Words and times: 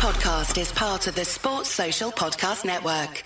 podcast 0.00 0.58
is 0.58 0.72
part 0.72 1.06
of 1.08 1.14
the 1.14 1.26
Sports 1.26 1.68
Social 1.68 2.10
Podcast 2.10 2.64
Network. 2.64 3.22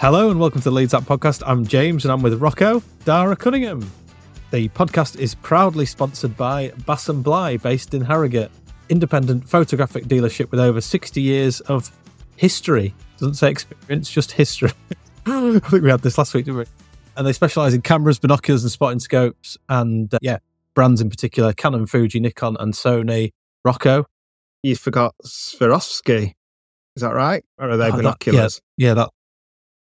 Hello 0.00 0.30
and 0.30 0.38
welcome 0.38 0.60
to 0.60 0.64
the 0.64 0.70
Leeds 0.70 0.94
Up 0.94 1.02
Podcast. 1.02 1.42
I'm 1.44 1.66
James 1.66 2.04
and 2.04 2.12
I'm 2.12 2.22
with 2.22 2.40
Rocco 2.40 2.84
Darragh 3.04 3.40
Cunningham. 3.40 3.90
The 4.52 4.68
podcast 4.68 5.18
is 5.18 5.34
proudly 5.34 5.86
sponsored 5.86 6.36
by 6.36 6.70
Bass 6.86 7.08
and 7.08 7.24
Bligh, 7.24 7.56
based 7.56 7.94
in 7.94 8.02
Harrogate, 8.02 8.52
independent 8.88 9.48
photographic 9.48 10.04
dealership 10.04 10.52
with 10.52 10.60
over 10.60 10.80
60 10.80 11.20
years 11.20 11.58
of 11.62 11.90
history. 12.36 12.94
Doesn't 13.18 13.34
say 13.34 13.50
experience, 13.50 14.10
just 14.10 14.32
history. 14.32 14.70
I 15.26 15.58
think 15.60 15.82
we 15.84 15.90
had 15.90 16.00
this 16.00 16.18
last 16.18 16.34
week, 16.34 16.44
didn't 16.46 16.58
we? 16.58 16.64
And 17.16 17.26
they 17.26 17.32
specialise 17.32 17.72
in 17.74 17.82
cameras, 17.82 18.18
binoculars, 18.18 18.62
and 18.64 18.72
spotting 18.72 18.98
scopes, 18.98 19.56
and 19.68 20.12
uh, 20.12 20.18
yeah, 20.20 20.38
brands 20.74 21.00
in 21.00 21.08
particular: 21.10 21.52
Canon, 21.52 21.86
Fuji, 21.86 22.20
Nikon, 22.20 22.56
and 22.58 22.74
Sony. 22.74 23.30
Rocco, 23.64 24.04
You 24.62 24.76
forgot 24.76 25.14
Swarovski. 25.24 26.34
Is 26.96 27.00
that 27.02 27.14
right? 27.14 27.42
Or 27.58 27.70
are 27.70 27.76
they 27.76 27.86
Oh, 27.86 27.90
that- 27.92 27.96
binoculars? 27.96 28.60
yeah, 28.76 28.94
that. 28.94 29.10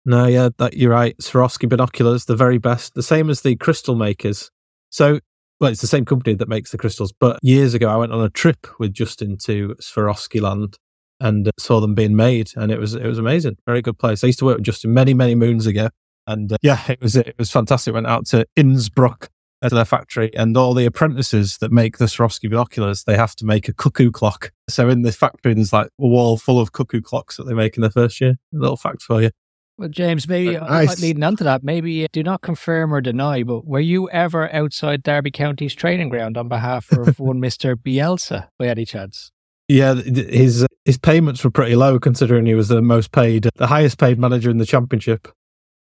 No, 0.04 0.26
yeah, 0.26 0.50
that 0.58 0.74
you're 0.76 0.90
right. 0.90 1.16
Swarovski 1.18 1.68
binoculars, 1.68 2.24
the 2.26 2.36
very 2.36 2.58
best, 2.58 2.94
the 2.94 3.02
same 3.02 3.30
as 3.30 3.40
the 3.42 3.56
crystal 3.56 3.94
makers. 3.94 4.50
So, 4.90 5.20
well, 5.60 5.70
it's 5.70 5.80
the 5.80 5.86
same 5.86 6.04
company 6.04 6.34
that 6.34 6.48
makes 6.48 6.70
the 6.72 6.76
crystals. 6.78 7.12
But 7.12 7.38
years 7.40 7.72
ago, 7.72 7.88
I 7.88 7.96
went 7.96 8.12
on 8.12 8.22
a 8.22 8.28
trip 8.28 8.66
with 8.78 8.92
Justin 8.92 9.36
to 9.44 9.74
Swarovski 9.80 10.40
land 10.40 10.76
and 11.22 11.48
uh, 11.48 11.52
saw 11.58 11.80
them 11.80 11.94
being 11.94 12.16
made, 12.16 12.50
and 12.56 12.70
it 12.70 12.78
was 12.78 12.94
it 12.94 13.06
was 13.06 13.18
amazing. 13.18 13.56
Very 13.66 13.80
good 13.80 13.98
place. 13.98 14.22
I 14.22 14.26
used 14.26 14.40
to 14.40 14.44
work 14.44 14.56
with 14.58 14.66
Justin 14.66 14.92
many 14.92 15.14
many 15.14 15.34
moons 15.34 15.66
ago, 15.66 15.88
and 16.26 16.52
uh, 16.52 16.56
yeah, 16.62 16.80
it 16.88 17.00
was 17.00 17.16
it 17.16 17.34
was 17.38 17.50
fantastic. 17.50 17.94
Went 17.94 18.06
out 18.06 18.26
to 18.26 18.46
Innsbruck 18.56 19.28
at 19.62 19.70
their 19.70 19.84
factory, 19.84 20.34
and 20.34 20.56
all 20.56 20.74
the 20.74 20.84
apprentices 20.86 21.58
that 21.58 21.70
make 21.70 21.98
the 21.98 22.06
Swarovski 22.06 22.50
binoculars, 22.50 23.04
they 23.04 23.16
have 23.16 23.36
to 23.36 23.44
make 23.46 23.68
a 23.68 23.72
cuckoo 23.72 24.10
clock. 24.10 24.50
So 24.68 24.88
in 24.88 25.02
the 25.02 25.12
factory, 25.12 25.54
there's 25.54 25.72
like 25.72 25.86
a 25.86 26.06
wall 26.06 26.36
full 26.36 26.58
of 26.60 26.72
cuckoo 26.72 27.00
clocks 27.00 27.36
that 27.36 27.44
they 27.44 27.54
make 27.54 27.76
in 27.76 27.80
their 27.82 27.90
first 27.90 28.20
year. 28.20 28.36
A 28.52 28.56
little 28.58 28.76
fact 28.76 29.02
for 29.02 29.22
you. 29.22 29.30
Well, 29.78 29.88
James, 29.88 30.28
maybe 30.28 30.56
uh, 30.56 30.66
Nice. 30.68 31.00
leading 31.00 31.22
on 31.22 31.36
to 31.36 31.44
that, 31.44 31.64
maybe 31.64 32.04
uh, 32.04 32.08
do 32.12 32.22
not 32.22 32.42
confirm 32.42 32.92
or 32.92 33.00
deny, 33.00 33.42
but 33.42 33.66
were 33.66 33.80
you 33.80 34.10
ever 34.10 34.52
outside 34.52 35.02
Derby 35.02 35.30
County's 35.30 35.74
training 35.74 36.08
ground 36.10 36.36
on 36.36 36.48
behalf 36.48 36.92
of 36.92 37.18
one 37.20 37.40
Mister 37.40 37.74
Bielsa 37.76 38.48
by 38.58 38.66
any 38.66 38.84
chance? 38.84 39.30
Yeah, 39.68 39.94
th- 39.94 40.14
th- 40.14 40.28
his 40.34 40.66
his 40.84 40.98
payments 40.98 41.44
were 41.44 41.50
pretty 41.50 41.76
low 41.76 41.98
considering 41.98 42.46
he 42.46 42.54
was 42.54 42.68
the 42.68 42.82
most 42.82 43.12
paid, 43.12 43.48
the 43.56 43.66
highest 43.66 43.98
paid 43.98 44.18
manager 44.18 44.50
in 44.50 44.58
the 44.58 44.66
championship. 44.66 45.28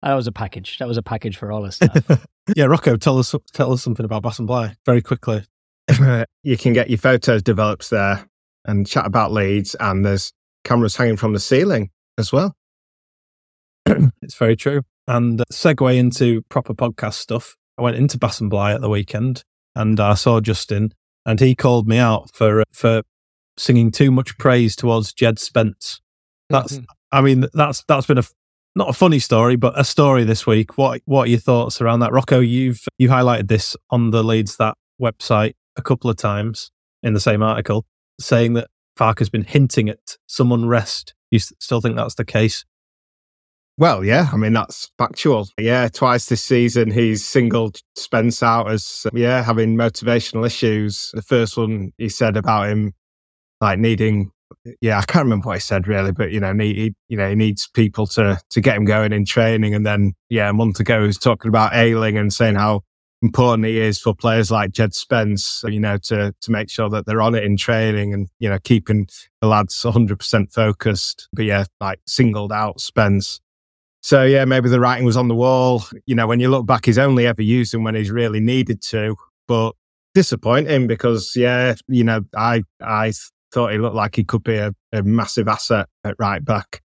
That 0.01 0.13
was 0.13 0.27
a 0.27 0.31
package. 0.31 0.77
That 0.77 0.87
was 0.87 0.97
a 0.97 1.03
package 1.03 1.37
for 1.37 1.51
all 1.51 1.63
his 1.63 1.75
staff. 1.77 2.25
Yeah, 2.55 2.65
Rocco, 2.65 2.95
tell 2.95 3.17
us 3.17 3.33
tell 3.53 3.73
us 3.73 3.81
something 3.81 4.05
about 4.05 4.23
Bass 4.23 4.39
and 4.39 4.47
Bligh 4.47 4.75
very 4.85 5.01
quickly. 5.01 5.43
you 6.43 6.57
can 6.57 6.73
get 6.73 6.89
your 6.89 6.97
photos 6.97 7.43
developed 7.43 7.89
there 7.89 8.27
and 8.65 8.87
chat 8.87 9.05
about 9.05 9.31
Leeds, 9.31 9.75
and 9.79 10.05
there's 10.05 10.31
cameras 10.63 10.95
hanging 10.95 11.17
from 11.17 11.33
the 11.33 11.39
ceiling 11.39 11.89
as 12.17 12.31
well. 12.31 12.55
It's 14.21 14.35
very 14.35 14.55
true. 14.55 14.81
And 15.07 15.39
uh, 15.39 15.45
segue 15.51 15.95
into 15.95 16.41
proper 16.49 16.73
podcast 16.73 17.13
stuff. 17.13 17.55
I 17.77 17.83
went 17.83 17.97
into 17.97 18.17
Bass 18.17 18.41
and 18.41 18.49
Bligh 18.49 18.73
at 18.73 18.81
the 18.81 18.89
weekend, 18.89 19.43
and 19.75 19.99
I 19.99 20.15
saw 20.15 20.39
Justin, 20.39 20.93
and 21.25 21.39
he 21.39 21.55
called 21.55 21.87
me 21.87 21.97
out 21.99 22.31
for 22.33 22.63
for 22.73 23.03
singing 23.57 23.91
too 23.91 24.11
much 24.11 24.37
praise 24.37 24.75
towards 24.75 25.13
Jed 25.13 25.39
Spence. 25.39 26.01
That's, 26.49 26.73
mm-hmm. 26.73 26.85
I 27.11 27.21
mean, 27.21 27.45
that's 27.53 27.83
that's 27.87 28.05
been 28.05 28.17
a 28.17 28.23
not 28.75 28.89
a 28.89 28.93
funny 28.93 29.19
story, 29.19 29.55
but 29.55 29.79
a 29.79 29.83
story 29.83 30.23
this 30.23 30.45
week. 30.45 30.77
What 30.77 31.01
what 31.05 31.27
are 31.27 31.29
your 31.31 31.39
thoughts 31.39 31.81
around 31.81 32.01
that, 32.01 32.11
Rocco? 32.11 32.39
You've 32.39 32.85
you 32.97 33.09
highlighted 33.09 33.47
this 33.47 33.75
on 33.89 34.11
the 34.11 34.23
Leeds 34.23 34.57
that 34.57 34.75
website 35.01 35.53
a 35.77 35.81
couple 35.81 36.09
of 36.09 36.17
times 36.17 36.71
in 37.01 37.13
the 37.13 37.19
same 37.19 37.41
article, 37.41 37.85
saying 38.19 38.53
that 38.53 38.67
Farke 38.97 39.19
has 39.19 39.29
been 39.29 39.43
hinting 39.43 39.89
at 39.89 40.17
some 40.27 40.51
unrest. 40.51 41.13
You 41.31 41.39
still 41.39 41.81
think 41.81 41.95
that's 41.95 42.15
the 42.15 42.25
case? 42.25 42.65
Well, 43.77 44.05
yeah, 44.05 44.29
I 44.31 44.37
mean 44.37 44.53
that's 44.53 44.89
factual. 44.97 45.47
Yeah, 45.59 45.87
twice 45.89 46.27
this 46.27 46.43
season 46.43 46.91
he's 46.91 47.25
singled 47.25 47.79
Spence 47.95 48.41
out 48.43 48.69
as 48.69 49.05
yeah 49.13 49.41
having 49.41 49.75
motivational 49.75 50.45
issues. 50.45 51.11
The 51.13 51.21
first 51.21 51.57
one 51.57 51.91
he 51.97 52.09
said 52.09 52.37
about 52.37 52.69
him 52.69 52.93
like 53.61 53.79
needing 53.79 54.31
yeah 54.81 54.97
I 54.97 55.03
can't 55.03 55.25
remember 55.25 55.47
what 55.47 55.55
he 55.55 55.59
said 55.59 55.87
really, 55.87 56.11
but 56.11 56.31
you 56.31 56.39
know 56.39 56.53
he, 56.53 56.93
you 57.07 57.17
know 57.17 57.29
he 57.29 57.35
needs 57.35 57.67
people 57.67 58.07
to 58.07 58.39
to 58.49 58.61
get 58.61 58.75
him 58.75 58.85
going 58.85 59.13
in 59.13 59.25
training. 59.25 59.73
And 59.75 59.85
then 59.85 60.13
yeah, 60.29 60.49
a 60.49 60.53
month 60.53 60.79
ago 60.79 61.01
he 61.01 61.07
was 61.07 61.17
talking 61.17 61.49
about 61.49 61.73
Ayling 61.73 62.17
and 62.17 62.33
saying 62.33 62.55
how 62.55 62.81
important 63.21 63.65
he 63.65 63.79
is 63.79 63.99
for 63.99 64.13
players 64.13 64.51
like 64.51 64.71
Jed 64.71 64.93
Spence, 64.93 65.63
you 65.67 65.79
know, 65.79 65.97
to 66.03 66.33
to 66.39 66.51
make 66.51 66.69
sure 66.69 66.89
that 66.89 67.05
they're 67.05 67.21
on 67.21 67.35
it 67.35 67.43
in 67.43 67.57
training 67.57 68.13
and 68.13 68.27
you 68.39 68.49
know 68.49 68.59
keeping 68.59 69.07
the 69.41 69.47
lads 69.47 69.81
100% 69.81 70.53
focused. 70.53 71.27
But 71.33 71.45
yeah, 71.45 71.65
like 71.79 71.99
singled 72.07 72.51
out 72.51 72.79
Spence. 72.79 73.39
So 74.01 74.23
yeah, 74.23 74.45
maybe 74.45 74.69
the 74.69 74.79
writing 74.79 75.05
was 75.05 75.17
on 75.17 75.27
the 75.27 75.35
wall. 75.35 75.83
You 76.05 76.15
know, 76.15 76.27
when 76.27 76.39
you 76.39 76.49
look 76.49 76.67
back, 76.67 76.85
he's 76.85 76.99
only 76.99 77.25
ever 77.25 77.41
used 77.41 77.73
him 77.73 77.83
when 77.83 77.95
he's 77.95 78.11
really 78.11 78.39
needed 78.39 78.81
to. 78.83 79.15
But 79.47 79.73
disappointing 80.13 80.87
because 80.87 81.33
yeah, 81.35 81.75
you 81.87 82.03
know, 82.03 82.21
I 82.35 82.63
I 82.81 83.13
thought 83.55 83.71
he 83.71 83.77
looked 83.77 83.95
like 83.95 84.17
he 84.17 84.25
could 84.25 84.43
be 84.43 84.57
a, 84.57 84.73
a 84.91 85.01
massive 85.01 85.47
asset 85.47 85.87
at 86.03 86.15
right 86.19 86.43
back. 86.43 86.81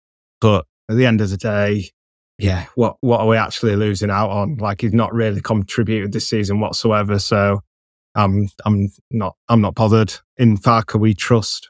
But 0.41 0.65
at 0.89 0.97
the 0.97 1.05
end 1.05 1.21
of 1.21 1.29
the 1.29 1.37
day, 1.37 1.91
yeah, 2.39 2.65
what 2.73 2.97
what 3.01 3.21
are 3.21 3.27
we 3.27 3.37
actually 3.37 3.75
losing 3.75 4.09
out 4.09 4.31
on? 4.31 4.57
Like 4.57 4.81
he's 4.81 4.93
not 4.93 5.13
really 5.13 5.41
contributed 5.41 6.11
this 6.11 6.27
season 6.27 6.59
whatsoever. 6.59 7.19
So 7.19 7.61
I'm 8.15 8.49
I'm 8.65 8.89
not 9.11 9.35
I'm 9.47 9.61
not 9.61 9.75
bothered. 9.75 10.15
In 10.37 10.57
Farke 10.57 10.99
we 10.99 11.13
trust. 11.13 11.69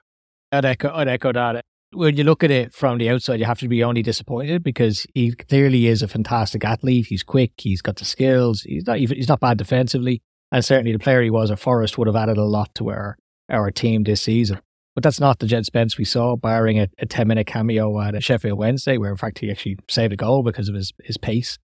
I'd 0.51 0.63
echo, 0.63 0.89
I'd 0.93 1.09
echo 1.09 1.33
that. 1.33 1.61
When 1.91 2.15
you 2.15 2.23
look 2.23 2.43
at 2.43 2.51
it 2.51 2.73
from 2.73 2.97
the 2.97 3.09
outside, 3.09 3.39
you 3.39 3.45
have 3.45 3.59
to 3.59 3.67
be 3.67 3.83
only 3.83 4.01
disappointed 4.01 4.63
because 4.63 5.05
he 5.13 5.33
clearly 5.33 5.87
is 5.87 6.01
a 6.01 6.07
fantastic 6.07 6.63
athlete. 6.63 7.07
He's 7.07 7.23
quick. 7.23 7.51
He's 7.57 7.81
got 7.81 7.97
the 7.97 8.05
skills. 8.05 8.61
He's 8.61 8.87
not 8.87 8.97
he's 8.97 9.27
not 9.27 9.41
bad 9.41 9.57
defensively. 9.57 10.21
And 10.51 10.63
certainly 10.63 10.93
the 10.93 10.99
player 10.99 11.21
he 11.21 11.29
was 11.29 11.51
at 11.51 11.59
Forest 11.59 11.97
would 11.97 12.07
have 12.07 12.15
added 12.15 12.37
a 12.37 12.43
lot 12.45 12.73
to 12.75 12.89
our, 12.89 13.17
our 13.49 13.71
team 13.71 14.03
this 14.03 14.21
season. 14.21 14.61
But 14.95 15.03
that's 15.03 15.19
not 15.19 15.39
the 15.39 15.45
Jed 15.45 15.65
Spence 15.65 15.97
we 15.97 16.05
saw, 16.05 16.37
barring 16.37 16.79
a, 16.79 16.87
a 16.99 17.05
10 17.05 17.27
minute 17.27 17.45
cameo 17.45 17.99
at 18.01 18.21
Sheffield 18.23 18.57
Wednesday, 18.57 18.97
where 18.97 19.11
in 19.11 19.17
fact 19.17 19.39
he 19.39 19.51
actually 19.51 19.77
saved 19.89 20.13
a 20.13 20.17
goal 20.17 20.41
because 20.41 20.69
of 20.69 20.75
his, 20.75 20.93
his 21.03 21.17
pace. 21.17 21.59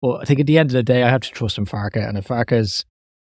But 0.00 0.20
I 0.20 0.24
think 0.24 0.40
at 0.40 0.46
the 0.46 0.58
end 0.58 0.70
of 0.70 0.74
the 0.74 0.82
day, 0.84 1.02
I 1.02 1.10
have 1.10 1.22
to 1.22 1.30
trust 1.30 1.58
in 1.58 1.66
Farke. 1.66 1.96
And 1.96 2.16
if 2.16 2.28
Farke's, 2.28 2.84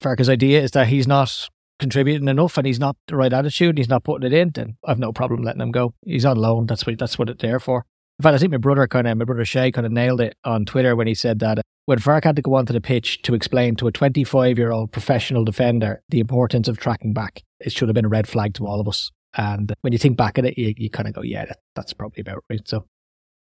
Farke's 0.03 0.27
idea 0.27 0.61
is 0.61 0.71
that 0.71 0.87
he's 0.87 1.07
not 1.07 1.49
contributing 1.79 2.27
enough 2.27 2.57
and 2.57 2.67
he's 2.67 2.79
not 2.79 2.97
the 3.07 3.15
right 3.15 3.31
attitude, 3.31 3.69
and 3.69 3.77
he's 3.77 3.89
not 3.89 4.03
putting 4.03 4.31
it 4.31 4.37
in, 4.37 4.51
then 4.53 4.75
I've 4.85 4.99
no 4.99 5.13
problem 5.13 5.41
letting 5.41 5.61
him 5.61 5.71
go. 5.71 5.93
He's 6.05 6.25
on 6.25 6.37
loan. 6.37 6.65
That's 6.65 6.85
what 6.85 6.99
that's 6.99 7.17
what 7.17 7.29
it's 7.29 7.41
there 7.41 7.59
for. 7.59 7.85
In 8.19 8.23
fact, 8.23 8.35
I 8.35 8.37
think 8.37 8.51
my 8.51 8.57
brother 8.57 8.85
kind 8.87 9.07
of 9.07 9.17
my 9.17 9.23
brother 9.23 9.45
Shay 9.45 9.71
kind 9.71 9.87
of 9.87 9.93
nailed 9.93 10.19
it 10.19 10.35
on 10.43 10.65
Twitter 10.65 10.95
when 10.95 11.07
he 11.07 11.15
said 11.15 11.39
that 11.39 11.59
uh, 11.59 11.61
when 11.85 11.99
Farke 11.99 12.25
had 12.25 12.35
to 12.35 12.41
go 12.41 12.55
onto 12.55 12.73
the 12.73 12.81
pitch 12.81 13.21
to 13.21 13.33
explain 13.33 13.75
to 13.77 13.87
a 13.87 13.91
25 13.93 14.57
year 14.57 14.71
old 14.71 14.91
professional 14.91 15.45
defender 15.45 16.03
the 16.09 16.19
importance 16.19 16.67
of 16.67 16.77
tracking 16.77 17.13
back, 17.13 17.43
it 17.61 17.71
should 17.71 17.87
have 17.87 17.95
been 17.95 18.05
a 18.05 18.09
red 18.09 18.27
flag 18.27 18.53
to 18.55 18.67
all 18.67 18.81
of 18.81 18.87
us. 18.87 19.09
And 19.37 19.73
when 19.81 19.93
you 19.93 19.99
think 19.99 20.17
back 20.17 20.37
at 20.37 20.45
it, 20.45 20.57
you, 20.57 20.73
you 20.77 20.89
kind 20.89 21.07
of 21.07 21.13
go, 21.13 21.21
yeah, 21.21 21.45
that, 21.45 21.57
that's 21.75 21.93
probably 21.93 22.21
about 22.21 22.43
right. 22.49 22.67
So, 22.67 22.85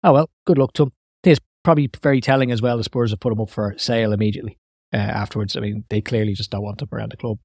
oh 0.04 0.12
well, 0.12 0.30
good 0.46 0.58
luck 0.58 0.72
to 0.74 0.84
him. 0.84 0.92
I 1.24 1.30
it's 1.32 1.40
probably 1.64 1.90
very 2.02 2.20
telling 2.20 2.50
as 2.50 2.62
well. 2.62 2.76
The 2.76 2.84
Spurs 2.84 3.10
have 3.10 3.20
put 3.20 3.32
him 3.32 3.40
up 3.40 3.50
for 3.50 3.74
sale 3.78 4.12
immediately 4.12 4.58
uh, 4.92 4.98
afterwards. 4.98 5.56
I 5.56 5.60
mean, 5.60 5.84
they 5.88 6.00
clearly 6.00 6.34
just 6.34 6.50
don't 6.50 6.62
want 6.62 6.82
him 6.82 6.88
around 6.92 7.12
the 7.12 7.16
club. 7.16 7.38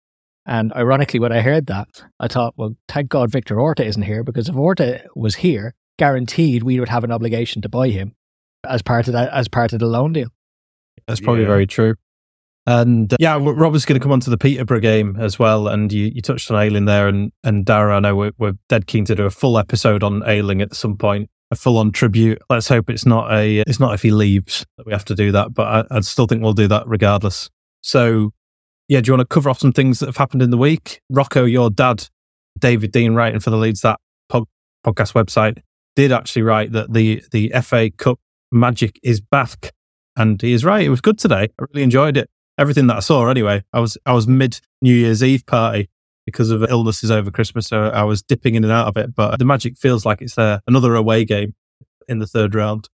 And 0.46 0.74
ironically, 0.74 1.20
when 1.22 1.32
I 1.32 1.40
heard 1.42 1.68
that, 1.68 1.88
I 2.20 2.28
thought, 2.28 2.54
well, 2.58 2.76
thank 2.90 3.10
God 3.10 3.32
Victor 3.32 3.60
Orta 3.60 3.86
isn't 3.86 4.04
here 4.04 4.24
because 4.24 4.50
if 4.50 4.56
Orta 4.56 5.04
was 5.16 5.36
here, 5.36 5.74
guaranteed 5.98 6.64
we 6.64 6.80
would 6.80 6.90
have 6.90 7.04
an 7.04 7.12
obligation 7.12 7.62
to 7.62 7.70
buy 7.70 7.90
him 7.90 8.14
as 8.68 8.82
part 8.82 9.08
of 9.08 9.14
that 9.14 9.32
as 9.32 9.48
part 9.48 9.72
of 9.74 9.80
the 9.80 9.86
loan 9.86 10.12
deal. 10.14 10.30
That's 11.08 11.22
probably 11.22 11.44
Yeah. 11.44 11.48
very 11.48 11.68
true. 11.68 11.96
And 12.66 13.12
uh, 13.12 13.18
yeah, 13.20 13.36
was 13.36 13.86
going 13.86 14.00
to 14.00 14.04
come 14.04 14.12
on 14.12 14.22
to 14.22 14.30
the 14.30 14.38
Peterborough 14.38 14.80
game 14.80 15.18
as 15.20 15.38
well. 15.38 15.68
And 15.68 15.92
you, 15.92 16.12
you 16.14 16.22
touched 16.22 16.50
on 16.50 16.62
Ayling 16.62 16.86
there. 16.86 17.08
And, 17.08 17.32
and 17.44 17.66
Darragh, 17.66 17.98
I 17.98 18.00
know 18.00 18.16
we're, 18.16 18.32
we're 18.38 18.54
dead 18.70 18.88
keen 18.88 19.06
to 19.06 19.16
do 19.16 19.26
a 19.26 19.30
full 19.30 19.58
episode 19.58 20.04
on 20.04 20.24
Ayling 20.26 20.62
at 20.62 20.74
some 20.74 20.98
point, 20.98 21.30
a 21.52 21.56
full 21.56 21.78
on 21.78 21.92
tribute. 21.92 22.42
Let's 22.50 22.70
hope 22.70 22.90
it's 22.90 23.06
not 23.06 23.32
a, 23.34 23.60
it's 23.68 23.80
not 23.80 23.94
if 23.94 24.02
he 24.02 24.12
leaves 24.12 24.66
that 24.78 24.86
we 24.86 24.94
have 24.94 25.06
to 25.06 25.16
do 25.16 25.32
that, 25.34 25.54
but 25.54 25.92
I, 25.92 25.98
I 25.98 26.00
still 26.02 26.26
think 26.26 26.42
we'll 26.42 26.54
do 26.54 26.70
that 26.70 26.88
regardless. 26.88 27.50
So 27.82 28.32
yeah, 28.88 29.02
do 29.02 29.10
you 29.10 29.18
want 29.18 29.28
to 29.28 29.34
cover 29.34 29.50
off 29.50 29.60
some 29.60 29.74
things 29.74 30.00
that 30.00 30.06
have 30.06 30.18
happened 30.18 30.42
in 30.42 30.50
the 30.50 30.58
week? 30.58 31.02
Rocco, 31.10 31.44
your 31.44 31.70
dad, 31.70 32.08
David 32.60 32.92
Dean, 32.92 33.14
writing 33.14 33.40
for 33.40 33.50
the 33.50 33.58
Leeds 33.58 33.82
That 33.82 34.00
pod, 34.30 34.46
podcast 34.86 35.14
website, 35.14 35.62
did 35.96 36.12
actually 36.12 36.44
write 36.44 36.72
that 36.72 36.94
the, 36.94 37.24
the 37.32 37.52
FA 37.62 37.90
Cup 37.92 38.20
magic 38.52 39.00
is 39.04 39.20
back. 39.20 39.74
And 40.16 40.42
he 40.42 40.54
is 40.54 40.64
right. 40.64 40.86
It 40.86 40.90
was 40.90 41.02
good 41.02 41.18
today. 41.18 41.50
I 41.60 41.66
really 41.72 41.84
enjoyed 41.84 42.18
it. 42.18 42.30
Everything 42.58 42.88
that 42.88 42.98
I 42.98 43.02
saw 43.02 43.28
anyway. 43.28 43.64
I 43.74 43.80
was 43.80 43.98
I 44.06 44.14
was 44.14 44.28
mid 44.28 44.62
New 44.82 44.94
Year's 44.94 45.24
Eve 45.24 45.46
party 45.46 45.90
because 46.26 46.52
of 46.52 46.64
illnesses 46.64 47.12
over 47.12 47.32
Christmas, 47.32 47.68
so 47.68 47.86
I 47.86 48.04
was 48.04 48.22
dipping 48.22 48.56
in 48.56 48.64
and 48.64 48.72
out 48.72 48.88
of 48.88 48.98
it. 48.98 49.16
But 49.16 49.40
the 49.40 49.46
magic 49.46 49.78
feels 49.78 50.06
like 50.06 50.22
it's 50.22 50.36
there. 50.36 50.62
Another 50.68 50.96
away 50.96 51.26
game 51.26 51.56
in 52.08 52.20
the 52.20 52.28
third 52.28 52.56
round. 52.56 52.90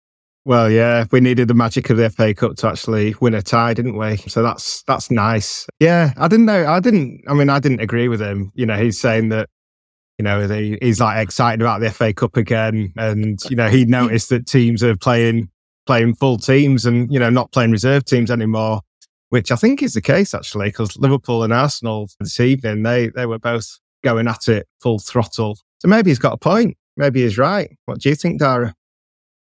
Well, 0.45 0.69
yeah, 0.69 1.05
we 1.11 1.21
needed 1.21 1.47
the 1.47 1.55
magic 1.55 1.89
of 1.89 1.97
the 1.97 2.09
FA 2.11 2.33
Cup 2.35 2.55
to 2.57 2.67
actually 2.67 3.15
win 3.19 3.33
a 3.33 3.41
tie, 3.41 3.73
didn't 3.73 3.97
we? 3.97 4.17
So 4.17 4.43
that's 4.43 4.83
that's 4.83 5.09
nice. 5.09 5.65
Yeah, 5.79 6.13
I 6.17 6.27
didn't 6.27 6.45
know. 6.45 6.67
I 6.67 6.79
didn't. 6.79 7.23
I 7.27 7.33
mean, 7.33 7.49
I 7.49 7.59
didn't 7.59 7.79
agree 7.79 8.07
with 8.07 8.21
him. 8.21 8.51
You 8.53 8.65
know, 8.65 8.77
he's 8.77 8.99
saying 8.99 9.29
that. 9.29 9.49
You 10.17 10.23
know, 10.23 10.47
he, 10.47 10.77
he's 10.81 11.01
like 11.01 11.21
excited 11.21 11.61
about 11.61 11.81
the 11.81 11.91
FA 11.91 12.13
Cup 12.13 12.37
again, 12.37 12.93
and 12.95 13.37
you 13.49 13.55
know, 13.57 13.67
he 13.67 13.83
noticed 13.83 14.29
that 14.29 14.47
teams 14.47 14.81
are 14.81 14.95
playing 14.95 15.49
playing 15.85 16.15
full 16.15 16.37
teams 16.37 16.85
and 16.85 17.11
you 17.11 17.19
know 17.19 17.29
not 17.29 17.51
playing 17.51 17.71
reserve 17.71 18.05
teams 18.05 18.31
anymore, 18.31 18.81
which 19.29 19.51
I 19.51 19.55
think 19.55 19.81
is 19.81 19.93
the 19.93 20.01
case 20.01 20.33
actually, 20.33 20.67
because 20.67 20.97
Liverpool 20.97 21.43
and 21.43 21.53
Arsenal 21.53 22.09
this 22.19 22.39
evening 22.39 22.83
they 22.83 23.09
they 23.09 23.25
were 23.25 23.39
both 23.39 23.79
going 24.03 24.27
at 24.27 24.47
it 24.47 24.67
full 24.81 24.99
throttle. 24.99 25.57
So 25.79 25.87
maybe 25.87 26.11
he's 26.11 26.19
got 26.19 26.33
a 26.33 26.37
point. 26.37 26.77
Maybe 26.97 27.23
he's 27.23 27.37
right. 27.37 27.75
What 27.85 27.99
do 27.99 28.09
you 28.09 28.15
think, 28.15 28.39
Darragh? 28.39 28.73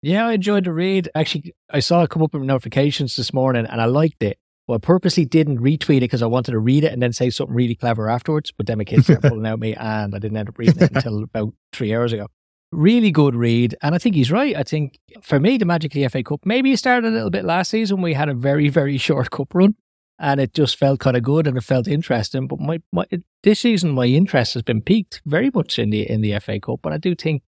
Yeah, 0.02 0.28
I 0.28 0.34
enjoyed 0.34 0.66
the 0.66 0.74
read. 0.74 1.10
Actually, 1.16 1.56
I 1.70 1.80
saw 1.80 2.04
it 2.04 2.10
come 2.10 2.22
up 2.22 2.34
with 2.34 2.44
notifications 2.44 3.16
this 3.16 3.34
morning 3.34 3.66
and 3.66 3.82
I 3.82 3.86
liked 3.86 4.22
it. 4.22 4.38
Well, 4.68 4.76
I 4.76 4.80
purposely 4.86 5.26
didn't 5.26 5.60
retweet 5.60 5.98
it 5.98 6.02
because 6.02 6.22
I 6.22 6.28
wanted 6.28 6.52
to 6.52 6.60
read 6.60 6.84
it 6.84 6.92
and 6.92 7.02
then 7.02 7.14
say 7.14 7.30
something 7.30 7.56
really 7.56 7.76
clever 7.76 8.10
afterwards. 8.10 8.52
But 8.56 8.68
then 8.68 8.78
my 8.78 8.84
kids 8.84 9.06
started 9.06 9.28
pulling 9.30 9.46
out 9.48 9.60
me 9.60 9.76
and 9.76 10.14
I 10.14 10.20
didn't 10.20 10.38
end 10.38 10.50
up 10.50 10.58
reading 10.58 10.84
it 10.84 10.92
until 10.94 11.24
about 11.24 11.54
three 11.72 11.96
hours 11.96 12.14
ago. 12.14 12.28
Really 12.72 13.12
good 13.12 13.36
read. 13.36 13.76
And 13.82 13.96
I 13.96 13.98
think 13.98 14.16
he's 14.16 14.32
right. 14.32 14.56
I 14.56 14.64
think 14.64 15.00
for 15.22 15.40
me, 15.40 15.58
the 15.58 15.66
Magic 15.66 15.92
of 15.92 16.02
the 16.02 16.08
FA 16.10 16.24
Cup, 16.24 16.46
maybe 16.46 16.72
it 16.74 16.78
started 16.78 17.08
a 17.08 17.12
little 17.12 17.30
bit 17.30 17.46
last 17.46 17.72
season. 17.72 18.02
We 18.02 18.14
had 18.14 18.30
a 18.30 18.34
very, 18.34 18.70
very 18.70 18.98
short 18.98 19.32
cup 19.32 19.54
run 19.54 19.76
and 20.20 20.40
it 20.40 20.54
just 20.54 20.78
felt 20.78 21.00
kind 21.00 21.16
of 21.16 21.24
good 21.24 21.48
and 21.48 21.58
it 21.58 21.64
felt 21.64 21.88
interesting. 21.88 22.48
But 22.48 22.60
my, 22.60 22.82
my 22.92 23.06
this 23.44 23.62
season, 23.62 23.92
my 23.92 24.06
interest 24.06 24.54
has 24.56 24.64
been 24.64 24.82
peaked 24.82 25.22
very 25.26 25.52
much 25.54 25.80
in 25.80 25.90
the 25.90 26.10
in 26.10 26.22
the 26.22 26.38
FA 26.40 26.60
Cup. 26.60 26.80
But 26.82 26.94
I 26.94 26.98
do 26.98 27.16
think 27.16 27.44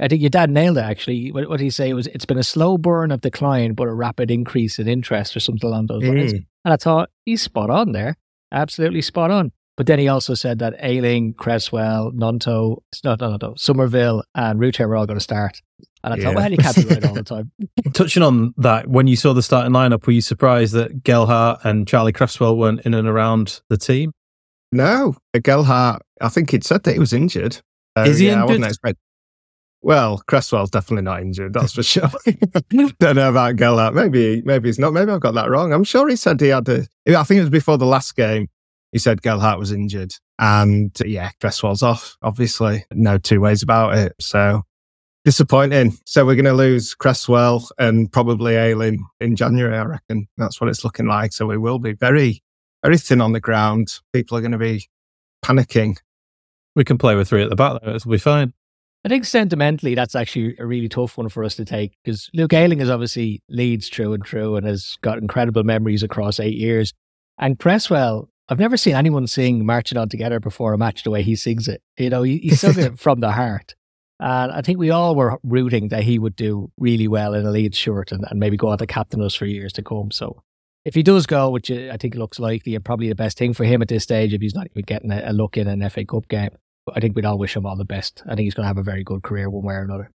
I 0.00 0.08
think 0.08 0.20
your 0.20 0.30
dad 0.30 0.50
nailed 0.50 0.78
it. 0.78 0.82
Actually, 0.84 1.32
what, 1.32 1.48
what 1.48 1.58
did 1.58 1.64
he 1.64 1.70
say 1.70 1.92
was 1.92 2.06
it's 2.08 2.24
been 2.24 2.38
a 2.38 2.44
slow 2.44 2.78
burn 2.78 3.10
of 3.10 3.20
decline, 3.20 3.74
but 3.74 3.88
a 3.88 3.94
rapid 3.94 4.30
increase 4.30 4.78
in 4.78 4.88
interest, 4.88 5.36
or 5.36 5.40
something 5.40 5.68
along 5.68 5.86
those 5.86 6.02
lines. 6.02 6.34
Mm. 6.34 6.46
And 6.64 6.74
I 6.74 6.76
thought 6.76 7.10
he's 7.24 7.42
spot 7.42 7.70
on 7.70 7.92
there, 7.92 8.16
absolutely 8.52 9.02
spot 9.02 9.30
on. 9.30 9.52
But 9.78 9.86
then 9.86 9.98
he 10.00 10.08
also 10.08 10.34
said 10.34 10.58
that 10.58 10.74
Ayling, 10.80 11.34
Cresswell, 11.34 12.10
Gnonto, 12.12 12.82
no, 13.04 13.14
no, 13.18 13.30
no, 13.30 13.38
no, 13.40 13.54
Summerville, 13.56 14.24
and 14.34 14.58
Rutter 14.60 14.88
were 14.88 14.96
all 14.96 15.06
going 15.06 15.18
to 15.18 15.22
start. 15.22 15.62
And 16.02 16.12
I 16.12 16.16
Yeah. 16.16 16.24
thought, 16.24 16.34
well, 16.34 16.50
you 16.50 16.56
can't 16.58 16.76
be 16.76 16.84
right 16.86 17.04
all 17.04 17.14
the 17.14 17.22
time. 17.22 17.52
Touching 17.94 18.24
on 18.24 18.54
that, 18.56 18.88
when 18.88 19.06
you 19.06 19.14
saw 19.14 19.32
the 19.32 19.42
starting 19.42 19.72
lineup, 19.72 20.04
were 20.04 20.12
you 20.12 20.20
surprised 20.20 20.74
that 20.74 21.04
Gelhardt 21.04 21.60
and 21.64 21.86
Charlie 21.86 22.12
Cresswell 22.12 22.56
weren't 22.56 22.80
in 22.80 22.92
and 22.92 23.06
around 23.08 23.60
the 23.70 23.76
team? 23.78 24.10
No, 24.72 25.14
Gelhardt. 25.42 26.02
I 26.20 26.28
think 26.28 26.50
he'd 26.50 26.64
said 26.64 26.82
that 26.82 26.92
he 26.94 26.98
was 26.98 27.12
injured. 27.12 27.58
Uh, 27.96 28.02
Is 28.02 28.18
he 28.18 28.26
yeah, 28.26 28.42
I 28.42 28.44
wasn't 28.46 28.64
injured? 28.66 28.96
Well, 29.80 30.20
Cresswell's 30.26 30.70
definitely 30.70 31.04
not 31.04 31.20
injured. 31.20 31.52
That's 31.54 31.72
for 31.72 31.82
sure. 31.84 32.10
Don't 32.98 33.14
know 33.14 33.30
about 33.30 33.54
Gelhardt. 33.54 33.94
Maybe, 33.94 34.42
maybe 34.44 34.68
he's 34.68 34.78
not. 34.80 34.92
Maybe 34.92 35.12
I've 35.12 35.20
got 35.20 35.34
that 35.34 35.48
wrong. 35.50 35.72
I'm 35.72 35.84
sure 35.84 36.08
he 36.08 36.16
said 36.16 36.40
he 36.40 36.48
had 36.48 36.68
a. 36.68 36.84
I 37.08 37.22
think 37.22 37.38
it 37.38 37.42
was 37.42 37.50
before 37.50 37.78
the 37.78 37.86
last 37.86 38.16
game. 38.16 38.48
He 38.92 38.98
said 38.98 39.22
Gelhardt 39.22 39.58
was 39.58 39.72
injured, 39.72 40.14
and 40.38 40.96
yeah, 41.04 41.30
Cresswell's 41.40 41.82
off. 41.82 42.16
Obviously, 42.22 42.84
no 42.92 43.18
two 43.18 43.40
ways 43.40 43.62
about 43.62 43.96
it. 43.98 44.14
So 44.20 44.62
disappointing. 45.24 45.92
So 46.06 46.24
we're 46.24 46.36
going 46.36 46.46
to 46.46 46.54
lose 46.54 46.94
Cresswell 46.94 47.68
and 47.78 48.10
probably 48.10 48.56
Ayling 48.56 49.04
in 49.20 49.36
January. 49.36 49.76
I 49.76 49.82
reckon 49.82 50.26
that's 50.38 50.58
what 50.58 50.70
it's 50.70 50.84
looking 50.84 51.06
like. 51.06 51.34
So 51.34 51.46
we 51.46 51.58
will 51.58 51.78
be 51.78 51.92
very, 51.92 52.42
very 52.82 52.96
thin 52.96 53.20
on 53.20 53.32
the 53.32 53.40
ground. 53.40 53.98
People 54.14 54.38
are 54.38 54.40
going 54.40 54.52
to 54.52 54.58
be 54.58 54.88
panicking. 55.44 55.98
We 56.74 56.84
can 56.84 56.96
play 56.96 57.14
with 57.14 57.28
three 57.28 57.42
at 57.42 57.50
the 57.50 57.56
back, 57.56 57.82
though. 57.82 57.94
It'll 57.94 58.10
be 58.10 58.16
fine. 58.16 58.54
I 59.04 59.08
think 59.08 59.26
sentimentally, 59.26 59.94
that's 59.94 60.14
actually 60.14 60.56
a 60.58 60.66
really 60.66 60.88
tough 60.88 61.18
one 61.18 61.28
for 61.28 61.44
us 61.44 61.54
to 61.56 61.64
take 61.64 61.92
because 62.02 62.30
Luke 62.34 62.52
Ayling 62.52 62.80
is 62.80 62.90
obviously 62.90 63.42
Leeds 63.48 63.88
true 63.88 64.12
and 64.12 64.24
true 64.24 64.56
and 64.56 64.66
has 64.66 64.96
got 65.02 65.18
incredible 65.18 65.62
memories 65.62 66.02
across 66.02 66.40
eight 66.40 66.56
years. 66.56 66.94
And 67.38 67.58
Cresswell, 67.58 68.28
I've 68.48 68.58
never 68.58 68.76
seen 68.76 68.94
anyone 68.94 69.26
sing 69.26 69.64
Marching 69.66 69.98
On 69.98 70.08
Together 70.08 70.40
before 70.40 70.72
a 70.72 70.78
match 70.78 71.02
the 71.02 71.10
way 71.10 71.22
he 71.22 71.36
sings 71.36 71.68
it. 71.68 71.82
You 71.98 72.10
know, 72.10 72.22
he, 72.22 72.38
he 72.38 72.50
sung 72.54 72.78
it 72.78 72.98
from 73.00 73.20
the 73.20 73.32
heart. 73.32 73.74
And 74.20 74.50
I 74.50 74.62
think 74.62 74.78
we 74.78 74.90
all 74.90 75.14
were 75.14 75.38
rooting 75.44 75.88
that 75.88 76.02
he 76.04 76.18
would 76.18 76.34
do 76.34 76.72
really 76.78 77.06
well 77.06 77.34
in 77.34 77.46
a 77.46 77.50
lead 77.50 77.74
shirt 77.74 78.10
and, 78.10 78.24
and 78.28 78.40
maybe 78.40 78.56
go 78.56 78.68
on 78.68 78.78
to 78.78 78.86
captain 78.86 79.22
us 79.22 79.34
for 79.34 79.44
years 79.46 79.72
to 79.74 79.82
come. 79.82 80.10
So 80.10 80.42
if 80.84 80.94
he 80.94 81.02
does 81.02 81.26
go, 81.26 81.50
which 81.50 81.70
I 81.70 81.96
think 81.98 82.14
looks 82.14 82.38
likely 82.40 82.74
and 82.74 82.84
probably 82.84 83.08
the 83.08 83.14
best 83.14 83.38
thing 83.38 83.52
for 83.52 83.64
him 83.64 83.80
at 83.82 83.88
this 83.88 84.02
stage, 84.02 84.32
if 84.34 84.40
he's 84.40 84.54
not 84.54 84.66
even 84.72 84.82
getting 84.82 85.12
a, 85.12 85.22
a 85.26 85.32
look 85.32 85.56
in 85.56 85.68
an 85.68 85.88
FA 85.90 86.04
Cup 86.04 86.26
game, 86.28 86.50
I 86.92 87.00
think 87.00 87.14
we'd 87.14 87.26
all 87.26 87.38
wish 87.38 87.54
him 87.54 87.66
all 87.66 87.76
the 87.76 87.84
best. 87.84 88.22
I 88.24 88.30
think 88.30 88.40
he's 88.46 88.54
going 88.54 88.64
to 88.64 88.68
have 88.68 88.78
a 88.78 88.82
very 88.82 89.04
good 89.04 89.22
career 89.22 89.50
one 89.50 89.64
way 89.64 89.74
or 89.74 89.82
another. 89.82 90.10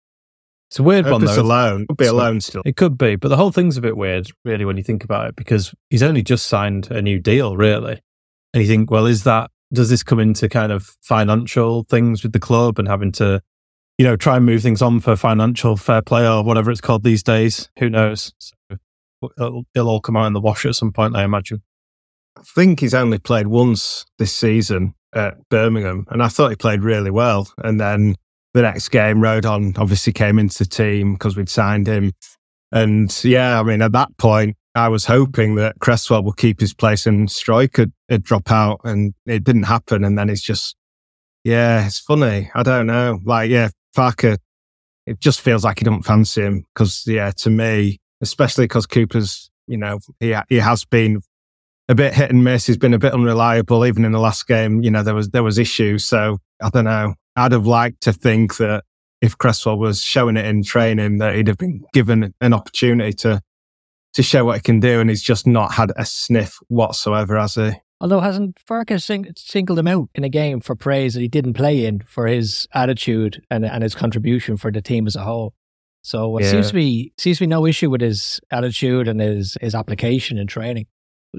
It's 0.70 0.78
a 0.78 0.84
weird 0.84 1.04
one, 1.04 1.20
Purpose 1.20 1.34
though. 1.36 1.42
alone. 1.42 1.86
Could 1.88 1.96
be 1.96 2.04
So- 2.04 2.14
alone 2.14 2.40
still. 2.40 2.62
It 2.64 2.76
could 2.76 2.96
be, 2.96 3.16
but 3.16 3.28
the 3.28 3.36
whole 3.36 3.50
thing's 3.50 3.76
a 3.76 3.80
bit 3.80 3.96
weird, 3.96 4.30
really, 4.44 4.64
when 4.64 4.76
you 4.76 4.84
think 4.84 5.02
about 5.02 5.26
it, 5.28 5.36
because 5.36 5.74
he's 5.90 6.02
only 6.02 6.22
just 6.22 6.46
signed 6.46 6.90
a 6.92 7.02
new 7.02 7.18
deal, 7.18 7.56
really. 7.56 8.00
And 8.52 8.62
you 8.62 8.68
think, 8.68 8.90
well, 8.90 9.06
is 9.06 9.24
that, 9.24 9.50
does 9.72 9.90
this 9.90 10.02
come 10.02 10.18
into 10.18 10.48
kind 10.48 10.72
of 10.72 10.96
financial 11.02 11.84
things 11.84 12.22
with 12.22 12.32
the 12.32 12.40
club 12.40 12.78
and 12.78 12.88
having 12.88 13.12
to, 13.12 13.40
you 13.98 14.04
know, 14.04 14.16
try 14.16 14.36
and 14.36 14.46
move 14.46 14.62
things 14.62 14.82
on 14.82 15.00
for 15.00 15.14
financial 15.14 15.76
fair 15.76 16.02
play 16.02 16.26
or 16.26 16.42
whatever 16.42 16.70
it's 16.70 16.80
called 16.80 17.04
these 17.04 17.22
days? 17.22 17.70
Who 17.78 17.88
knows? 17.88 18.32
So 18.38 18.54
it'll, 19.38 19.64
it'll 19.74 19.88
all 19.88 20.00
come 20.00 20.16
out 20.16 20.26
in 20.26 20.32
the 20.32 20.40
wash 20.40 20.66
at 20.66 20.74
some 20.74 20.92
point, 20.92 21.14
I 21.14 21.22
imagine. 21.22 21.62
I 22.36 22.42
think 22.42 22.80
he's 22.80 22.94
only 22.94 23.18
played 23.18 23.48
once 23.48 24.06
this 24.18 24.32
season 24.32 24.94
at 25.14 25.36
Birmingham, 25.48 26.06
and 26.10 26.22
I 26.22 26.28
thought 26.28 26.50
he 26.50 26.56
played 26.56 26.82
really 26.82 27.10
well. 27.10 27.52
And 27.58 27.80
then 27.80 28.14
the 28.54 28.62
next 28.62 28.88
game, 28.88 29.18
Rodon 29.18 29.76
obviously 29.78 30.12
came 30.12 30.38
into 30.38 30.58
the 30.58 30.64
team 30.64 31.14
because 31.14 31.36
we'd 31.36 31.48
signed 31.48 31.86
him. 31.86 32.12
And 32.72 33.12
yeah, 33.24 33.60
I 33.60 33.62
mean, 33.62 33.82
at 33.82 33.92
that 33.92 34.16
point, 34.16 34.56
I 34.74 34.88
was 34.88 35.06
hoping 35.06 35.56
that 35.56 35.78
Cresswell 35.80 36.22
would 36.22 36.36
keep 36.36 36.60
his 36.60 36.74
place 36.74 37.06
and 37.06 37.28
Struijk 37.28 37.72
could 37.72 37.92
drop 38.22 38.50
out, 38.50 38.80
and 38.84 39.14
it 39.26 39.44
didn't 39.44 39.64
happen. 39.64 40.04
And 40.04 40.16
then 40.16 40.30
it's 40.30 40.42
just, 40.42 40.76
yeah, 41.44 41.86
it's 41.86 41.98
funny. 41.98 42.50
I 42.54 42.62
don't 42.62 42.86
know. 42.86 43.18
Like, 43.24 43.50
yeah, 43.50 43.70
Farke, 43.96 44.38
it 45.06 45.20
just 45.20 45.40
feels 45.40 45.64
like 45.64 45.80
he 45.80 45.84
don't 45.84 46.04
fancy 46.04 46.42
him 46.42 46.66
because, 46.72 47.04
yeah, 47.06 47.32
to 47.38 47.50
me, 47.50 47.98
especially 48.20 48.64
because 48.64 48.86
Cooper's, 48.86 49.50
you 49.66 49.76
know, 49.76 49.98
he 50.20 50.36
he 50.48 50.56
has 50.56 50.84
been 50.84 51.20
a 51.88 51.94
bit 51.94 52.14
hit 52.14 52.30
and 52.30 52.44
miss. 52.44 52.66
He's 52.66 52.76
been 52.76 52.94
a 52.94 52.98
bit 52.98 53.12
unreliable. 53.12 53.84
Even 53.84 54.04
in 54.04 54.12
the 54.12 54.20
last 54.20 54.46
game, 54.46 54.82
you 54.82 54.90
know, 54.90 55.02
there 55.02 55.14
was 55.14 55.30
there 55.30 55.42
was 55.42 55.58
issues. 55.58 56.04
So 56.04 56.38
I 56.62 56.70
don't 56.70 56.84
know. 56.84 57.14
I'd 57.36 57.52
have 57.52 57.66
liked 57.66 58.02
to 58.02 58.12
think 58.12 58.56
that 58.58 58.84
if 59.20 59.36
Cresswell 59.36 59.78
was 59.78 60.02
showing 60.02 60.36
it 60.36 60.44
in 60.46 60.62
training, 60.62 61.18
that 61.18 61.34
he'd 61.34 61.48
have 61.48 61.58
been 61.58 61.84
given 61.92 62.34
an 62.40 62.52
opportunity 62.52 63.12
to 63.14 63.40
to 64.14 64.22
show 64.22 64.44
what 64.44 64.56
he 64.56 64.62
can 64.62 64.80
do, 64.80 65.00
and 65.00 65.08
he's 65.10 65.22
just 65.22 65.46
not 65.46 65.72
had 65.74 65.92
a 65.96 66.04
sniff 66.04 66.58
whatsoever, 66.68 67.38
has 67.38 67.54
he? 67.54 67.70
Although 68.00 68.20
hasn't 68.20 68.58
Farkas 68.58 69.04
sing- 69.04 69.32
singled 69.36 69.78
him 69.78 69.86
out 69.86 70.08
in 70.14 70.24
a 70.24 70.28
game 70.30 70.60
for 70.60 70.74
praise 70.74 71.14
that 71.14 71.20
he 71.20 71.28
didn't 71.28 71.52
play 71.52 71.84
in 71.84 72.00
for 72.00 72.26
his 72.26 72.66
attitude 72.74 73.42
and, 73.50 73.64
and 73.64 73.82
his 73.82 73.94
contribution 73.94 74.56
for 74.56 74.72
the 74.72 74.80
team 74.80 75.06
as 75.06 75.16
a 75.16 75.22
whole. 75.24 75.52
So 76.02 76.34
uh, 76.34 76.38
it 76.38 76.44
Yeah. 76.44 76.50
seems 76.52 76.68
to 76.68 76.74
be 76.74 77.12
seems 77.18 77.36
to 77.38 77.42
be 77.42 77.46
no 77.48 77.66
issue 77.66 77.90
with 77.90 78.00
his 78.00 78.40
attitude 78.50 79.06
and 79.06 79.20
his 79.20 79.58
his 79.60 79.74
application 79.74 80.38
and 80.38 80.48
training. 80.48 80.86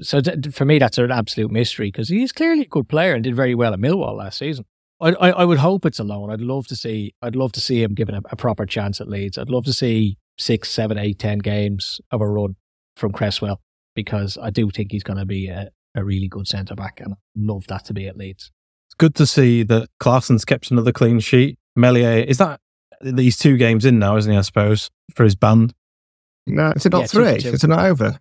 So 0.02 0.20
th- 0.20 0.54
for 0.54 0.64
me, 0.64 0.78
that's 0.78 0.98
an 0.98 1.10
absolute 1.10 1.50
mystery 1.50 1.88
because 1.88 2.08
he's 2.08 2.30
clearly 2.32 2.62
a 2.62 2.66
good 2.68 2.88
player 2.88 3.12
and 3.14 3.24
did 3.24 3.34
very 3.34 3.56
well 3.56 3.74
at 3.74 3.80
Millwall 3.80 4.16
last 4.16 4.38
season. 4.38 4.64
I, 5.00 5.08
I, 5.14 5.30
I 5.30 5.44
would 5.44 5.58
hope 5.58 5.84
it's 5.84 5.98
a 5.98 6.04
loan. 6.04 6.30
I'd 6.30 6.40
love 6.40 6.68
to 6.68 6.76
see. 6.76 7.12
I'd 7.20 7.34
love 7.34 7.50
to 7.52 7.60
see 7.60 7.82
him 7.82 7.92
given 7.92 8.14
a, 8.14 8.22
a 8.30 8.36
proper 8.36 8.66
chance 8.66 9.00
at 9.00 9.08
Leeds. 9.08 9.36
I'd 9.36 9.50
love 9.50 9.64
to 9.64 9.72
see 9.72 10.16
six, 10.38 10.70
seven, 10.70 10.96
eight, 10.96 11.18
ten 11.18 11.38
games 11.38 12.00
of 12.12 12.20
a 12.20 12.28
run 12.28 12.54
from 13.02 13.12
Cresswell 13.12 13.60
because 13.94 14.38
I 14.40 14.48
do 14.50 14.70
think 14.70 14.92
he's 14.92 15.02
going 15.02 15.18
to 15.18 15.26
be 15.26 15.48
a, 15.48 15.68
a 15.94 16.02
really 16.04 16.28
good 16.28 16.46
centre 16.48 16.74
back, 16.74 17.00
and 17.00 17.12
I 17.12 17.16
love 17.36 17.66
that 17.66 17.84
to 17.86 17.92
be 17.92 18.06
at 18.06 18.16
Leeds. 18.16 18.50
It's 18.88 18.94
good 18.94 19.14
to 19.16 19.26
see 19.26 19.62
that 19.64 19.88
Klaesson's 20.00 20.44
kept 20.46 20.70
another 20.70 20.92
clean 20.92 21.20
sheet. 21.20 21.58
Meslier, 21.76 22.20
is 22.24 22.38
that 22.38 22.60
these 23.02 23.36
two 23.36 23.56
games 23.56 23.84
in 23.84 23.98
now, 23.98 24.16
isn't 24.16 24.30
he, 24.30 24.38
I 24.38 24.42
suppose, 24.42 24.88
for 25.14 25.24
his 25.24 25.34
band? 25.34 25.74
No, 26.46 26.72
is 26.76 26.86
it 26.86 26.92
not 26.92 27.00
Yeah, 27.02 27.06
three? 27.08 27.38
two. 27.38 27.48
Is 27.50 27.64
it 27.64 27.68
not 27.68 27.84
over? 27.84 28.18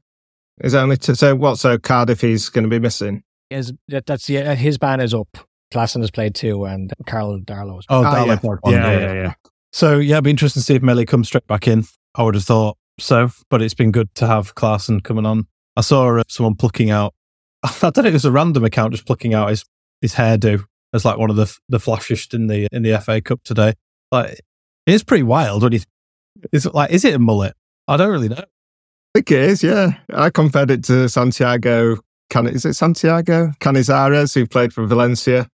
Is 0.63 0.73
only 0.75 0.97
two? 0.97 1.15
So 1.15 1.35
what? 1.35 1.57
So 1.59 1.77
Cardiff 1.77 2.21
he's 2.21 2.49
going 2.49 2.63
to 2.63 2.69
be 2.69 2.79
missing. 2.79 3.23
Is 3.49 3.73
that, 3.89 4.05
that's 4.05 4.29
yeah, 4.29 4.55
his 4.55 4.77
ban 4.77 4.99
is 4.99 5.13
up. 5.13 5.27
Klaesson 5.73 6.01
has 6.01 6.11
played 6.11 6.35
two, 6.35 6.65
and 6.65 6.91
Karl 7.05 7.39
Darlow. 7.39 7.75
has 7.75 7.85
Oh, 7.89 8.03
Ah, 8.03 8.15
Dalek 8.15 8.27
yeah. 8.27 8.35
played 8.37 8.73
yeah, 8.73 8.99
yeah, 8.99 9.13
yeah. 9.13 9.33
So 9.71 9.99
yeah, 9.99 10.15
it'd 10.15 10.23
be 10.25 10.29
interesting 10.31 10.59
to 10.61 10.65
see 10.65 10.75
if 10.75 10.81
Melly 10.81 11.05
comes 11.05 11.27
straight 11.27 11.47
back 11.47 11.67
in. 11.67 11.85
I 12.15 12.23
would 12.23 12.35
have 12.35 12.43
thought 12.43 12.77
so, 12.99 13.29
but 13.49 13.61
it's 13.61 13.73
been 13.73 13.91
good 13.91 14.13
to 14.15 14.27
have 14.27 14.55
Klaesson 14.55 15.03
coming 15.03 15.25
on. 15.25 15.47
I 15.75 15.81
saw 15.81 16.17
uh, 16.17 16.23
someone 16.27 16.55
plucking 16.55 16.91
out. 16.91 17.13
I 17.63 17.71
don't 17.81 17.97
know. 17.97 18.09
It 18.09 18.13
was 18.13 18.25
a 18.25 18.31
random 18.31 18.63
account 18.63 18.93
just 18.93 19.05
plucking 19.05 19.33
out 19.33 19.49
his 19.49 19.65
his 20.01 20.15
hairdo 20.15 20.65
as 20.93 21.05
like 21.05 21.17
one 21.17 21.29
of 21.29 21.35
the 21.35 21.55
the 21.69 21.77
flashiest 21.77 22.33
in 22.33 22.47
the 22.47 22.67
in 22.71 22.83
the 22.83 22.99
FA 22.99 23.21
Cup 23.21 23.41
today. 23.43 23.73
Like 24.11 24.31
it 24.31 24.93
is 24.93 25.03
pretty 25.03 25.23
wild. 25.23 25.63
When 25.63 25.73
is 25.73 25.85
it 26.65 26.73
like 26.73 26.91
is 26.91 27.05
it 27.05 27.15
a 27.15 27.19
mullet? 27.19 27.55
I 27.87 27.97
don't 27.97 28.11
really 28.11 28.29
know. 28.29 28.35
I 28.35 29.17
think 29.19 29.31
it 29.31 29.39
is. 29.41 29.63
Yeah, 29.63 29.91
I 30.13 30.29
compared 30.29 30.71
it 30.71 30.83
to 30.85 31.07
Santiago. 31.09 31.97
Can 32.29 32.47
is 32.47 32.65
it 32.65 32.75
Santiago 32.75 33.51
Canizares 33.59 34.33
who 34.33 34.47
played 34.47 34.71
for 34.71 34.85
Valencia 34.85 35.49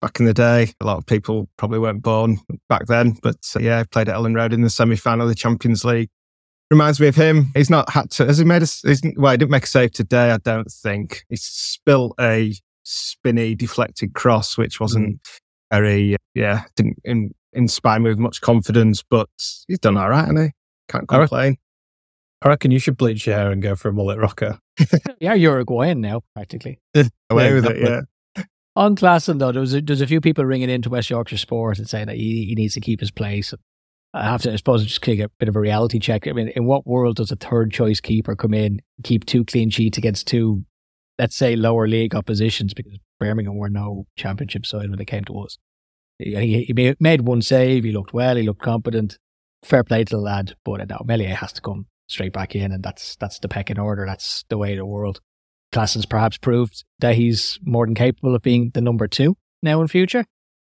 back 0.00 0.20
in 0.20 0.26
the 0.26 0.34
day. 0.34 0.72
A 0.80 0.84
lot 0.84 0.98
of 0.98 1.06
people 1.06 1.48
probably 1.56 1.78
weren't 1.78 2.02
born 2.02 2.38
back 2.68 2.86
then, 2.86 3.16
but 3.22 3.36
uh, 3.54 3.60
yeah, 3.60 3.82
played 3.84 4.08
at 4.08 4.16
Elland 4.16 4.36
Road 4.36 4.52
in 4.52 4.62
the 4.62 4.70
semi 4.70 4.96
final 4.96 5.22
of 5.22 5.28
the 5.28 5.34
Champions 5.34 5.84
League. 5.84 6.10
Reminds 6.70 6.98
me 6.98 7.06
of 7.06 7.14
him. 7.14 7.52
He's 7.54 7.70
not 7.70 7.90
had 7.90 8.10
to, 8.12 8.26
has 8.26 8.38
he 8.38 8.44
made 8.44 8.62
a, 8.62 8.66
he's, 8.66 9.00
well, 9.16 9.32
he 9.32 9.38
didn't 9.38 9.52
make 9.52 9.64
a 9.64 9.68
save 9.68 9.92
today, 9.92 10.32
I 10.32 10.38
don't 10.38 10.70
think. 10.70 11.24
He 11.28 11.36
spilt 11.36 12.14
a 12.20 12.54
spinny, 12.82 13.54
deflected 13.54 14.14
cross, 14.14 14.58
which 14.58 14.80
wasn't 14.80 15.22
mm. 15.22 15.38
very, 15.72 16.16
yeah, 16.34 16.64
didn't 16.74 16.98
in, 17.04 17.32
inspire 17.52 18.00
me 18.00 18.10
with 18.10 18.18
much 18.18 18.40
confidence, 18.40 19.02
but 19.08 19.28
he's 19.68 19.78
done 19.78 19.96
all 19.96 20.10
right, 20.10 20.26
hasn't 20.26 20.40
he? 20.40 20.52
Can't 20.88 21.08
complain. 21.08 21.56
I 22.42 22.48
reckon 22.48 22.70
you 22.70 22.78
should 22.78 22.96
bleach 22.96 23.26
your 23.26 23.36
hair 23.36 23.50
and 23.50 23.62
go 23.62 23.74
for 23.74 23.88
a 23.88 23.92
mullet 23.92 24.18
rocker. 24.18 24.58
yeah, 25.20 25.34
Uruguayan 25.34 26.00
now, 26.00 26.22
practically. 26.34 26.78
Away 26.94 27.08
yeah, 27.48 27.54
with 27.54 27.66
it, 27.66 27.78
yeah. 28.36 28.44
On 28.76 28.94
Klaesson, 28.94 29.38
though, 29.38 29.52
there's 29.52 29.72
a, 29.72 29.80
there's 29.80 30.02
a 30.02 30.06
few 30.06 30.20
people 30.20 30.44
ringing 30.44 30.68
into 30.68 30.90
West 30.90 31.08
Yorkshire 31.08 31.38
Sport 31.38 31.78
and 31.78 31.88
saying 31.88 32.06
that 32.06 32.16
he, 32.16 32.44
he 32.44 32.54
needs 32.54 32.74
to 32.74 32.80
keep 32.80 33.00
his 33.00 33.10
place. 33.10 33.54
I 34.16 34.24
have 34.24 34.42
to, 34.42 34.52
I 34.52 34.56
suppose, 34.56 34.84
just 34.84 35.02
take 35.02 35.20
a 35.20 35.28
bit 35.38 35.48
of 35.48 35.56
a 35.56 35.60
reality 35.60 35.98
check. 35.98 36.26
I 36.26 36.32
mean, 36.32 36.48
in 36.48 36.64
what 36.64 36.86
world 36.86 37.16
does 37.16 37.30
a 37.30 37.36
third 37.36 37.70
choice 37.70 38.00
keeper 38.00 38.34
come 38.34 38.54
in, 38.54 38.80
keep 39.02 39.26
two 39.26 39.44
clean 39.44 39.68
sheets 39.68 39.98
against 39.98 40.26
two, 40.26 40.64
let's 41.18 41.36
say, 41.36 41.54
lower 41.54 41.86
league 41.86 42.14
oppositions? 42.14 42.72
Because 42.72 42.98
Birmingham 43.20 43.56
were 43.56 43.68
no 43.68 44.06
championship 44.16 44.64
side 44.64 44.88
when 44.88 44.98
they 44.98 45.04
came 45.04 45.24
to 45.24 45.38
us. 45.40 45.58
He, 46.18 46.64
he 46.64 46.94
made 46.98 47.22
one 47.22 47.42
save. 47.42 47.84
He 47.84 47.92
looked 47.92 48.14
well. 48.14 48.36
He 48.36 48.42
looked 48.44 48.62
competent. 48.62 49.18
Fair 49.62 49.84
play 49.84 50.04
to 50.04 50.16
the 50.16 50.20
lad, 50.20 50.54
but 50.64 50.80
uh, 50.80 50.86
now 50.88 51.02
Meslier 51.04 51.34
has 51.34 51.52
to 51.54 51.60
come 51.60 51.86
straight 52.08 52.32
back 52.32 52.54
in, 52.54 52.72
and 52.72 52.82
that's 52.82 53.16
that's 53.16 53.38
the 53.38 53.48
pecking 53.48 53.78
order. 53.78 54.06
That's 54.06 54.44
the 54.48 54.56
way 54.56 54.72
of 54.72 54.78
the 54.78 54.86
world. 54.86 55.20
Klaesson's 55.72 56.06
perhaps 56.06 56.38
proved 56.38 56.84
that 57.00 57.16
he's 57.16 57.58
more 57.62 57.84
than 57.84 57.94
capable 57.94 58.34
of 58.34 58.42
being 58.42 58.70
the 58.72 58.80
number 58.80 59.08
two 59.08 59.36
now 59.62 59.80
in 59.82 59.88
future, 59.88 60.24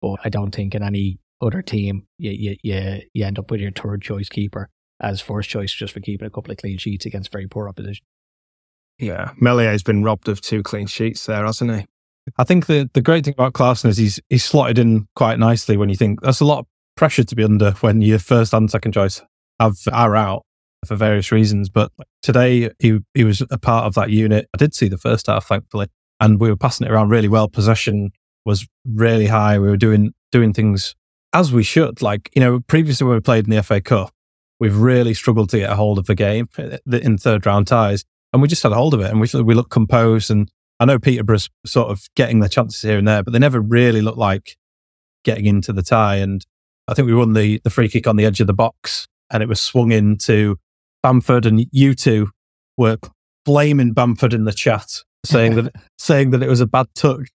but 0.00 0.16
I 0.24 0.28
don't 0.28 0.54
think 0.54 0.74
in 0.74 0.82
any 0.82 1.18
other 1.42 1.62
team 1.62 2.06
you 2.18 2.30
you 2.30 2.56
you, 2.62 3.00
you 3.12 3.24
end 3.24 3.38
up 3.38 3.50
with 3.50 3.60
your 3.60 3.72
third 3.72 4.00
choice 4.00 4.28
keeper 4.28 4.70
as 5.00 5.20
first 5.20 5.50
choice 5.50 5.72
just 5.72 5.92
for 5.92 6.00
keeping 6.00 6.26
a 6.26 6.30
couple 6.30 6.52
of 6.52 6.58
clean 6.58 6.78
sheets 6.78 7.04
against 7.04 7.32
very 7.32 7.48
poor 7.48 7.68
opposition. 7.68 8.04
Yeah, 8.98 9.32
Meslier's 9.36 9.82
been 9.82 10.04
robbed 10.04 10.28
of 10.28 10.40
two 10.40 10.62
clean 10.62 10.86
sheets 10.86 11.26
there, 11.26 11.44
hasn't 11.44 11.72
he? 11.72 11.86
I 12.38 12.44
think 12.44 12.66
the, 12.66 12.88
the 12.94 13.00
great 13.00 13.24
thing 13.24 13.34
about 13.34 13.52
Klaesson 13.52 13.86
is 13.86 13.96
he's 13.96 14.20
he's 14.28 14.44
slotted 14.44 14.78
in 14.78 15.08
quite 15.16 15.38
nicely 15.38 15.76
when 15.76 15.88
you 15.88 15.96
think 15.96 16.20
that's 16.20 16.40
a 16.40 16.44
lot 16.44 16.60
of 16.60 16.66
pressure 16.96 17.24
to 17.24 17.34
be 17.34 17.42
under 17.42 17.72
when 17.80 18.00
your 18.00 18.20
first 18.20 18.52
and 18.52 18.70
second 18.70 18.92
choice 18.92 19.20
have 19.58 19.76
are 19.92 20.14
out 20.14 20.44
for 20.86 20.94
various 20.94 21.32
reasons. 21.32 21.68
But 21.68 21.90
today 22.22 22.70
he 22.78 23.00
he 23.14 23.24
was 23.24 23.42
a 23.50 23.58
part 23.58 23.86
of 23.86 23.94
that 23.94 24.10
unit. 24.10 24.48
I 24.54 24.58
did 24.58 24.74
see 24.74 24.88
the 24.88 24.98
first 24.98 25.26
half, 25.26 25.48
thankfully, 25.48 25.88
and 26.20 26.40
we 26.40 26.48
were 26.48 26.56
passing 26.56 26.86
it 26.86 26.92
around 26.92 27.08
really 27.08 27.28
well. 27.28 27.48
Possession 27.48 28.12
was 28.44 28.68
really 28.84 29.26
high. 29.26 29.58
We 29.58 29.68
were 29.68 29.76
doing 29.76 30.14
doing 30.30 30.52
things 30.52 30.94
as 31.32 31.52
we 31.52 31.62
should. 31.62 32.02
Like 32.02 32.30
you 32.34 32.40
know, 32.40 32.60
previously 32.60 33.06
when 33.06 33.16
we 33.16 33.20
played 33.20 33.44
in 33.44 33.50
the 33.50 33.62
FA 33.62 33.80
Cup, 33.80 34.12
we've 34.60 34.76
really 34.76 35.14
struggled 35.14 35.50
to 35.50 35.58
get 35.58 35.70
a 35.70 35.76
hold 35.76 35.98
of 35.98 36.06
the 36.06 36.14
game 36.14 36.48
uh, 36.58 36.78
in 36.86 37.18
third 37.18 37.46
round 37.46 37.66
ties, 37.66 38.04
and 38.32 38.42
we 38.42 38.48
just 38.48 38.62
had 38.62 38.72
a 38.72 38.76
hold 38.76 38.94
of 38.94 39.00
it, 39.00 39.10
and 39.10 39.20
we 39.20 39.28
we 39.42 39.54
looked 39.54 39.70
composed. 39.70 40.30
And 40.30 40.50
I 40.80 40.84
know 40.84 40.98
Peterborough's 40.98 41.50
sort 41.66 41.90
of 41.90 42.08
getting 42.16 42.40
their 42.40 42.48
chances 42.48 42.82
here 42.82 42.98
and 42.98 43.08
there, 43.08 43.22
but 43.22 43.32
they 43.32 43.38
never 43.38 43.60
really 43.60 44.02
looked 44.02 44.18
like 44.18 44.56
getting 45.24 45.46
into 45.46 45.72
the 45.72 45.82
tie. 45.82 46.16
And 46.16 46.44
I 46.88 46.94
think 46.94 47.06
we 47.06 47.14
won 47.14 47.32
the 47.32 47.60
the 47.64 47.70
free 47.70 47.88
kick 47.88 48.06
on 48.06 48.16
the 48.16 48.24
edge 48.24 48.40
of 48.40 48.46
the 48.46 48.54
box, 48.54 49.08
and 49.30 49.42
it 49.42 49.48
was 49.48 49.60
swung 49.60 49.92
into 49.92 50.56
Bamford 51.02 51.46
and 51.46 51.66
you 51.72 51.94
two 51.94 52.30
were 52.76 52.98
blaming 53.44 53.92
Bamford 53.92 54.32
in 54.32 54.44
the 54.44 54.52
chat, 54.52 55.02
saying 55.24 55.56
that 55.56 55.74
saying 55.98 56.30
that 56.30 56.42
it 56.42 56.48
was 56.48 56.60
a 56.60 56.66
bad 56.66 56.86
touch 56.94 57.28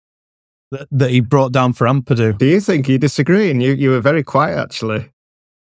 that, 0.71 0.89
that 0.91 1.11
he 1.11 1.21
brought 1.21 1.53
down 1.53 1.73
for 1.73 1.87
Ampadu. 1.87 2.37
Do 2.39 2.47
you 2.47 2.61
think 2.61 2.89
you 2.89 2.99
disagree? 2.99 3.51
And 3.51 3.63
you, 3.63 3.73
you 3.73 3.91
were 3.91 4.01
very 4.01 4.23
quiet 4.23 4.59
actually. 4.59 5.11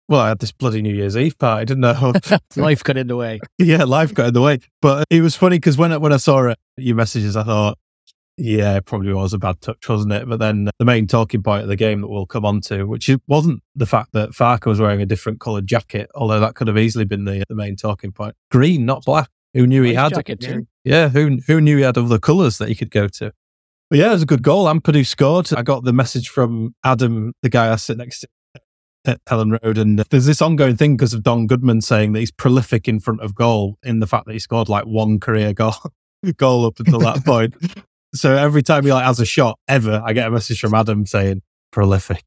Well, 0.09 0.20
I 0.20 0.28
had 0.28 0.40
this 0.40 0.50
bloody 0.50 0.82
New 0.82 0.92
Year's 0.92 1.16
Eve 1.16 1.38
party, 1.38 1.66
didn't 1.66 1.85
I? 1.85 2.12
life 2.56 2.82
got 2.82 2.97
in 2.97 3.06
the 3.06 3.16
way. 3.16 3.38
Yeah, 3.59 3.85
life 3.85 4.12
got 4.12 4.28
in 4.28 4.35
the 4.35 4.42
way. 4.42 4.59
But 4.82 5.04
it 5.09 5.20
was 5.20 5.37
funny 5.37 5.56
because 5.56 5.78
when 5.78 5.99
when 6.00 6.12
I 6.12 6.16
saw 6.16 6.49
it, 6.49 6.59
your 6.76 6.97
messages, 6.97 7.37
I 7.37 7.44
thought, 7.44 7.78
yeah, 8.37 8.76
it 8.76 8.87
probably 8.87 9.12
was 9.12 9.32
a 9.32 9.38
bad 9.38 9.61
touch, 9.61 9.88
wasn't 9.88 10.12
it? 10.12 10.28
But 10.28 10.40
then 10.40 10.68
the 10.78 10.85
main 10.85 11.06
talking 11.06 11.44
point 11.44 11.62
of 11.62 11.68
the 11.68 11.76
game 11.76 12.00
that 12.00 12.09
we'll 12.09 12.26
come 12.26 12.44
on 12.44 12.61
to, 12.62 12.85
which 12.85 13.09
wasn't 13.28 13.62
the 13.76 13.87
fact 13.87 14.12
that 14.14 14.30
Farke 14.30 14.66
was 14.66 14.80
wearing 14.80 15.00
a 15.00 15.06
different 15.06 15.38
coloured 15.38 15.68
jacket, 15.68 16.11
although 16.16 16.40
that 16.40 16.56
could 16.56 16.66
have 16.66 16.78
easily 16.78 17.04
been 17.04 17.25
the, 17.25 17.44
the 17.49 17.54
main 17.54 17.76
talking 17.76 18.11
point. 18.11 18.35
Green, 18.50 18.85
not 18.85 19.04
black. 19.04 19.28
Who 19.54 19.66
knew 19.66 19.82
nice 19.82 19.90
he 19.90 19.94
had? 19.94 20.14
Jacket 20.14 20.40
too. 20.40 20.66
Yeah, 20.85 21.09
who 21.09 21.38
who 21.47 21.61
knew 21.61 21.76
he 21.76 21.82
had 21.82 21.99
other 21.99 22.18
colours 22.18 22.59
that 22.59 22.68
he 22.68 22.75
could 22.75 22.90
go 22.90 23.06
to? 23.06 23.32
But 23.90 23.99
yeah, 23.99 24.11
it 24.11 24.12
was 24.12 24.23
a 24.23 24.26
good 24.26 24.42
goal. 24.42 24.66
Ampadu 24.66 25.04
scored. 25.04 25.52
I 25.52 25.62
got 25.62 25.85
the 25.85 25.92
message 25.92 26.28
from 26.28 26.75
Adam, 26.85 27.32
the 27.42 27.49
guy 27.49 27.73
I 27.73 27.76
sit 27.76 27.99
next 27.99 28.20
to 28.20 28.28
at 29.04 29.25
Elland 29.25 29.59
Road, 29.62 29.78
and 29.78 29.99
there's 29.99 30.26
this 30.26 30.42
ongoing 30.42 30.76
thing 30.76 30.97
because 30.97 31.14
of 31.14 31.23
Don 31.23 31.47
Goodman 31.47 31.80
saying 31.80 32.12
that 32.12 32.20
he's 32.20 32.30
prolific 32.30 32.87
in 32.87 33.00
front 33.00 33.20
of 33.23 33.35
goal 33.35 33.78
in 33.82 34.00
the 34.00 34.06
fact 34.06 34.26
that 34.26 34.32
he 34.32 34.38
scored 34.38 34.68
like 34.68 34.85
one 34.85 35.18
career 35.18 35.52
goal 35.52 35.75
goal 36.37 36.66
up 36.66 36.78
until 36.78 37.00
that 37.00 37.25
point. 37.25 37.54
So 38.12 38.35
every 38.37 38.64
time 38.64 38.85
he 38.85 38.92
like 38.92 39.04
has 39.04 39.20
a 39.20 39.25
shot 39.25 39.56
ever, 39.68 40.02
I 40.04 40.14
get 40.14 40.26
a 40.26 40.32
message 40.32 40.59
from 40.59 40.75
Adam 40.75 41.06
saying 41.06 41.42
prolific. 41.70 42.25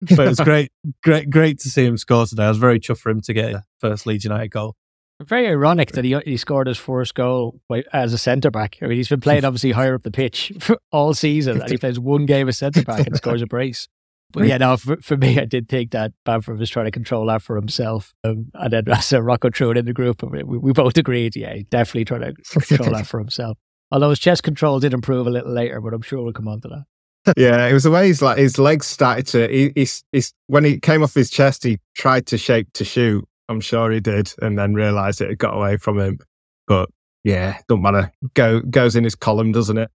But 0.00 0.28
it's 0.28 0.38
great, 0.44 0.70
great, 1.02 1.28
great 1.28 1.58
to 1.58 1.68
see 1.70 1.84
him 1.84 1.96
score 1.96 2.24
today. 2.24 2.44
I 2.44 2.48
was 2.48 2.58
very 2.58 2.78
chuffed 2.78 2.98
for 2.98 3.10
him 3.10 3.20
to 3.22 3.32
get 3.32 3.52
a 3.52 3.64
first 3.80 4.06
Leeds 4.06 4.22
United 4.22 4.52
goal. 4.52 4.76
Very 5.26 5.48
ironic 5.48 5.92
that 5.92 6.04
he 6.04 6.18
he 6.24 6.36
scored 6.36 6.66
his 6.66 6.78
first 6.78 7.14
goal 7.14 7.60
as 7.92 8.12
a 8.12 8.18
centre 8.18 8.50
back. 8.50 8.78
I 8.82 8.86
mean, 8.86 8.96
he's 8.96 9.08
been 9.08 9.20
playing 9.20 9.44
obviously 9.46 9.72
higher 9.72 9.94
up 9.94 10.02
the 10.02 10.10
pitch 10.10 10.52
all 10.90 11.14
season, 11.14 11.60
and 11.60 11.70
he 11.70 11.76
plays 11.76 11.98
one 11.98 12.26
game 12.26 12.48
as 12.48 12.58
centre 12.58 12.82
back 12.82 13.06
and 13.06 13.16
scores 13.16 13.42
a 13.42 13.46
brace. 13.46 13.88
But 14.32 14.46
yeah, 14.46 14.56
no, 14.56 14.78
for, 14.78 14.96
for 14.96 15.18
me, 15.18 15.38
I 15.38 15.44
did 15.44 15.68
think 15.68 15.90
that 15.90 16.12
Bamford 16.24 16.58
was 16.58 16.70
trying 16.70 16.86
to 16.86 16.90
control 16.90 17.26
that 17.26 17.42
for 17.42 17.54
himself. 17.54 18.14
Um, 18.24 18.50
and 18.54 18.72
then 18.72 18.88
as 18.88 19.12
Rocco 19.12 19.50
threw 19.50 19.72
it 19.72 19.76
in 19.76 19.84
the 19.84 19.92
group, 19.92 20.22
we, 20.22 20.42
we 20.42 20.72
both 20.72 20.96
agreed, 20.96 21.36
yeah, 21.36 21.54
definitely 21.68 22.06
trying 22.06 22.22
to 22.22 22.32
control 22.66 22.92
that 22.92 23.06
for 23.06 23.18
himself. 23.18 23.58
Although 23.90 24.08
his 24.08 24.18
chest 24.18 24.42
control 24.42 24.80
did 24.80 24.94
improve 24.94 25.26
a 25.26 25.30
little 25.30 25.52
later, 25.52 25.82
but 25.82 25.92
I'm 25.92 26.00
sure 26.00 26.22
we'll 26.22 26.32
come 26.32 26.48
on 26.48 26.62
to 26.62 26.68
that. 26.68 27.34
yeah, 27.36 27.66
it 27.66 27.72
was 27.74 27.84
the 27.84 27.90
way 27.90 28.08
his 28.08 28.22
like 28.22 28.38
his 28.38 28.58
legs 28.58 28.86
started 28.86 29.26
to. 29.28 29.46
He, 29.48 29.72
he's, 29.74 30.02
he's 30.12 30.32
when 30.46 30.64
he 30.64 30.80
came 30.80 31.02
off 31.02 31.14
his 31.14 31.30
chest, 31.30 31.62
he 31.62 31.78
tried 31.94 32.26
to 32.28 32.38
shape 32.38 32.68
to 32.72 32.84
shoot. 32.84 33.24
I'm 33.52 33.60
sure 33.60 33.90
he 33.90 34.00
did, 34.00 34.32
and 34.40 34.58
then 34.58 34.74
realised 34.74 35.20
it 35.20 35.28
had 35.28 35.38
got 35.38 35.54
away 35.54 35.76
from 35.76 35.98
him. 35.98 36.18
But 36.66 36.88
yeah, 37.24 37.58
don't 37.68 37.82
matter. 37.82 38.12
Go 38.34 38.60
goes 38.60 38.96
in 38.96 39.04
his 39.04 39.14
column, 39.14 39.52
doesn't 39.52 39.78
it? 39.78 39.90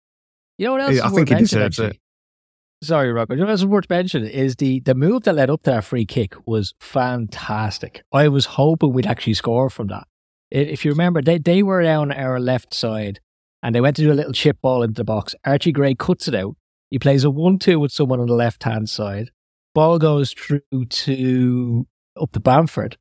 You 0.58 0.66
know 0.66 0.72
what 0.72 0.82
else? 0.82 1.00
I 1.00 1.08
think 1.08 1.28
he 1.28 1.36
deserves 1.36 1.78
it. 1.78 1.98
Sorry, 2.82 3.10
Robert. 3.12 3.36
You 3.36 3.44
know 3.44 3.50
what's 3.50 3.64
worth 3.64 3.88
mentioning 3.88 4.28
is 4.28 4.56
the 4.56 4.80
the 4.80 4.94
move 4.94 5.22
that 5.22 5.34
led 5.34 5.50
up 5.50 5.62
to 5.62 5.70
that 5.70 5.84
free 5.84 6.04
kick 6.04 6.34
was 6.46 6.74
fantastic. 6.80 8.02
I 8.12 8.28
was 8.28 8.44
hoping 8.44 8.92
we'd 8.92 9.06
actually 9.06 9.34
score 9.34 9.70
from 9.70 9.86
that. 9.88 10.06
If 10.50 10.84
you 10.84 10.90
remember, 10.90 11.22
they 11.22 11.38
they 11.38 11.62
were 11.62 11.82
down 11.82 12.12
our 12.12 12.38
left 12.38 12.74
side 12.74 13.20
and 13.62 13.74
they 13.74 13.80
went 13.80 13.96
to 13.96 14.02
do 14.02 14.12
a 14.12 14.14
little 14.14 14.32
chip 14.32 14.60
ball 14.60 14.82
into 14.82 14.94
the 14.94 15.04
box. 15.04 15.34
Archie 15.44 15.72
Gray 15.72 15.94
cuts 15.94 16.28
it 16.28 16.34
out. 16.34 16.56
He 16.90 16.98
plays 16.98 17.24
a 17.24 17.30
1 17.30 17.58
2 17.58 17.80
with 17.80 17.90
someone 17.90 18.20
on 18.20 18.26
the 18.26 18.34
left 18.34 18.62
hand 18.64 18.90
side. 18.90 19.30
Ball 19.74 19.98
goes 19.98 20.32
through 20.32 20.84
to 20.88 21.86
up 22.20 22.32
to 22.32 22.40
Bamford. 22.40 22.98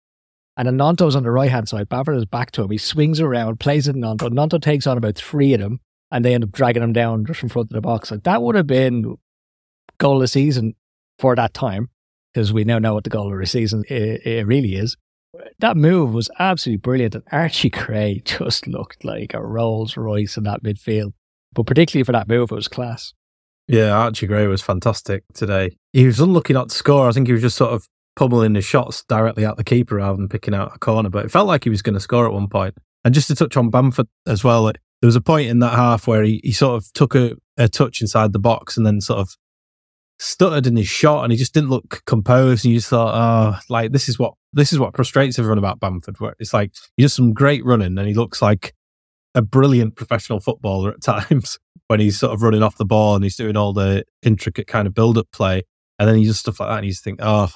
And 0.56 0.68
Gnonto's 0.78 1.16
on 1.16 1.24
the 1.24 1.32
right 1.32 1.50
hand 1.50 1.68
side. 1.68 1.90
Bamford 1.90 2.18
is 2.18 2.26
back 2.26 2.52
to 2.52 2.64
him. 2.64 2.70
He 2.70 2.78
swings 2.78 3.20
around, 3.20 3.60
plays 3.60 3.88
it 3.88 3.96
Gnonto. 3.96 4.30
Gnonto 4.30 4.62
takes 4.62 4.86
on 4.86 4.98
about 4.98 5.16
three 5.16 5.54
of 5.54 5.60
them, 5.60 5.80
and 6.12 6.24
they 6.24 6.34
end 6.34 6.44
up 6.44 6.52
dragging 6.52 6.84
him 6.84 6.94
down 6.94 7.26
just 7.26 7.42
in 7.42 7.50
front 7.50 7.72
of 7.72 7.76
the 7.76 7.82
box. 7.82 8.12
Like 8.12 8.24
that 8.24 8.42
would 8.42 8.56
have 8.56 8.68
been 8.68 9.16
goal 9.98 10.16
of 10.16 10.22
the 10.22 10.28
season 10.28 10.76
for 11.18 11.36
that 11.36 11.54
time, 11.54 11.90
because 12.34 12.54
we 12.54 12.64
now 12.64 12.80
know 12.80 12.94
what 12.94 13.04
the 13.04 13.10
goal 13.10 13.34
of 13.34 13.40
the 13.40 13.46
season 13.48 13.84
it, 13.90 14.26
it 14.26 14.46
really 14.46 14.76
is 14.76 14.96
that 15.60 15.78
move 15.78 16.14
was 16.14 16.30
absolutely 16.40 16.78
brilliant. 16.78 17.16
And 17.16 17.24
Archie 17.32 17.70
Gray 17.70 18.22
just 18.26 18.68
looked 18.68 19.04
like 19.04 19.34
a 19.34 19.44
Rolls 19.44 19.98
Royce 19.98 20.38
in 20.38 20.44
that 20.44 20.64
midfield. 20.64 21.14
But 21.54 21.66
particularly 21.66 22.04
for 22.04 22.12
that 22.14 22.28
move, 22.28 22.52
it 22.52 22.56
was 22.56 22.68
class. 22.68 23.14
Yeah, 23.68 23.92
Archie 23.92 24.28
Gray 24.28 24.48
was 24.48 24.62
fantastic 24.62 25.24
today. 25.34 25.78
He 25.94 26.06
was 26.06 26.20
unlucky 26.20 26.54
not 26.54 26.70
to 26.70 26.76
score. 26.76 27.08
I 27.08 27.12
think 27.12 27.28
he 27.28 27.34
was 27.34 27.42
just 27.42 27.56
sort 27.56 27.72
of 27.72 27.88
pummeling 28.16 28.56
his 28.56 28.66
shots 28.66 29.04
directly 29.04 29.46
at 29.46 29.58
the 29.58 29.64
keeper 29.64 29.96
rather 29.96 30.18
than 30.18 30.30
picking 30.30 30.54
out 30.54 30.76
a 30.76 30.80
corner. 30.80 31.10
But 31.10 31.26
it 31.26 31.32
felt 31.32 31.48
like 31.48 31.64
he 31.64 31.70
was 31.70 31.82
going 31.82 31.96
to 31.96 32.00
score 32.00 32.26
at 32.26 32.34
one 32.34 32.48
point. 32.48 32.76
And 33.04 33.14
just 33.14 33.28
to 33.28 33.36
touch 33.36 33.58
on 33.58 33.70
Bamford 33.70 34.08
as 34.28 34.44
well, 34.44 34.66
there 34.66 35.08
was 35.08 35.16
a 35.16 35.22
point 35.22 35.50
in 35.50 35.60
that 35.60 35.74
half 35.74 36.08
where 36.08 36.24
he, 36.24 36.40
he 36.44 36.52
sort 36.52 36.76
of 36.76 36.92
took 36.94 37.16
a, 37.16 37.36
a 37.58 37.68
touch 37.68 38.02
inside 38.02 38.32
the 38.32 38.40
box 38.40 38.78
and 38.78 38.86
then 38.86 39.02
sort 39.02 39.20
of 39.20 39.36
stuttered 40.20 40.66
in 40.66 40.78
his 40.78 40.88
shot 40.88 41.24
and 41.24 41.32
he 41.34 41.38
just 41.38 41.54
didn't 41.54 41.70
look 41.70 42.04
composed. 42.06 42.64
And 42.64 42.72
you 42.72 42.78
just 42.78 42.90
thought, 42.90 43.14
oh, 43.14 43.60
like 43.70 43.92
this 43.92 44.08
is 44.08 44.18
what 44.18 44.36
this 44.54 44.72
is 44.72 44.80
what 44.80 44.96
frustrates 44.96 45.38
everyone 45.38 45.58
about 45.58 45.80
Bamford. 45.80 46.20
Where 46.20 46.36
it's 46.40 46.54
like 46.54 46.72
he 46.96 47.04
does 47.04 47.14
some 47.14 47.34
great 47.34 47.66
running 47.66 47.98
and 47.98 48.08
he 48.08 48.14
looks 48.14 48.42
like 48.42 48.74
a 49.36 49.42
brilliant 49.42 49.96
professional 49.96 50.40
footballer 50.40 50.92
at 50.92 51.02
times 51.30 51.60
when 51.88 52.00
he's 52.00 52.20
sort 52.20 52.34
of 52.34 52.42
running 52.42 52.64
off 52.64 52.78
the 52.78 52.86
ball 52.86 53.16
and 53.16 53.24
he's 53.24 53.36
doing 53.36 53.58
all 53.58 53.74
the 53.74 54.06
intricate 54.22 54.68
kind 54.68 54.88
of 54.88 54.94
build 54.94 55.18
up 55.18 55.28
play. 55.32 55.64
And 56.00 56.08
then 56.08 56.16
he 56.16 56.26
just 56.26 56.40
stuff 56.40 56.60
like 56.60 56.70
that 56.70 56.78
and 56.78 56.86
you 56.86 56.92
just 56.92 57.04
think, 57.04 57.20
oh. 57.22 57.50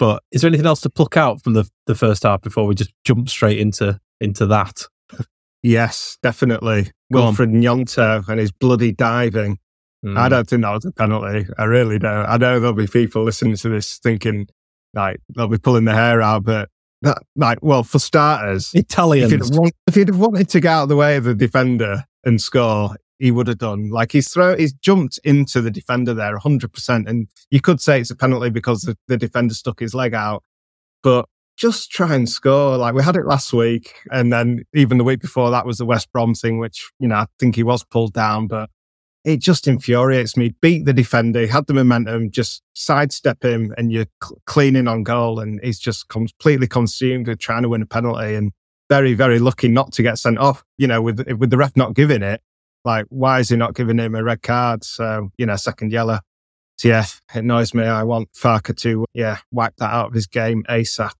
But 0.00 0.24
is 0.32 0.40
there 0.40 0.48
anything 0.48 0.66
else 0.66 0.80
to 0.80 0.90
pluck 0.90 1.16
out 1.16 1.44
from 1.44 1.52
the 1.52 1.70
the 1.86 1.94
first 1.94 2.24
half 2.24 2.42
before 2.42 2.66
we 2.66 2.74
just 2.74 2.92
jump 3.04 3.28
straight 3.28 3.60
into 3.60 4.00
into 4.20 4.46
that? 4.46 4.82
yes, 5.62 6.18
definitely. 6.22 6.90
Go 7.12 7.20
Wilfried 7.20 7.52
Gnonto 7.52 8.28
and 8.28 8.40
his 8.40 8.50
bloody 8.50 8.90
diving 8.90 9.58
Mm. 10.04 10.16
I 10.16 10.28
don't 10.28 10.48
think 10.48 10.62
that 10.62 10.72
was 10.72 10.84
a 10.84 10.92
penalty. 10.92 11.46
I 11.58 11.64
really 11.64 11.98
don't. 11.98 12.26
I 12.26 12.36
know 12.38 12.58
there'll 12.58 12.74
be 12.74 12.86
people 12.86 13.22
listening 13.22 13.56
to 13.56 13.68
this 13.68 13.98
thinking 13.98 14.48
like 14.94 15.20
they'll 15.34 15.48
be 15.48 15.58
pulling 15.58 15.84
their 15.84 15.94
hair 15.94 16.22
out, 16.22 16.44
but 16.44 16.70
that 17.02 17.18
like 17.36 17.58
well 17.62 17.82
for 17.82 17.98
starters, 17.98 18.72
if 18.74 18.84
Italians. 18.84 19.48
he'd, 19.48 19.58
want, 19.58 19.74
if 19.86 19.94
he'd 19.94 20.08
have 20.08 20.18
wanted 20.18 20.48
to 20.50 20.60
get 20.60 20.70
out 20.70 20.82
of 20.84 20.88
the 20.88 20.96
way 20.96 21.16
of 21.16 21.24
the 21.24 21.34
defender 21.34 22.04
and 22.24 22.40
score, 22.40 22.96
he 23.20 23.30
would 23.30 23.46
have 23.46 23.58
done. 23.58 23.90
Like 23.90 24.12
he's 24.12 24.32
throw, 24.32 24.56
he's 24.56 24.72
jumped 24.72 25.20
into 25.22 25.60
the 25.60 25.70
defender 25.70 26.14
there 26.14 26.36
100%. 26.38 27.08
And 27.08 27.28
you 27.50 27.60
could 27.60 27.80
say 27.80 28.00
it's 28.00 28.10
a 28.10 28.16
penalty 28.16 28.48
because 28.48 28.80
the, 28.80 28.96
the 29.08 29.18
defender 29.18 29.54
stuck 29.54 29.78
his 29.78 29.94
leg 29.94 30.14
out, 30.14 30.42
but 31.02 31.26
just 31.56 31.90
try 31.90 32.14
and 32.14 32.28
score. 32.28 32.78
Like 32.78 32.94
we 32.94 33.02
had 33.02 33.16
it 33.16 33.26
last 33.26 33.52
week. 33.52 33.94
And 34.10 34.32
then 34.32 34.64
even 34.74 34.96
the 34.96 35.04
week 35.04 35.20
before 35.20 35.50
that 35.50 35.66
was 35.66 35.76
the 35.76 35.84
West 35.84 36.10
Brom 36.12 36.34
thing, 36.34 36.58
which, 36.58 36.90
you 36.98 37.08
know, 37.08 37.16
I 37.16 37.26
think 37.38 37.56
he 37.56 37.62
was 37.62 37.84
pulled 37.84 38.14
down, 38.14 38.46
but 38.46 38.70
it 39.22 39.36
just 39.36 39.68
infuriates 39.68 40.34
me. 40.34 40.54
Beat 40.62 40.86
the 40.86 40.94
defender, 40.94 41.46
had 41.46 41.66
the 41.66 41.74
momentum, 41.74 42.30
just 42.30 42.62
sidestep 42.72 43.44
him 43.44 43.74
and 43.76 43.92
you're 43.92 44.06
cl- 44.24 44.40
cleaning 44.46 44.88
on 44.88 45.02
goal. 45.02 45.40
And 45.40 45.60
he's 45.62 45.78
just 45.78 46.08
completely 46.08 46.66
consumed 46.66 47.28
with 47.28 47.38
trying 47.38 47.64
to 47.64 47.68
win 47.68 47.82
a 47.82 47.86
penalty 47.86 48.34
and 48.34 48.52
very, 48.88 49.12
very 49.12 49.38
lucky 49.38 49.68
not 49.68 49.92
to 49.92 50.02
get 50.02 50.16
sent 50.16 50.38
off, 50.38 50.64
you 50.78 50.86
know, 50.86 51.02
with, 51.02 51.30
with 51.38 51.50
the 51.50 51.58
ref 51.58 51.76
not 51.76 51.92
giving 51.92 52.22
it. 52.22 52.40
Like, 52.84 53.06
why 53.08 53.40
is 53.40 53.48
he 53.50 53.56
not 53.56 53.74
giving 53.74 53.98
him 53.98 54.14
a 54.14 54.22
red 54.22 54.42
card? 54.42 54.84
So, 54.84 55.30
you 55.36 55.46
know, 55.46 55.56
second 55.56 55.92
yellow. 55.92 56.20
So, 56.78 56.88
yeah, 56.88 57.04
it 57.34 57.40
annoys 57.40 57.74
me. 57.74 57.84
I 57.84 58.04
want 58.04 58.32
Farke 58.32 58.74
to, 58.76 59.04
yeah, 59.12 59.38
wipe 59.50 59.76
that 59.76 59.92
out 59.92 60.06
of 60.06 60.14
his 60.14 60.26
game 60.26 60.64
ASAP. 60.68 61.12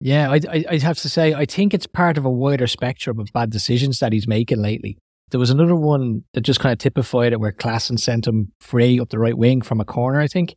Yeah, 0.00 0.30
I, 0.30 0.40
I, 0.48 0.64
I 0.70 0.78
have 0.78 0.98
to 0.98 1.08
say, 1.08 1.34
I 1.34 1.44
think 1.44 1.74
it's 1.74 1.86
part 1.86 2.18
of 2.18 2.24
a 2.24 2.30
wider 2.30 2.66
spectrum 2.66 3.18
of 3.18 3.32
bad 3.32 3.50
decisions 3.50 3.98
that 4.00 4.12
he's 4.12 4.28
making 4.28 4.60
lately. 4.60 4.98
There 5.30 5.40
was 5.40 5.50
another 5.50 5.74
one 5.74 6.24
that 6.34 6.42
just 6.42 6.60
kind 6.60 6.72
of 6.72 6.78
typified 6.78 7.32
it 7.32 7.40
where 7.40 7.52
Klaesson 7.52 7.98
sent 7.98 8.26
him 8.26 8.52
free 8.60 9.00
up 9.00 9.10
the 9.10 9.18
right 9.18 9.36
wing 9.36 9.60
from 9.60 9.80
a 9.80 9.84
corner, 9.84 10.20
I 10.20 10.26
think. 10.26 10.54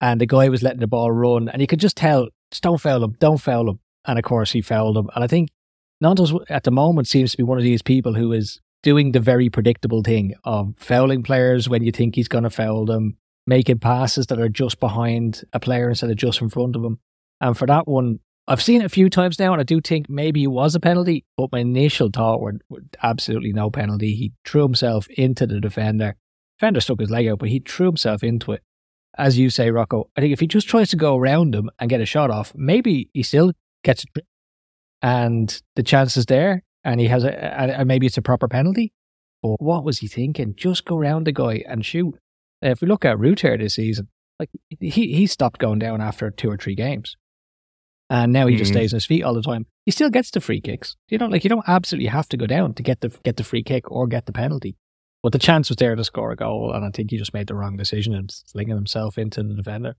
And 0.00 0.20
the 0.20 0.26
guy 0.26 0.48
was 0.48 0.62
letting 0.62 0.80
the 0.80 0.86
ball 0.86 1.10
run, 1.10 1.48
and 1.48 1.60
you 1.60 1.66
could 1.66 1.80
just 1.80 1.96
tell, 1.96 2.28
just 2.50 2.62
don't 2.62 2.80
foul 2.80 3.02
him, 3.02 3.16
don't 3.18 3.38
foul 3.38 3.70
him. 3.70 3.80
And 4.04 4.18
of 4.18 4.24
course, 4.24 4.52
he 4.52 4.60
fouled 4.60 4.96
him. 4.96 5.10
And 5.14 5.24
I 5.24 5.26
think 5.26 5.48
Gnonto's 6.02 6.34
at 6.48 6.64
the 6.64 6.70
moment 6.70 7.08
seems 7.08 7.32
to 7.32 7.36
be 7.36 7.42
one 7.42 7.58
of 7.58 7.64
these 7.64 7.82
people 7.82 8.14
who 8.14 8.32
is 8.32 8.60
doing 8.82 9.12
the 9.12 9.20
very 9.20 9.48
predictable 9.48 10.02
thing 10.02 10.34
of 10.44 10.74
fouling 10.76 11.22
players 11.22 11.68
when 11.68 11.82
you 11.82 11.92
think 11.92 12.14
he's 12.14 12.28
going 12.28 12.44
to 12.44 12.50
foul 12.50 12.84
them, 12.86 13.16
making 13.46 13.78
passes 13.78 14.26
that 14.26 14.40
are 14.40 14.48
just 14.48 14.80
behind 14.80 15.42
a 15.52 15.60
player 15.60 15.88
instead 15.88 16.10
of 16.10 16.16
just 16.16 16.40
in 16.40 16.48
front 16.48 16.76
of 16.76 16.84
him. 16.84 16.98
And 17.40 17.56
for 17.56 17.66
that 17.66 17.86
one, 17.88 18.20
I've 18.48 18.62
seen 18.62 18.80
it 18.80 18.84
a 18.84 18.90
few 18.90 19.10
times 19.10 19.40
now, 19.40 19.52
and 19.52 19.60
I 19.60 19.64
do 19.64 19.80
think 19.80 20.08
maybe 20.08 20.44
it 20.44 20.48
was 20.48 20.76
a 20.76 20.80
penalty, 20.80 21.24
but 21.36 21.50
my 21.50 21.58
initial 21.60 22.10
thought 22.12 22.40
were, 22.40 22.54
were 22.68 22.82
absolutely 23.02 23.52
no 23.52 23.70
penalty. 23.70 24.14
He 24.14 24.32
threw 24.44 24.62
himself 24.62 25.08
into 25.10 25.48
the 25.48 25.60
defender. 25.60 26.14
Defender 26.58 26.80
stuck 26.80 27.00
his 27.00 27.10
leg 27.10 27.26
out, 27.26 27.40
but 27.40 27.48
he 27.48 27.58
threw 27.58 27.86
himself 27.86 28.22
into 28.22 28.52
it. 28.52 28.62
As 29.18 29.36
you 29.36 29.50
say, 29.50 29.70
Rocco, 29.70 30.10
I 30.16 30.20
think 30.20 30.32
if 30.32 30.40
he 30.40 30.46
just 30.46 30.68
tries 30.68 30.90
to 30.90 30.96
go 30.96 31.16
around 31.16 31.54
him 31.54 31.70
and 31.80 31.90
get 31.90 32.00
a 32.00 32.06
shot 32.06 32.30
off, 32.30 32.52
maybe 32.54 33.10
he 33.12 33.24
still 33.24 33.52
gets 33.82 34.04
a 34.04 34.06
trip, 34.06 34.26
and 35.02 35.60
the 35.74 35.82
chance 35.82 36.16
is 36.16 36.26
there, 36.26 36.62
and 36.86 37.00
he 37.00 37.08
has 37.08 37.24
a, 37.24 37.30
a, 37.32 37.82
a 37.82 37.84
maybe 37.84 38.06
it's 38.06 38.16
a 38.18 38.22
proper 38.22 38.48
penalty. 38.48 38.92
But 39.42 39.60
what 39.60 39.84
was 39.84 39.98
he 39.98 40.06
thinking? 40.08 40.54
Just 40.56 40.84
go 40.86 40.96
around 40.96 41.26
the 41.26 41.32
guy 41.32 41.62
and 41.68 41.84
shoot. 41.84 42.14
If 42.62 42.80
we 42.80 42.88
look 42.88 43.04
at 43.04 43.18
Rutter 43.18 43.58
this 43.58 43.74
season, 43.74 44.08
like 44.40 44.50
he 44.80 45.14
he 45.14 45.26
stopped 45.26 45.58
going 45.60 45.78
down 45.78 46.00
after 46.00 46.30
two 46.30 46.50
or 46.50 46.56
three 46.56 46.74
games 46.74 47.16
and 48.08 48.32
now 48.32 48.46
he 48.46 48.56
just 48.56 48.70
Mhm. 48.70 48.74
stays 48.74 48.92
on 48.92 48.96
his 48.98 49.06
feet 49.06 49.22
all 49.24 49.34
the 49.34 49.42
time. 49.42 49.66
He 49.84 49.90
still 49.90 50.10
gets 50.10 50.30
the 50.30 50.40
free 50.40 50.60
kicks. 50.60 50.96
You 51.08 51.18
know, 51.18 51.26
like 51.26 51.44
you 51.44 51.50
don't 51.50 51.68
absolutely 51.68 52.08
have 52.08 52.28
to 52.30 52.36
go 52.36 52.46
down 52.46 52.74
to 52.74 52.82
get 52.82 53.00
the 53.00 53.08
get 53.24 53.36
the 53.36 53.44
free 53.44 53.62
kick 53.62 53.90
or 53.90 54.06
get 54.06 54.26
the 54.26 54.32
penalty. 54.32 54.76
But 55.22 55.32
the 55.32 55.38
chance 55.38 55.68
was 55.68 55.76
there 55.76 55.96
to 55.96 56.04
score 56.04 56.30
a 56.30 56.36
goal, 56.36 56.72
and 56.72 56.84
I 56.84 56.90
think 56.90 57.10
he 57.10 57.16
just 57.18 57.34
made 57.34 57.48
the 57.48 57.54
wrong 57.56 57.76
decision 57.76 58.14
and 58.14 58.30
slinging 58.30 58.76
himself 58.76 59.18
into 59.18 59.42
the 59.42 59.54
defender. 59.54 59.96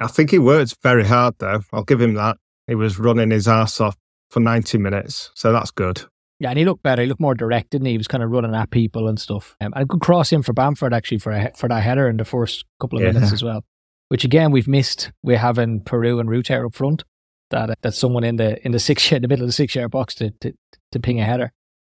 I 0.00 0.08
think 0.08 0.30
he 0.30 0.38
worked 0.40 0.76
very 0.82 1.04
hard, 1.04 1.34
though. 1.38 1.60
I'll 1.72 1.84
give 1.84 2.00
him 2.00 2.14
that. 2.14 2.38
He 2.66 2.74
was 2.74 2.98
running 2.98 3.30
his 3.30 3.46
ass 3.46 3.80
off 3.80 3.96
for 4.30 4.40
90 4.40 4.78
minutes. 4.78 5.30
So 5.34 5.52
that's 5.52 5.70
good. 5.70 6.02
Yeah, 6.44 6.50
and 6.50 6.58
he 6.58 6.66
looked 6.66 6.82
better. 6.82 7.00
He 7.00 7.08
looked 7.08 7.22
more 7.22 7.34
direct, 7.34 7.70
didn't 7.70 7.86
he? 7.86 7.92
He 7.92 7.96
was 7.98 8.06
kind 8.06 8.22
of 8.22 8.30
running 8.30 8.54
at 8.54 8.70
people 8.70 9.08
and 9.08 9.18
stuff. 9.18 9.56
Um, 9.62 9.72
and 9.74 9.84
a 9.84 9.86
good 9.86 10.02
cross 10.02 10.30
in 10.30 10.42
for 10.42 10.52
Bamford 10.52 10.92
actually 10.92 11.16
for 11.16 11.32
a, 11.32 11.50
for 11.56 11.70
that 11.70 11.82
header 11.82 12.06
in 12.06 12.18
the 12.18 12.24
first 12.26 12.66
couple 12.78 12.98
of 12.98 13.04
Yeah. 13.04 13.12
minutes 13.12 13.32
as 13.32 13.42
well. 13.48 13.64
Which 14.10 14.24
again 14.26 14.50
we've 14.50 14.68
missed. 14.68 15.10
We're 15.22 15.38
having 15.38 15.80
Piroe 15.80 16.20
and 16.20 16.28
Rutter 16.28 16.66
up 16.66 16.74
front. 16.74 17.02
That 17.50 17.70
uh, 17.70 17.74
that's 17.80 17.96
someone 17.98 18.24
in 18.24 18.36
the 18.36 18.62
in 18.64 18.72
the 18.72 18.78
six 18.88 19.10
in 19.10 19.22
the 19.22 19.28
middle 19.28 19.44
of 19.44 19.48
the 19.48 19.52
six 19.52 19.74
yard 19.74 19.90
box 19.90 20.14
to, 20.16 20.32
to 20.42 20.52
to 20.92 21.00
ping 21.00 21.18
a 21.18 21.24
header. 21.24 21.50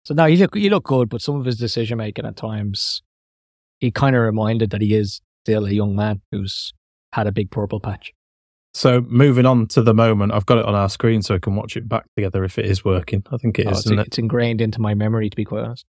So 0.05 0.15
no, 0.15 0.27
he 0.27 0.37
look 0.37 0.55
he 0.55 0.71
looked 0.71 0.87
good, 0.87 1.09
but 1.09 1.21
some 1.23 1.35
of 1.35 1.45
his 1.45 1.57
decision 1.59 1.99
making 1.99 2.25
at 2.25 2.37
times, 2.37 3.03
he 3.81 3.91
kind 3.91 4.15
of 4.15 4.23
reminded 4.23 4.71
that 4.71 4.81
he 4.81 4.95
is 4.95 5.21
still 5.45 5.67
a 5.67 5.71
young 5.73 5.97
man 5.97 6.21
who's 6.31 6.73
had 7.15 7.27
a 7.27 7.33
big 7.33 7.51
purple 7.51 7.81
patch. 7.81 8.13
So 8.77 9.01
moving 9.09 9.47
on 9.47 9.67
to 9.69 9.83
the 9.83 9.95
moment, 9.95 10.33
I've 10.33 10.45
got 10.45 10.59
it 10.59 10.67
on 10.67 10.75
our 10.75 10.91
screen 10.91 11.23
so 11.23 11.33
we 11.35 11.41
can 11.41 11.57
watch 11.57 11.79
it 11.79 11.89
back 11.89 12.05
together 12.15 12.45
if 12.45 12.59
it 12.59 12.67
is 12.67 12.85
working. 12.85 13.23
I 13.33 13.39
think 13.39 13.59
it 13.59 13.67
Oh, 13.67 13.71
is. 13.71 13.79
it's, 13.79 13.87
isn't 13.87 13.99
it? 14.01 14.07
it's 14.09 14.19
ingrained 14.19 14.61
into 14.61 14.83
my 14.83 14.93
memory, 14.95 15.31
to 15.31 15.35
be 15.37 15.47
quite 15.47 15.65
honest. 15.65 15.87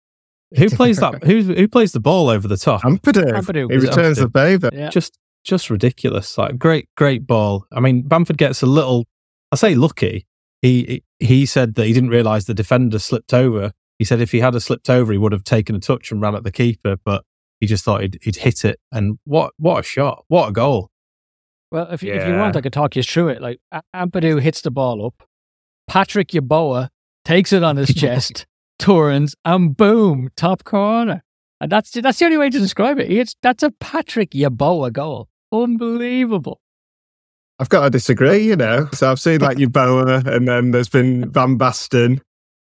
Who 0.56 0.70
plays 0.80 0.98
that? 0.98 1.24
Who 1.24 1.42
who 1.42 1.66
plays 1.66 1.90
the 1.90 1.98
ball 1.98 2.28
over 2.28 2.46
the 2.46 2.56
top? 2.56 2.82
Ampadu. 2.82 3.24
Ampadu. 3.32 3.68
He 3.70 3.76
Is 3.76 3.82
it 3.84 3.88
returns 3.88 4.18
the 4.18 4.30
favour. 4.30 4.70
Yeah, 4.72 4.90
Just 4.90 5.18
just 5.42 5.68
ridiculous. 5.68 6.38
Like 6.38 6.58
great 6.58 6.88
great 6.96 7.26
ball. 7.26 7.66
I 7.72 7.80
mean, 7.80 8.02
Bamford 8.02 8.38
gets 8.38 8.62
a 8.62 8.66
little. 8.66 9.06
I 9.50 9.56
say 9.56 9.74
lucky. 9.74 10.24
He 10.62 11.02
he 11.18 11.44
said 11.44 11.74
that 11.74 11.86
he 11.86 11.92
didn't 11.92 12.10
realise 12.10 12.44
the 12.44 12.54
defender 12.54 13.00
slipped 13.00 13.34
over. 13.34 13.72
He 13.98 14.04
said 14.04 14.20
if 14.20 14.30
he 14.30 14.38
had 14.38 14.54
a 14.54 14.60
slipped 14.60 14.88
over, 14.88 15.10
he 15.10 15.18
would 15.18 15.32
have 15.32 15.42
taken 15.42 15.74
a 15.74 15.80
touch 15.80 16.12
and 16.12 16.20
ran 16.20 16.36
at 16.36 16.44
the 16.44 16.52
keeper, 16.52 16.96
but 17.04 17.24
he 17.58 17.66
just 17.66 17.82
thought 17.84 18.02
he'd, 18.02 18.18
he'd 18.22 18.36
hit 18.36 18.64
it. 18.64 18.78
And 18.92 19.18
what 19.24 19.54
what 19.56 19.80
a 19.80 19.82
shot! 19.82 20.24
What 20.28 20.50
a 20.50 20.52
goal! 20.52 20.90
Well, 21.70 21.88
if 21.90 22.02
you, 22.02 22.12
if 22.12 22.26
you 22.26 22.34
want, 22.34 22.56
I 22.56 22.60
could 22.60 22.72
talk 22.72 22.96
you 22.96 23.02
through 23.02 23.28
it. 23.28 23.42
Like 23.42 23.60
Ampadu 23.94 24.40
hits 24.40 24.60
the 24.60 24.70
ball 24.70 25.04
up, 25.04 25.28
Patrick 25.88 26.28
Yeboah 26.28 26.88
takes 27.24 27.52
it 27.52 27.62
on 27.62 27.76
his 27.76 27.92
chest, 27.94 28.46
turns, 28.78 29.34
and 29.44 29.76
boom, 29.76 30.30
top 30.36 30.64
corner. 30.64 31.22
And 31.60 31.72
that's 31.72 31.90
that's 31.90 32.18
the 32.18 32.26
only 32.26 32.36
way 32.36 32.50
to 32.50 32.58
describe 32.58 32.98
it. 32.98 33.10
It's 33.10 33.34
that's 33.42 33.62
a 33.62 33.70
Patrick 33.70 34.30
Yeboah 34.30 34.92
goal. 34.92 35.28
Unbelievable. 35.52 36.60
I've 37.58 37.70
got 37.70 37.84
to 37.84 37.90
disagree, 37.90 38.46
you 38.46 38.56
know. 38.56 38.88
So 38.92 39.10
I've 39.10 39.20
seen 39.20 39.40
like 39.40 39.56
Yeboah 39.56 40.26
and 40.26 40.46
then 40.46 40.72
there's 40.72 40.90
been 40.90 41.30
Van 41.30 41.58
Basten. 41.58 42.20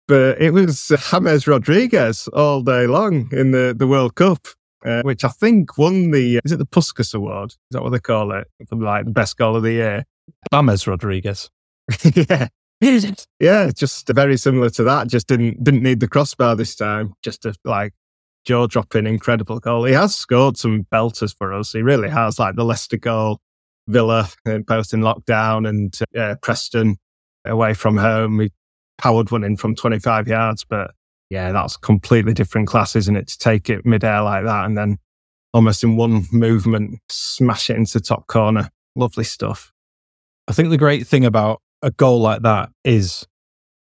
But 0.09 0.41
it 0.41 0.53
was 0.53 0.91
James 1.13 1.47
Rodriguez 1.47 2.29
all 2.29 2.63
day 2.63 2.87
long 2.87 3.29
in 3.31 3.53
the, 3.53 3.75
the 3.79 3.87
World 3.87 4.17
Cup, 4.17 4.49
uh, 4.85 5.03
which 5.03 5.25
I 5.25 5.29
think 5.29 5.77
won 5.77 6.11
the, 6.11 6.41
is 6.45 6.53
it 6.53 6.59
the 6.59 6.67
Puskas 6.67 7.15
Award? 7.15 7.51
Is 7.51 7.59
that 7.73 7.83
what 7.83 7.91
they 7.91 7.99
call 7.99 8.33
it? 8.33 8.49
For 8.69 8.77
like 8.77 9.05
the 9.05 9.11
best 9.11 9.37
goal 9.37 9.57
of 9.57 9.63
the 9.63 9.73
year. 9.73 10.05
Bames 10.51 10.87
Rodriguez. 10.87 11.51
yeah. 12.15 12.49
Yeah, 13.39 13.71
just 13.75 14.09
very 14.09 14.39
similar 14.39 14.71
to 14.71 14.83
that. 14.85 15.09
Just 15.09 15.27
didn't 15.27 15.63
didn't 15.63 15.83
need 15.83 16.01
the 16.01 16.09
crossbar 16.09 16.57
this 16.57 16.75
time. 16.75 17.13
Just 17.23 17.45
a 17.45 17.55
like 17.65 17.93
jaw 18.47 18.67
dropping 18.67 19.07
incredible 19.07 19.61
goal. 19.61 19.85
He 19.85 19.93
has 19.93 20.15
scored 20.15 20.57
some 20.57 20.87
belters 20.91 21.37
for 21.37 21.53
us. 21.53 21.73
He 21.73 21.83
really 21.83 22.09
has, 22.09 22.39
like 22.39 22.57
the 22.57 22.65
Leicester 22.65 22.97
goal, 22.97 23.41
Villa 23.87 24.29
uh, 24.47 24.59
both 24.59 24.95
in 24.95 25.01
lockdown, 25.01 25.69
and 25.69 25.95
uh, 26.17 26.37
Preston 26.41 26.97
away 27.45 27.75
from 27.75 27.99
home. 27.99 28.41
He 28.41 28.51
powered 28.97 29.31
one 29.31 29.45
in 29.45 29.57
from 29.57 29.75
25 29.75 30.29
yards, 30.29 30.65
but 30.65 30.93
yeah, 31.31 31.53
that's 31.53 31.77
completely 31.77 32.35
different 32.35 32.69
class, 32.69 32.97
isn't 32.97 33.17
it? 33.17 33.29
To 33.29 33.39
take 33.39 33.71
it 33.71 33.87
midair 33.87 34.23
like 34.23 34.45
that 34.45 34.67
and 34.67 34.77
then 34.77 34.99
almost 35.55 35.83
in 35.83 35.97
one 35.97 36.27
movement 36.33 36.99
smash 37.09 37.71
it 37.71 37.77
into 37.77 38.01
top 38.01 38.27
corner. 38.27 38.71
Lovely 38.97 39.25
stuff. 39.25 39.73
I 40.49 40.53
think 40.53 40.71
the 40.71 40.77
great 40.77 41.07
thing 41.07 41.25
about 41.25 41.63
a 41.83 41.93
goal 41.93 42.21
like 42.21 42.43
that 42.43 42.71
is 42.85 43.27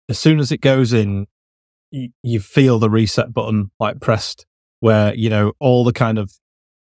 as 0.08 0.18
soon 0.18 0.38
as 0.38 0.52
it 0.52 0.60
goes 0.60 0.92
in, 0.92 1.26
you, 1.90 2.10
you 2.22 2.40
feel 2.40 2.78
the 2.78 2.90
reset 2.90 3.32
button 3.32 3.72
like 3.80 4.00
pressed, 4.00 4.46
where, 4.78 5.12
you 5.14 5.28
know, 5.28 5.52
all 5.58 5.84
the 5.84 5.92
kind 5.92 6.18
of 6.18 6.32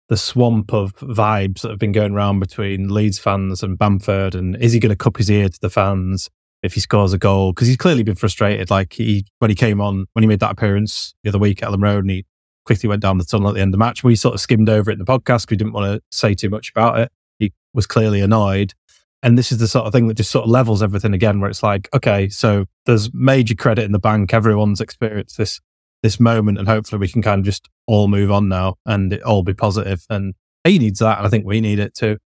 the 0.10 0.18
swamp 0.18 0.72
of 0.74 0.96
vibes 0.98 1.62
that 1.62 1.72
have 1.72 1.80
been 1.80 1.92
going 1.92 2.14
around 2.14 2.40
between 2.40 2.90
Leeds 2.90 3.18
fans 3.18 3.64
and 3.64 3.78
Bamford. 3.78 4.36
And 4.36 4.56
is 4.58 4.74
he 4.74 4.80
going 4.80 4.92
to 4.92 4.96
cup 4.96 5.18
his 5.18 5.32
ear 5.32 5.50
to 5.50 5.60
the 5.60 5.70
fans 5.70 6.30
if 6.64 6.74
he 6.74 6.80
scores 6.80 7.14
a 7.14 7.18
goal? 7.18 7.52
Because 7.54 7.68
he's 7.68 7.78
clearly 7.78 8.04
been 8.04 8.16
frustrated. 8.16 8.70
Like 8.72 8.94
he, 8.94 9.26
when 9.40 9.50
he 9.52 9.56
came 9.56 9.80
on, 9.82 10.06
when 10.14 10.24
he 10.24 10.28
made 10.28 10.40
that 10.40 10.52
appearance 10.52 11.14
the 11.24 11.30
other 11.30 11.38
week 11.40 11.62
at 11.62 11.70
Elland 11.70 11.84
Road 11.84 12.04
and 12.04 12.10
he 12.12 12.26
quickly 12.66 12.88
went 12.90 13.02
down 13.02 13.18
the 13.18 13.26
tunnel 13.26 13.50
at 13.50 13.56
the 13.56 13.62
end 13.62 13.70
of 13.70 13.74
the 13.74 13.78
match, 13.86 14.04
we 14.04 14.16
sort 14.16 14.34
of 14.34 14.42
skimmed 14.42 14.70
over 14.70 14.90
it 14.90 14.94
in 14.94 15.00
the 15.00 15.06
podcast. 15.06 15.52
We 15.52 15.58
didn't 15.58 15.74
want 15.74 15.94
to 15.94 16.02
say 16.18 16.34
too 16.34 16.50
much 16.50 16.72
about 16.74 16.98
it. 17.00 17.12
He 17.40 17.52
was 17.74 17.86
clearly 17.86 18.22
annoyed. 18.22 18.74
And 19.22 19.38
this 19.38 19.52
is 19.52 19.58
the 19.58 19.68
sort 19.68 19.86
of 19.86 19.94
thing 19.94 20.08
that 20.08 20.16
just 20.16 20.32
sort 20.32 20.44
of 20.46 20.50
levels 20.50 20.82
everything 20.84 21.14
again, 21.14 21.40
where 21.40 21.50
it's 21.50 21.64
like, 21.64 21.88
okay, 21.94 22.28
so 22.30 22.66
there's 22.86 23.14
major 23.14 23.56
credit 23.56 23.86
in 23.86 23.92
the 23.94 24.00
bank. 24.00 24.34
Everyone's 24.34 24.82
experienced 24.82 25.38
this 25.38 25.60
this 26.02 26.20
moment, 26.20 26.58
and 26.58 26.68
hopefully 26.68 27.00
we 27.00 27.08
can 27.08 27.22
kind 27.22 27.40
of 27.40 27.46
just 27.46 27.70
all 27.88 28.10
move 28.10 28.30
on 28.30 28.50
now 28.50 28.76
and 28.86 29.14
it 29.14 29.24
all 29.24 29.42
be 29.42 29.54
positive. 29.54 30.06
And 30.10 30.34
he 30.66 30.78
needs 30.78 31.00
that, 31.00 31.18
and 31.20 31.26
I 31.28 31.30
think 31.30 31.46
we 31.46 31.62
need 31.62 31.80
it 31.80 31.94
too. 31.96 32.18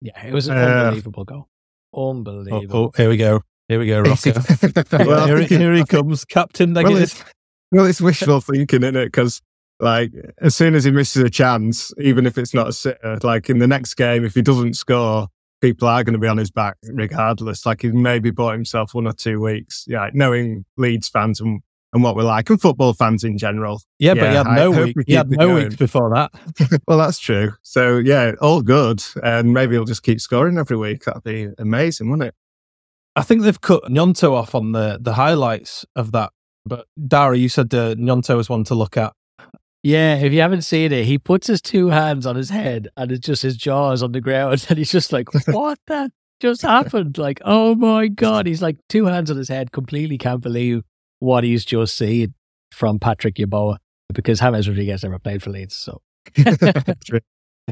Yeah, 0.00 0.26
it 0.26 0.32
was 0.32 0.48
an 0.48 0.56
Uh, 0.56 0.60
unbelievable 0.60 1.24
goal. 1.24 1.48
Oh, 1.92 2.10
Unbelievable. 2.10 2.66
oh, 2.72 2.92
here 2.96 3.10
we 3.10 3.18
go. 3.18 3.42
Here 3.68 3.78
we 3.78 3.86
go, 3.86 4.00
Rocco. 4.00 4.32
well, 5.04 5.26
here, 5.26 5.38
think 5.38 5.50
he- 5.50 5.58
here 5.58 5.74
he 5.74 5.84
comes, 5.84 6.24
Captain 6.24 6.72
well, 6.72 6.84
Negative. 6.84 7.02
it's, 7.02 7.24
well, 7.70 7.84
it's 7.84 8.00
wishful 8.00 8.40
thinking, 8.40 8.82
isn't 8.82 8.96
it? 8.96 9.06
Because 9.06 9.42
Like 9.80 10.12
as 10.40 10.56
soon 10.56 10.74
as 10.74 10.84
he 10.84 10.90
misses 10.90 11.22
a 11.22 11.30
chance, 11.30 11.92
even 11.98 12.26
if 12.26 12.38
it's 12.38 12.54
not 12.54 12.68
a 12.68 12.72
sitter, 12.72 12.98
uh, 13.04 13.18
like 13.22 13.48
in 13.50 13.58
the 13.58 13.66
next 13.66 13.94
game, 13.94 14.24
if 14.24 14.34
he 14.34 14.42
doesn't 14.42 14.74
score, 14.74 15.28
people 15.60 15.86
are 15.86 16.02
going 16.02 16.14
to 16.14 16.18
be 16.18 16.26
on 16.28 16.38
his 16.38 16.50
back 16.50 16.76
regardless. 16.82 17.64
Like 17.66 17.82
he 17.82 17.90
maybe 17.90 18.30
bought 18.30 18.54
himself 18.54 18.94
one 18.94 19.06
or 19.06 19.12
two 19.12 19.40
weeks. 19.40 19.84
Yeah, 19.86 20.08
knowing 20.14 20.64
Leeds 20.76 21.08
fans 21.08 21.40
and, 21.40 21.60
and 21.92 22.02
what 22.02 22.16
we're 22.16 22.22
like, 22.24 22.50
and 22.50 22.60
football 22.60 22.92
fans 22.92 23.22
in 23.22 23.38
general. 23.38 23.82
Yeah, 23.98 24.14
but 24.14 24.30
he 24.30 24.34
had 24.34 24.46
no 24.46 24.72
hope 24.72 24.86
week. 24.86 24.96
we 24.96 25.04
He 25.06 25.14
had 25.14 25.30
no 25.30 25.54
weeks 25.54 25.76
before 25.76 26.10
that. 26.14 26.32
well, 26.88 26.98
that's 26.98 27.18
true. 27.18 27.52
So 27.62 27.98
yeah, 27.98 28.32
all 28.40 28.62
good, 28.62 29.02
and 29.22 29.52
maybe 29.52 29.74
he'll 29.74 29.84
just 29.84 30.02
keep 30.02 30.20
scoring 30.20 30.58
every 30.58 30.76
week. 30.76 31.04
That'd 31.04 31.22
be 31.22 31.48
amazing, 31.58 32.10
wouldn't 32.10 32.28
it? 32.28 32.34
I 33.18 33.22
think 33.22 33.42
they've 33.42 33.60
cut 33.60 33.84
Gnonto 33.84 34.32
off 34.32 34.54
on 34.54 34.72
the 34.72 34.98
the 35.00 35.14
highlights 35.14 35.84
of 35.96 36.12
that. 36.12 36.30
But 36.64 36.86
Darragh, 36.96 37.40
you 37.40 37.48
said 37.48 37.74
uh, 37.74 37.94
Gnonto 37.96 38.36
was 38.36 38.48
one 38.48 38.62
to 38.64 38.74
look 38.74 38.96
at. 38.96 39.12
Yeah, 39.82 40.16
if 40.16 40.32
you 40.32 40.40
haven't 40.40 40.62
seen 40.62 40.92
it, 40.92 41.04
he 41.04 41.18
puts 41.18 41.46
his 41.46 41.60
two 41.60 41.88
hands 41.88 42.26
on 42.26 42.36
his 42.36 42.50
head 42.50 42.88
and 42.96 43.10
it's 43.10 43.26
just 43.26 43.42
his 43.42 43.56
jaws 43.56 44.02
on 44.02 44.12
the 44.12 44.20
ground. 44.20 44.66
And 44.68 44.78
he's 44.78 44.90
just 44.90 45.12
like, 45.12 45.28
what 45.46 45.78
that 45.86 46.10
just 46.40 46.62
happened? 46.62 47.16
Like, 47.16 47.40
oh 47.44 47.74
my 47.74 48.08
God. 48.08 48.46
He's 48.46 48.60
like 48.60 48.76
two 48.88 49.06
hands 49.06 49.30
on 49.30 49.36
his 49.36 49.48
head, 49.48 49.72
completely 49.72 50.18
can't 50.18 50.42
believe 50.42 50.82
what 51.20 51.44
he's 51.44 51.64
just 51.64 51.96
seen 51.96 52.34
from 52.72 52.98
Patrick 52.98 53.36
Yeboah 53.36 53.78
because 54.12 54.40
James 54.40 54.68
Rodriguez 54.68 55.02
never 55.02 55.18
played 55.18 55.42
for 55.42 55.50
Leeds. 55.50 55.76
So 55.76 56.02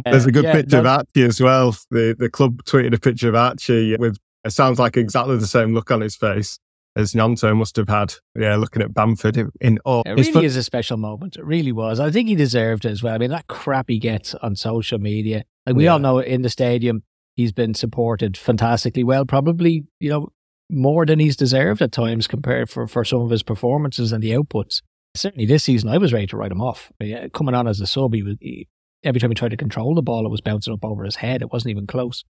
There's 0.05 0.27
a 0.27 0.33
good 0.33 0.45
yeah, 0.45 0.53
picture 0.53 0.77
no- 0.77 0.81
of 0.81 0.87
Archie 0.87 1.25
as 1.25 1.41
well. 1.41 1.77
The 1.91 2.15
the 2.19 2.29
club 2.29 2.63
tweeted 2.65 2.95
a 2.95 3.01
picture 3.01 3.29
of 3.29 3.35
Archie 3.35 3.97
with 3.97 4.19
it 4.47 4.51
sounds 4.53 4.79
like 4.79 4.97
exactly 4.97 5.37
the 5.37 5.47
same 5.47 5.75
look 5.75 5.91
on 5.91 6.01
his 6.01 6.17
face 6.17 6.59
as 6.97 7.13
Gnonto 7.13 7.55
must 7.55 7.77
have 7.77 7.89
had. 7.89 8.15
Yeah, 8.35 8.57
looking 8.57 8.81
at 8.83 8.95
Bamford 8.95 9.37
in- 9.61 9.79
awe. 9.85 10.03
It 10.07 10.11
really 10.13 10.33
fu- 10.33 10.41
is 10.41 10.57
a 10.57 10.63
special 10.63 10.97
moment. 10.97 11.37
It 11.37 11.45
really 11.45 11.73
was. 11.73 12.01
I 12.01 12.11
think 12.11 12.29
he 12.29 12.35
deserved 12.35 12.85
it 12.87 12.91
as 12.91 13.03
well. 13.03 13.15
I 13.15 13.19
mean, 13.19 13.31
that 13.31 13.47
crap 13.49 13.91
he 13.91 13.99
gets 13.99 14.35
on 14.37 14.57
social 14.57 14.99
media. 14.99 15.45
Like 15.67 15.77
we 15.77 15.85
Yeah. 15.85 15.93
all 15.95 15.99
know 15.99 16.19
in 16.21 16.41
the 16.43 16.49
stadium, 16.49 17.03
he's 17.35 17.53
been 17.53 17.75
supported 17.75 18.37
fantastically 18.39 19.05
well, 19.05 19.27
probably, 19.27 19.85
you 20.01 20.09
know, 20.09 20.29
more 20.71 21.05
than 21.07 21.19
he's 21.19 21.37
deserved 21.37 21.83
at 21.83 21.93
times 21.93 22.27
compared 22.27 22.71
for, 22.71 22.87
for 22.87 23.05
some 23.05 23.21
of 23.21 23.31
his 23.31 23.43
performances 23.43 24.11
and 24.11 24.23
the 24.23 24.31
outputs. 24.33 24.81
Certainly 25.15 25.47
this 25.47 25.65
season, 25.65 25.89
I 25.91 25.99
was 25.99 26.13
ready 26.13 26.27
to 26.29 26.37
write 26.37 26.51
him 26.53 26.61
off. 26.63 26.91
But 26.99 27.09
yeah, 27.09 27.29
coming 27.29 27.55
on 27.55 27.69
as 27.69 27.81
a 27.81 27.87
sub, 27.87 28.15
he 28.15 28.23
was, 28.23 28.37
he, 28.41 28.69
every 29.05 29.21
time 29.21 29.31
he 29.31 29.35
tried 29.35 29.51
to 29.51 29.57
control 29.57 29.95
the 29.95 30.03
ball, 30.03 30.25
it 30.27 30.31
was 30.31 30.41
bouncing 30.41 30.73
up 30.73 30.85
over 30.85 31.05
his 31.05 31.17
head. 31.17 31.43
It 31.43 31.53
wasn't 31.53 31.71
even 31.73 31.87
close. 31.87 32.25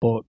But 0.00 0.22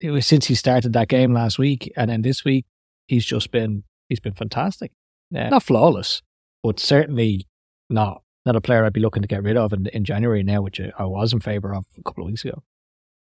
it 0.00 0.10
was 0.10 0.26
since 0.26 0.46
he 0.46 0.54
started 0.54 0.92
that 0.92 1.08
game 1.08 1.32
last 1.32 1.58
week 1.58 1.92
and 1.96 2.10
then 2.10 2.22
this 2.22 2.44
week, 2.44 2.66
he's 3.06 3.24
just 3.24 3.50
been, 3.50 3.84
he's 4.08 4.20
been 4.20 4.34
fantastic. 4.34 4.92
Yeah, 5.30 5.48
not 5.48 5.62
flawless, 5.62 6.22
but 6.62 6.78
certainly 6.78 7.46
not 7.90 8.22
not 8.46 8.56
a 8.56 8.60
player 8.60 8.84
I'd 8.84 8.92
be 8.92 9.00
looking 9.00 9.22
to 9.22 9.28
get 9.28 9.42
rid 9.42 9.56
of 9.56 9.72
in, 9.72 9.86
in 9.88 10.04
January 10.04 10.42
now, 10.42 10.62
which 10.62 10.80
I 10.80 11.04
was 11.04 11.32
in 11.32 11.40
favour 11.40 11.74
of 11.74 11.84
a 11.98 12.02
couple 12.02 12.22
of 12.22 12.28
weeks 12.28 12.44
ago. 12.44 12.62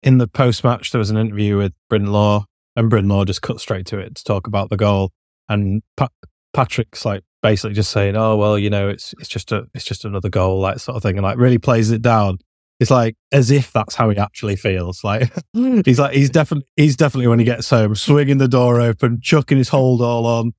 In 0.04 0.20
the 0.20 0.28
post 0.28 0.64
match, 0.64 0.92
there 0.92 1.00
was 1.00 1.10
an 1.10 1.18
interview 1.18 1.58
with 1.58 1.74
Bryn 1.90 2.06
Law, 2.06 2.46
and 2.76 2.90
Bryn 2.90 3.08
Law 3.08 3.26
just 3.26 3.42
cut 3.42 3.60
straight 3.60 3.88
to 3.88 3.98
it 3.98 4.16
to 4.16 4.24
talk 4.24 4.46
about 4.46 4.70
the 4.70 4.78
goal. 4.78 5.12
And 5.50 5.82
pa- 5.98 6.10
Patrick's 6.54 7.06
like 7.06 7.24
basically 7.42 7.74
just 7.74 7.90
saying, 7.92 8.16
"Oh 8.16 8.38
well, 8.38 8.58
you 8.60 8.70
know, 8.70 8.88
it's 8.88 9.16
it's 9.20 9.28
just 9.28 9.52
a 9.52 9.66
it's 9.74 9.86
just 9.86 10.06
another 10.06 10.30
goal, 10.30 10.60
like 10.60 10.80
sort 10.80 10.96
of 10.96 11.02
thing," 11.02 11.18
and 11.18 11.24
like 11.24 11.38
really 11.38 11.58
plays 11.58 11.90
it 11.90 12.04
down. 12.04 12.38
It's 12.80 12.92
like 12.92 13.16
as 13.32 13.52
if 13.52 13.72
that's 13.72 13.96
how 13.96 14.10
he 14.10 14.18
actually 14.18 14.56
feels. 14.58 15.04
Like 15.04 15.32
he's 15.86 16.00
like 16.00 16.14
he's 16.14 16.30
definitely 16.30 16.68
he's 16.76 16.96
definitely 16.98 17.28
when 17.28 17.40
he 17.40 17.46
gets 17.46 17.70
home, 17.70 17.96
swinging 17.96 18.38
the 18.38 18.48
door 18.48 18.82
open, 18.82 19.20
chucking 19.22 19.58
his 19.58 19.70
hold 19.70 20.02
all 20.02 20.26
on, 20.26 20.54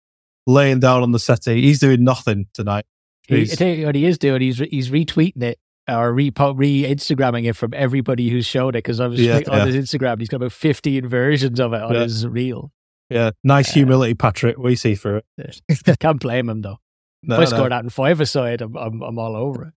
laying 0.46 0.80
down 0.80 1.02
on 1.02 1.12
the 1.12 1.18
settee. 1.18 1.60
He's 1.62 1.78
doing 1.80 2.02
nothing 2.04 2.46
tonight. 2.54 2.86
He, 3.28 3.42
I 3.42 3.44
tell 3.44 3.68
you 3.68 3.86
what 3.86 3.94
he 3.96 4.06
is 4.06 4.18
doing. 4.18 4.40
He's 4.40 4.60
re- 4.60 4.68
he's 4.70 4.88
retweeting 4.90 5.42
it 5.42 5.58
or 5.88 6.12
re 6.12 6.32
re 6.54 6.82
Instagramming 6.84 7.48
it 7.48 7.54
from 7.54 7.74
everybody 7.74 8.28
who's 8.30 8.46
showed 8.46 8.70
it 8.76 8.78
because 8.84 8.98
I 9.00 9.08
was 9.08 9.20
Yeah, 9.20 9.40
on 9.48 9.58
yeah. 9.58 9.66
his 9.66 9.76
Instagram. 9.76 10.18
He's 10.18 10.28
got 10.28 10.36
about 10.38 10.52
fifteen 10.52 11.06
versions 11.06 11.60
of 11.60 11.72
it 11.74 11.82
on 11.82 11.92
Yeah. 11.94 12.02
his 12.04 12.26
reel. 12.26 12.72
yeah, 13.10 13.32
nice 13.44 13.70
Uh, 13.70 13.74
humility, 13.74 14.14
Patrick. 14.14 14.56
We 14.58 14.74
see 14.76 14.94
through 14.94 15.20
it. 15.38 15.60
Can't 16.00 16.20
blame 16.20 16.48
him 16.48 16.62
though. 16.62 16.78
No, 17.22 17.34
if 17.34 17.40
I 17.40 17.42
no. 17.50 17.56
scored 17.56 17.72
that 17.72 17.82
in 17.84 17.90
five 17.90 18.20
aside, 18.20 18.62
I'm, 18.62 18.74
I'm 18.76 19.02
I'm 19.02 19.18
all 19.18 19.36
over 19.36 19.64
it. 19.64 19.72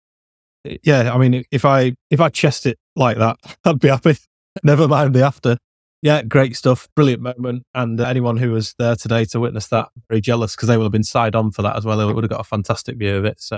Yeah, 0.83 1.13
I 1.13 1.17
mean, 1.17 1.43
if 1.51 1.65
I 1.65 1.95
if 2.09 2.19
I 2.19 2.29
chest 2.29 2.65
it 2.65 2.77
like 2.95 3.17
that, 3.17 3.37
I'd 3.65 3.79
be 3.79 3.89
happy. 3.89 4.17
Never 4.63 4.87
mind 4.87 5.13
the 5.13 5.25
after. 5.25 5.57
Yeah, 6.03 6.21
great 6.21 6.55
stuff, 6.55 6.87
brilliant 6.95 7.23
moment, 7.23 7.63
and 7.73 7.99
uh, 7.99 8.05
anyone 8.05 8.37
who 8.37 8.51
was 8.51 8.75
there 8.77 8.95
today 8.95 9.25
to 9.25 9.39
witness 9.39 9.67
that, 9.69 9.89
very 10.09 10.21
jealous 10.21 10.55
because 10.55 10.67
they 10.67 10.77
would 10.77 10.83
have 10.83 10.91
been 10.91 11.03
side 11.03 11.35
on 11.35 11.51
for 11.51 11.63
that 11.63 11.75
as 11.75 11.85
well. 11.85 11.97
They 11.97 12.05
would 12.05 12.23
have 12.23 12.29
got 12.29 12.39
a 12.39 12.43
fantastic 12.43 12.97
view 12.97 13.15
of 13.15 13.25
it. 13.25 13.41
So, 13.41 13.57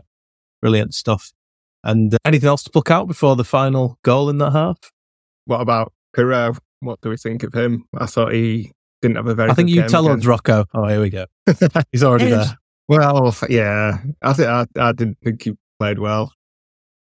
brilliant 0.61 0.93
stuff. 0.93 1.33
And 1.83 2.13
uh, 2.13 2.17
anything 2.23 2.47
else 2.47 2.63
to 2.63 2.69
pluck 2.69 2.91
out 2.91 3.07
before 3.07 3.35
the 3.35 3.43
final 3.43 3.99
goal 4.03 4.29
in 4.29 4.37
that 4.37 4.51
half? 4.51 4.77
What 5.45 5.59
about 5.61 5.91
Piroe? 6.15 6.57
What 6.79 7.01
do 7.01 7.09
we 7.09 7.17
think 7.17 7.43
of 7.43 7.53
him? 7.53 7.85
I 7.97 8.05
thought 8.05 8.31
he 8.33 8.71
didn't 9.01 9.17
have 9.17 9.27
a 9.27 9.35
very. 9.35 9.51
I 9.51 9.53
think 9.53 9.67
good 9.67 9.75
you 9.75 9.81
game 9.81 9.89
tell 9.89 10.05
again. 10.07 10.19
us, 10.19 10.25
Rocco. 10.25 10.65
Oh, 10.73 10.87
here 10.87 11.01
we 11.01 11.09
go. 11.09 11.25
He's 11.91 12.03
already 12.03 12.29
there. 12.29 12.57
Well, 12.87 13.35
yeah, 13.49 13.99
I 14.21 14.33
think 14.33 14.47
I, 14.47 14.65
I 14.77 14.91
didn't 14.93 15.19
think 15.23 15.43
he 15.43 15.53
played 15.77 15.99
well. 15.99 16.33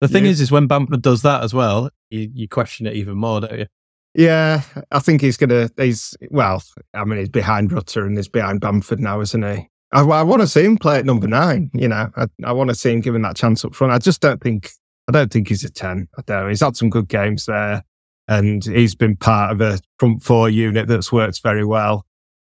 The 0.03 0.09
thing 0.09 0.25
Yeah. 0.25 0.31
is, 0.31 0.41
is 0.41 0.51
when 0.51 0.67
Bamford 0.67 1.01
does 1.01 1.21
that 1.21 1.43
as 1.43 1.53
well, 1.53 1.89
you, 2.09 2.29
you 2.33 2.49
question 2.49 2.85
it 2.85 2.93
even 2.95 3.15
more, 3.17 3.39
don't 3.39 3.57
you? 3.57 3.65
Yeah, 4.13 4.61
I 4.91 4.99
think 4.99 5.21
he's 5.21 5.37
gonna. 5.37 5.69
He's 5.77 6.13
well. 6.29 6.61
I 6.93 7.05
mean, 7.05 7.19
he's 7.19 7.29
behind 7.29 7.71
Rutter 7.71 8.05
and 8.05 8.17
he's 8.17 8.27
behind 8.27 8.59
Bamford 8.59 8.99
now, 8.99 9.21
isn't 9.21 9.41
he? 9.41 9.69
I, 9.93 10.01
I 10.01 10.23
want 10.23 10.41
to 10.41 10.47
see 10.47 10.63
him 10.65 10.77
play 10.77 10.99
at 10.99 11.05
number 11.05 11.25
nine. 11.27 11.71
You 11.73 11.87
know, 11.87 12.09
I, 12.17 12.27
I 12.43 12.51
want 12.51 12.69
to 12.69 12.75
see 12.75 12.91
him 12.91 12.99
given 12.99 13.21
that 13.21 13.37
chance 13.37 13.63
up 13.63 13.73
front. 13.73 13.93
I 13.93 13.97
just 13.97 14.19
don't 14.21 14.41
think. 14.41 14.71
I 15.07 15.13
don't 15.13 15.31
think 15.31 15.47
he's 15.47 15.63
a 15.63 15.69
ten. 15.69 16.09
I 16.17 16.21
don't. 16.27 16.49
He's 16.49 16.59
had 16.59 16.75
some 16.75 16.89
good 16.89 17.07
games 17.07 17.45
there, 17.45 17.83
and 18.27 18.63
he's 18.63 18.93
been 18.93 19.15
part 19.15 19.51
of 19.53 19.61
a 19.61 19.79
front 19.99 20.21
four 20.21 20.49
unit 20.49 20.87
that's 20.89 21.11
worked 21.13 21.41
very 21.41 21.63
well. 21.65 22.05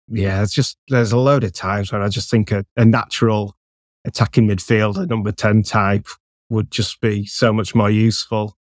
Yeah, 0.09 0.43
it's 0.43 0.53
just 0.53 0.77
there's 0.89 1.13
a 1.13 1.17
load 1.17 1.45
of 1.45 1.53
times 1.53 1.91
when 1.91 2.01
I 2.01 2.09
just 2.09 2.29
think 2.29 2.51
a, 2.51 2.65
a 2.75 2.83
natural 2.83 3.55
attacking 4.05 4.47
midfielder 4.47 5.07
number 5.07 5.31
ten 5.31 5.63
type 5.63 6.07
would 6.49 6.71
just 6.71 7.01
be 7.01 7.25
so 7.25 7.51
much 7.51 7.73
more 7.75 7.89
useful. 7.89 8.57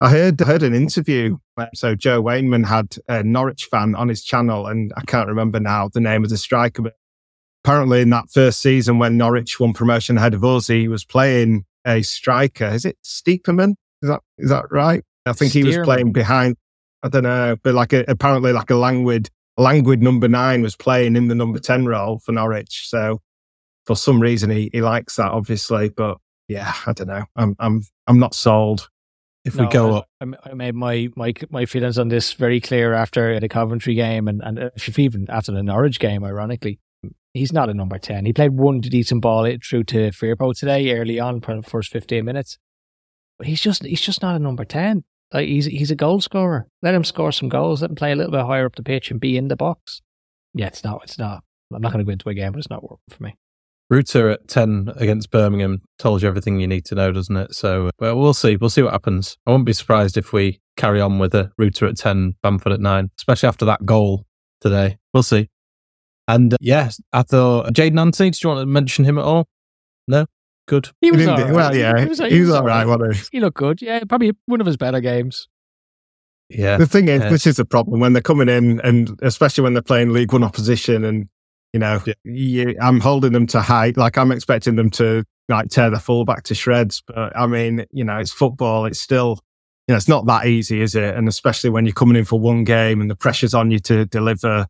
I 0.00 0.10
heard 0.10 0.40
heard 0.40 0.62
an 0.62 0.74
interview. 0.74 1.38
Um, 1.56 1.68
so 1.74 1.94
Joe 1.94 2.22
Wainman 2.22 2.66
had 2.66 2.96
a 3.08 3.22
Norwich 3.22 3.64
fan 3.64 3.94
on 3.94 4.08
his 4.08 4.22
channel, 4.22 4.66
and 4.66 4.92
I 4.96 5.02
can't 5.02 5.28
remember 5.28 5.58
now 5.58 5.88
the 5.88 6.00
name 6.00 6.22
of 6.24 6.30
the 6.30 6.36
striker, 6.36 6.82
but 6.82 6.94
apparently 7.64 8.00
in 8.00 8.10
that 8.10 8.30
first 8.30 8.60
season 8.60 8.98
when 8.98 9.16
Norwich 9.16 9.58
won 9.58 9.72
promotion 9.72 10.16
ahead 10.16 10.34
of 10.34 10.44
us, 10.44 10.68
he 10.68 10.88
was 10.88 11.04
playing 11.04 11.64
a 11.84 12.02
striker. 12.02 12.66
Is 12.66 12.84
it 12.84 12.96
Stiepermann? 13.04 13.74
Is 14.02 14.08
that 14.08 14.20
is 14.38 14.50
that 14.50 14.66
right? 14.70 15.02
I 15.26 15.32
think 15.32 15.52
he 15.52 15.64
was 15.64 15.78
playing 15.78 16.12
behind. 16.12 16.56
I 17.02 17.08
don't 17.08 17.24
know, 17.24 17.56
but 17.62 17.74
like 17.74 17.92
a, 17.92 18.04
apparently 18.08 18.52
like 18.52 18.70
a 18.70 18.76
languid 18.76 19.30
languid 19.56 20.02
number 20.02 20.28
nine 20.28 20.62
was 20.62 20.76
playing 20.76 21.16
in 21.16 21.28
the 21.28 21.34
number 21.34 21.58
ten 21.58 21.86
role 21.86 22.20
for 22.20 22.32
Norwich. 22.32 22.88
So 22.88 23.20
for 23.84 23.96
some 23.96 24.20
reason 24.20 24.50
he, 24.50 24.70
he 24.72 24.80
likes 24.80 25.16
that, 25.16 25.32
obviously. 25.32 25.88
But 25.88 26.18
yeah, 26.48 26.72
I 26.86 26.92
don't 26.92 27.08
know. 27.08 27.24
I'm 27.36 27.54
I'm 27.58 27.82
I'm 28.06 28.18
not 28.18 28.34
sold. 28.34 28.88
If 29.44 29.54
No, 29.56 29.64
we 29.64 29.70
go 29.70 29.94
I- 29.94 29.98
up, 29.98 30.08
I, 30.20 30.50
I 30.50 30.54
made 30.54 30.74
my, 30.74 31.08
my 31.16 31.32
my 31.50 31.64
feelings 31.66 31.98
on 31.98 32.08
this 32.08 32.32
very 32.32 32.60
clear 32.60 32.92
after 32.92 33.38
the 33.40 33.48
Coventry 33.48 33.94
game 33.94 34.26
and, 34.28 34.42
and 34.42 34.58
uh, 34.58 34.70
if 34.74 34.98
even 34.98 35.26
after 35.30 35.52
the 35.52 35.62
Norwich 35.62 35.98
game, 36.00 36.24
ironically. 36.24 36.80
He's 37.34 37.52
not 37.52 37.68
a 37.68 37.74
number 37.74 37.98
10. 37.98 38.24
He 38.24 38.32
played 38.32 38.52
one 38.52 38.80
decent 38.80 39.20
ball 39.20 39.44
it 39.44 39.62
through 39.64 39.84
to 39.84 40.08
Firpo 40.10 40.58
today 40.58 40.90
early 40.98 41.20
on 41.20 41.40
for 41.40 41.54
the 41.54 41.62
first 41.62 41.92
15 41.92 42.24
minutes. 42.24 42.58
But 43.38 43.46
he's 43.46 43.60
just 43.60 43.84
he's 43.84 44.00
just 44.00 44.22
not 44.22 44.34
a 44.34 44.38
number 44.40 44.64
10. 44.64 45.04
Like 45.32 45.46
he's 45.46 45.66
he's 45.66 45.90
a 45.90 45.94
goal 45.94 46.20
scorer. 46.20 46.66
Let 46.82 46.94
him 46.94 47.04
score 47.04 47.30
some 47.30 47.48
goals. 47.50 47.82
Let 47.82 47.90
him 47.90 47.96
play 47.96 48.12
a 48.12 48.16
little 48.16 48.32
bit 48.32 48.44
higher 48.46 48.66
up 48.66 48.74
the 48.76 48.82
pitch 48.82 49.10
and 49.10 49.20
be 49.20 49.36
in 49.36 49.48
the 49.48 49.56
box. 49.56 50.00
Yeah, 50.54 50.66
it's 50.66 50.82
not. 50.82 51.02
It's 51.04 51.18
not. 51.18 51.44
I'm 51.72 51.82
not 51.82 51.92
going 51.92 52.04
to 52.04 52.08
go 52.08 52.12
into 52.12 52.28
a 52.30 52.34
game, 52.34 52.50
but 52.52 52.58
it's 52.58 52.70
not 52.70 52.82
working 52.82 52.98
for 53.10 53.22
me. 53.22 53.36
Rutter 53.90 54.28
at 54.30 54.48
10 54.48 54.92
against 54.96 55.30
Birmingham 55.30 55.82
told 55.98 56.22
you 56.22 56.28
everything 56.28 56.60
you 56.60 56.66
need 56.66 56.84
to 56.86 56.94
know, 56.94 57.10
doesn't 57.10 57.36
it? 57.36 57.54
So, 57.54 57.90
well, 57.98 58.18
we'll 58.18 58.34
see. 58.34 58.56
We'll 58.56 58.70
see 58.70 58.82
what 58.82 58.92
happens. 58.92 59.38
I 59.46 59.50
won't 59.50 59.64
be 59.64 59.72
surprised 59.72 60.16
if 60.16 60.32
we 60.32 60.60
carry 60.76 61.00
on 61.00 61.18
with 61.18 61.34
a 61.34 61.50
Rutter 61.58 61.86
at 61.86 61.96
10, 61.96 62.34
Bamford 62.42 62.72
at 62.72 62.80
9, 62.80 63.10
especially 63.18 63.48
after 63.48 63.64
that 63.64 63.86
goal 63.86 64.26
today. 64.60 64.98
We'll 65.14 65.22
see. 65.22 65.48
And 66.26 66.52
uh, 66.52 66.58
yes, 66.60 67.00
I 67.12 67.22
thought 67.22 67.72
Jaidon 67.72 67.98
Anthony, 67.98 68.30
did 68.30 68.42
you 68.42 68.50
want 68.50 68.60
to 68.60 68.66
mention 68.66 69.04
him 69.06 69.16
at 69.18 69.24
all? 69.24 69.48
No? 70.06 70.26
Good. 70.66 70.90
He 71.00 71.10
was 71.10 71.22
He 71.22 71.26
all 71.26 71.36
didn't- 71.36 71.54
right. 71.54 71.56
Well, 71.56 71.74
yeah, 71.76 71.98
he 71.98 72.06
was, 72.06 72.18
he 72.18 72.40
was 72.42 72.50
all 72.50 72.64
right, 72.64 72.86
wasn't 72.86 73.14
he? 73.16 73.22
He 73.32 73.40
looked 73.40 73.56
good. 73.56 73.80
Yeah, 73.80 74.00
probably 74.06 74.32
one 74.44 74.60
of 74.60 74.66
his 74.66 74.76
better 74.76 75.00
games. 75.00 75.48
Yeah. 76.50 76.76
The 76.76 76.86
thing 76.86 77.08
is, 77.08 77.22
Yeah. 77.22 77.30
this 77.30 77.46
is 77.46 77.56
the 77.56 77.64
problem 77.64 78.00
when 78.00 78.12
they're 78.12 78.20
coming 78.22 78.50
in, 78.50 78.78
and 78.82 79.18
especially 79.22 79.64
when 79.64 79.72
they're 79.72 79.82
playing 79.82 80.10
League 80.12 80.32
One 80.32 80.44
opposition, 80.44 81.04
and 81.04 81.28
you 81.78 81.80
know, 81.80 82.02
Yeah. 82.06 82.14
you, 82.24 82.76
I'm 82.80 83.00
holding 83.00 83.32
them 83.32 83.46
to 83.48 83.60
height. 83.60 83.96
Like 83.96 84.18
I'm 84.18 84.32
expecting 84.32 84.76
them 84.76 84.90
to 84.90 85.24
like 85.48 85.68
tear 85.68 85.90
the 85.90 85.98
fullback 86.00 86.42
to 86.44 86.54
shreds. 86.54 87.02
But 87.06 87.36
I 87.36 87.46
mean, 87.46 87.86
you 87.92 88.04
know, 88.04 88.18
it's 88.18 88.32
football. 88.32 88.84
It's 88.86 89.00
still, 89.00 89.38
you 89.86 89.92
know, 89.92 89.96
it's 89.96 90.08
not 90.08 90.26
that 90.26 90.46
easy, 90.46 90.80
is 90.80 90.94
it? 90.94 91.14
And 91.14 91.28
especially 91.28 91.70
when 91.70 91.86
you're 91.86 91.94
coming 91.94 92.16
in 92.16 92.24
for 92.24 92.38
one 92.38 92.64
game 92.64 93.00
and 93.00 93.10
the 93.10 93.16
pressure's 93.16 93.54
on 93.54 93.70
you 93.70 93.78
to 93.80 94.04
deliver. 94.06 94.66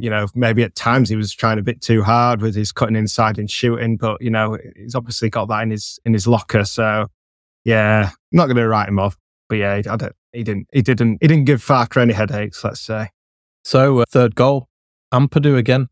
you 0.00 0.10
know, 0.10 0.26
maybe 0.34 0.62
at 0.62 0.74
times 0.74 1.08
he 1.08 1.16
was 1.16 1.32
trying 1.34 1.58
a 1.58 1.62
bit 1.62 1.80
too 1.80 2.02
hard 2.02 2.40
with 2.42 2.54
his 2.54 2.70
cutting 2.72 2.94
inside 2.96 3.38
and 3.38 3.50
shooting, 3.50 3.96
but 3.96 4.20
you 4.20 4.30
know, 4.30 4.56
he's 4.76 4.94
obviously 4.94 5.28
got 5.30 5.48
that 5.48 5.62
in 5.62 5.70
his 5.70 5.98
in 6.04 6.12
his 6.12 6.26
locker. 6.26 6.64
So 6.64 7.06
yeah, 7.64 8.10
I'm 8.12 8.36
not 8.36 8.46
going 8.46 8.56
to 8.58 8.68
write 8.68 8.88
him 8.88 8.98
off. 8.98 9.16
But 9.48 9.56
yeah, 9.56 9.74
I 9.90 9.96
don't, 9.96 10.12
he 10.32 10.42
didn't 10.44 10.68
he 10.72 10.82
didn't 10.82 11.18
he 11.20 11.26
didn't 11.28 11.46
give 11.46 11.64
Farke 11.64 12.00
any 12.00 12.12
headaches. 12.12 12.62
Let's 12.62 12.80
say. 12.80 13.08
So 13.64 14.00
uh, 14.00 14.04
third 14.08 14.34
goal, 14.34 14.68
Ampadu 15.12 15.56
again 15.56 15.88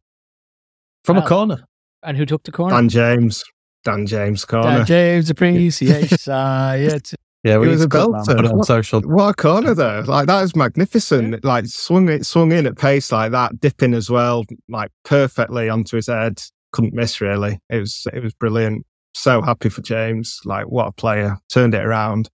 from 1.07 1.17
a 1.19 1.27
corner. 1.27 1.65
And 2.03 2.17
who 2.17 2.27
took 2.27 2.43
the 2.45 2.53
corner? 2.53 2.75
Dan 2.77 2.89
James. 2.89 3.43
Dan 3.85 4.07
James 4.07 4.45
corner. 4.45 4.79
Dan 4.79 4.87
James 4.87 5.31
appreciation. 5.31 6.09
Society. 6.09 7.17
Yeah, 7.45 7.59
we 7.59 7.69
It 7.69 7.71
was 7.71 7.81
need 7.83 7.91
to 7.93 7.99
a 8.03 8.09
belter. 8.09 8.49
on 8.51 8.57
What- 8.57 8.67
social. 8.67 9.01
What 9.03 9.29
a 9.29 9.35
corner 9.35 9.73
though! 9.73 10.03
Like 10.05 10.27
that 10.27 10.43
is 10.43 10.57
magnificent. 10.57 11.45
Like 11.45 11.67
swung 11.67 12.09
it, 12.09 12.27
swung 12.27 12.51
in 12.51 12.67
at 12.67 12.77
pace 12.77 13.13
like 13.13 13.31
that, 13.31 13.61
dipping 13.61 13.95
as 13.95 14.11
well, 14.11 14.45
like 14.69 14.91
perfectly 15.05 15.69
onto 15.69 15.95
his 15.95 16.09
head. 16.09 16.43
Couldn't 16.73 16.93
miss 16.93 17.21
really. 17.21 17.61
It 17.71 17.79
was 17.79 18.05
it 18.13 18.21
was 18.21 18.35
brilliant. 18.35 18.85
So 19.15 19.43
happy 19.43 19.69
for 19.69 19.81
James. 19.83 20.41
Like 20.45 20.65
what 20.67 20.89
a 20.89 20.93
player! 20.93 21.37
Turned 21.49 21.75
it 21.75 21.85
around. 21.85 22.31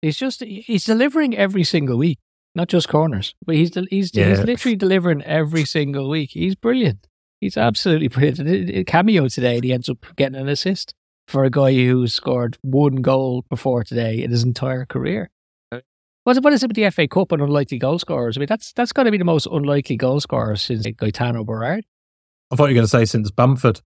He's 0.00 0.16
just 0.16 0.42
he's 0.42 0.84
delivering 0.86 1.36
every 1.36 1.64
single 1.64 1.98
week, 1.98 2.18
not 2.54 2.68
just 2.68 2.88
corners, 2.88 3.34
but 3.44 3.56
he's 3.56 3.72
he's 3.90 4.14
Yeah. 4.14 4.30
he's 4.30 4.44
literally 4.44 4.76
delivering 4.76 5.20
every 5.24 5.66
single 5.66 6.08
week. 6.08 6.30
He's 6.32 6.54
brilliant. 6.54 7.06
He's 7.44 7.58
absolutely 7.58 8.08
brilliant. 8.08 8.48
It- 8.48 8.86
cameo 8.86 9.28
today, 9.28 9.56
and 9.56 9.64
he 9.64 9.72
ends 9.72 9.90
up 9.90 9.98
getting 10.16 10.40
an 10.40 10.48
assist 10.48 10.94
for 11.28 11.44
a 11.44 11.50
guy 11.50 11.74
who 11.74 12.06
scored 12.06 12.56
one 12.62 12.96
goal 12.96 13.44
before 13.50 13.84
today 13.84 14.22
in 14.22 14.30
his 14.30 14.44
entire 14.44 14.86
career. 14.86 15.30
Uh, 15.70 15.80
what, 16.22 16.42
what 16.42 16.54
is 16.54 16.62
it 16.62 16.68
with 16.68 16.76
the 16.76 16.90
FA 16.90 17.06
Cup 17.06 17.32
and 17.32 17.42
unlikely 17.42 17.76
goal 17.76 17.98
scorers? 17.98 18.38
I 18.38 18.40
mean, 18.40 18.46
that's 18.46 18.72
that's 18.72 18.94
got 18.94 19.02
to 19.02 19.10
be 19.10 19.18
the 19.18 19.26
most 19.26 19.46
unlikely 19.46 19.96
goal 19.96 20.20
scorer 20.20 20.56
since 20.56 20.86
Gaetano 20.86 21.44
Berardi. 21.44 21.82
I 22.50 22.56
thought 22.56 22.64
you 22.64 22.70
were 22.70 22.76
going 22.76 22.84
to 22.84 22.88
say 22.88 23.04
since 23.04 23.30
Bamford. 23.30 23.82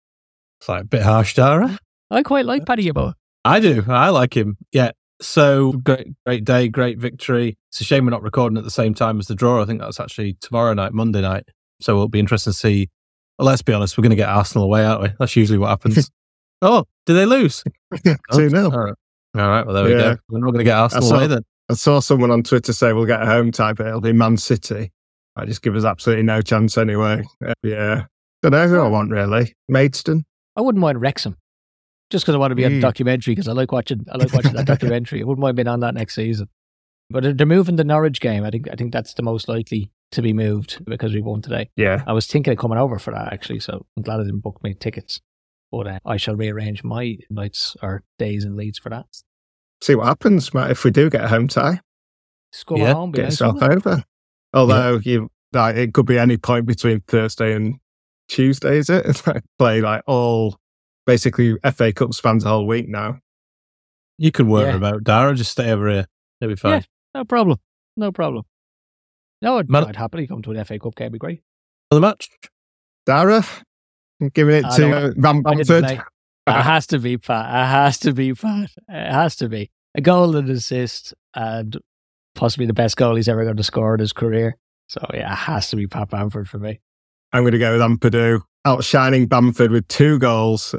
It's 0.60 0.68
like 0.68 0.82
a 0.82 0.86
bit 0.86 1.02
harsh, 1.02 1.36
Darragh. 1.36 1.78
I 2.10 2.24
quite 2.24 2.46
like 2.46 2.66
Paddy 2.66 2.90
Yeboah. 2.90 3.14
I 3.44 3.60
do. 3.60 3.84
I 3.86 4.08
like 4.08 4.36
him. 4.36 4.56
Yeah. 4.72 4.90
So 5.20 5.72
great, 5.74 6.08
great 6.26 6.44
day, 6.44 6.68
great 6.68 6.98
victory. 6.98 7.56
It's 7.70 7.80
a 7.80 7.84
shame 7.84 8.04
we're 8.04 8.10
not 8.10 8.22
recording 8.22 8.58
at 8.58 8.64
the 8.64 8.70
same 8.70 8.94
time 8.94 9.20
as 9.20 9.28
the 9.28 9.36
draw. 9.36 9.62
I 9.62 9.64
think 9.64 9.80
that's 9.80 10.00
actually 10.00 10.38
tomorrow 10.40 10.74
night, 10.74 10.92
Monday 10.92 11.20
night. 11.20 11.44
So 11.80 11.92
it'll 11.92 12.08
be 12.08 12.18
interesting 12.18 12.52
to 12.52 12.58
see. 12.58 12.90
Well, 13.38 13.46
let's 13.46 13.62
be 13.62 13.72
honest, 13.72 13.98
we're 13.98 14.02
going 14.02 14.10
to 14.10 14.16
get 14.16 14.28
Arsenal 14.28 14.64
away, 14.64 14.84
aren't 14.84 15.02
we? 15.02 15.08
That's 15.18 15.34
usually 15.36 15.58
what 15.58 15.68
happens. 15.70 16.10
oh, 16.62 16.84
did 17.06 17.14
they 17.14 17.26
lose? 17.26 17.62
Two 18.04 18.14
Oh, 18.30 18.48
0 18.48 18.64
All 18.70 18.78
right. 18.78 18.94
All 19.36 19.48
right. 19.48 19.66
Well, 19.66 19.74
there 19.74 19.84
we 19.84 19.90
go. 19.90 20.16
We're 20.28 20.38
not 20.38 20.46
going 20.52 20.58
to 20.58 20.64
get 20.64 20.76
Arsenal 20.78 21.08
saw- 21.08 21.16
away 21.16 21.26
then. 21.26 21.42
I 21.70 21.74
saw 21.74 21.98
someone 22.00 22.30
on 22.30 22.42
Twitter 22.42 22.72
say 22.72 22.92
we'll 22.92 23.06
get 23.06 23.22
a 23.22 23.26
home 23.26 23.50
type. 23.50 23.76
but 23.78 23.86
it'll 23.86 24.00
be 24.00 24.12
Man 24.12 24.36
City. 24.36 24.92
I 25.36 25.46
just 25.46 25.62
give 25.62 25.74
us 25.74 25.84
absolutely 25.84 26.22
no 26.24 26.42
chance 26.42 26.76
anyway. 26.78 27.24
Uh, 27.44 27.54
yeah, 27.64 28.04
don't 28.42 28.52
know 28.52 28.68
who 28.68 28.78
I 28.80 28.86
want 28.88 29.10
really. 29.10 29.52
Maidstone. 29.68 30.24
I 30.56 30.60
wouldn't 30.60 30.80
mind 30.80 31.00
Wrexham, 31.00 31.36
just 32.10 32.24
because 32.24 32.36
I 32.36 32.38
want 32.38 32.52
to 32.52 32.54
be 32.54 32.64
on 32.64 32.72
a 32.72 32.76
Mm. 32.76 32.80
documentary 32.82 33.34
because 33.34 33.48
I 33.48 33.52
like 33.52 33.72
watching. 33.72 34.04
I 34.12 34.16
like 34.18 34.32
watching 34.32 34.52
that 34.52 34.66
documentary. 34.66 35.22
I 35.22 35.24
wouldn't 35.24 35.40
mind 35.42 35.56
being 35.56 35.66
on 35.66 35.80
that 35.80 35.94
next 35.94 36.14
season. 36.14 36.48
But 37.10 37.24
they're- 37.24 37.32
they're 37.32 37.46
moving 37.46 37.74
the 37.76 37.82
Norwich 37.84 38.20
game. 38.20 38.44
I 38.44 38.50
think. 38.50 38.68
I 38.70 38.76
think 38.76 38.92
that's 38.92 39.14
the 39.14 39.22
most 39.24 39.48
likely 39.48 39.90
to 40.12 40.22
be 40.22 40.32
moved 40.32 40.84
because 40.84 41.12
we 41.12 41.20
won 41.20 41.42
today. 41.42 41.70
Yeah, 41.76 42.02
I 42.06 42.12
was 42.12 42.26
thinking 42.26 42.52
of 42.52 42.58
coming 42.58 42.78
over 42.78 42.98
for 42.98 43.10
that 43.12 43.32
actually, 43.32 43.60
so 43.60 43.86
I'm 43.96 44.02
glad 44.02 44.20
I 44.20 44.24
didn't 44.24 44.40
book 44.40 44.62
me 44.62 44.74
tickets. 44.74 45.20
But 45.72 45.86
uh, 45.88 45.98
I 46.06 46.16
shall 46.18 46.36
rearrange 46.36 46.84
my 46.84 47.16
nights 47.30 47.76
or 47.82 48.04
days 48.18 48.44
and 48.44 48.56
leads 48.56 48.78
for 48.78 48.90
that. 48.90 49.06
see 49.82 49.94
what 49.96 50.06
happens, 50.06 50.54
Matt. 50.54 50.70
If 50.70 50.84
we 50.84 50.90
do 50.92 51.10
get 51.10 51.24
a 51.24 51.28
home 51.28 51.48
tie, 51.48 51.80
Scum 52.52 52.78
Yeah, 52.78 52.92
home, 52.94 53.10
be 53.10 53.16
get 53.16 53.22
nice, 53.24 53.32
yourself 53.40 53.60
it? 53.60 53.72
over. 53.72 54.04
Although 54.52 55.00
you, 55.02 55.30
like, 55.52 55.74
it 55.76 55.92
could 55.92 56.06
be 56.06 56.16
any 56.18 56.36
point 56.36 56.66
between 56.66 57.00
Thursday 57.08 57.54
and 57.54 57.80
Tuesday. 58.28 58.78
Is 58.78 58.88
it? 58.88 59.04
It's 59.08 59.26
like 59.26 59.42
play 59.58 59.80
like 59.80 60.02
all 60.06 60.56
basically 61.06 61.56
FA 61.74 61.92
Cup 61.92 62.14
spans 62.14 62.44
the 62.44 62.50
whole 62.50 62.66
week 62.68 62.88
now. 62.88 63.18
You 64.16 64.30
can 64.30 64.46
worry 64.48 64.68
Yeah. 64.70 64.76
about 64.76 65.02
Darragh. 65.02 65.36
Just 65.36 65.50
stay 65.50 65.72
over 65.72 65.90
here. 65.90 66.06
It'll 66.40 66.52
be 66.52 66.56
fine. 66.56 66.84
No 67.14 67.24
problem. 67.24 67.58
No 67.96 68.12
problem. 68.12 68.44
No, 69.44 69.58
I'd, 69.58 69.68
Man- 69.68 69.84
I'd 69.84 69.96
happily 69.96 70.26
come 70.26 70.40
to 70.40 70.52
an 70.52 70.64
FA 70.64 70.78
Cup 70.78 70.94
game. 70.94 71.12
Be 71.12 71.18
great. 71.18 71.42
For 71.90 71.96
the 71.96 72.00
match. 72.00 72.30
Darragh, 73.06 73.44
I'm 74.20 74.30
giving 74.30 74.56
it 74.56 74.64
I 74.64 74.76
to 74.78 74.96
uh, 74.96 75.10
Bamford. 75.16 75.84
It 75.84 76.00
has 76.46 76.86
to 76.86 76.98
be 76.98 77.18
Pat. 77.18 77.46
It 77.46 77.66
has 77.66 77.98
to 77.98 78.12
be 78.14 78.32
Pat. 78.32 78.70
It 78.88 79.12
has 79.12 79.36
to 79.36 79.48
be 79.50 79.70
a 79.94 80.00
goal 80.00 80.34
and 80.34 80.48
assist, 80.48 81.12
and 81.34 81.76
possibly 82.34 82.64
the 82.64 82.72
best 82.72 82.96
goal 82.96 83.16
he's 83.16 83.28
ever 83.28 83.44
going 83.44 83.58
to 83.58 83.62
score 83.62 83.92
in 83.92 84.00
his 84.00 84.14
career. 84.14 84.56
So 84.88 85.00
yeah, 85.12 85.30
it 85.30 85.36
has 85.36 85.68
to 85.70 85.76
be 85.76 85.86
Pat 85.86 86.08
Bamford 86.08 86.48
for 86.48 86.58
me. 86.58 86.80
I'm 87.34 87.42
going 87.42 87.52
to 87.52 87.58
go 87.58 87.72
with 87.72 87.82
Ampadu, 87.82 88.40
outshining 88.64 89.26
Bamford 89.26 89.70
with 89.70 89.86
two 89.88 90.18
goals, 90.18 90.74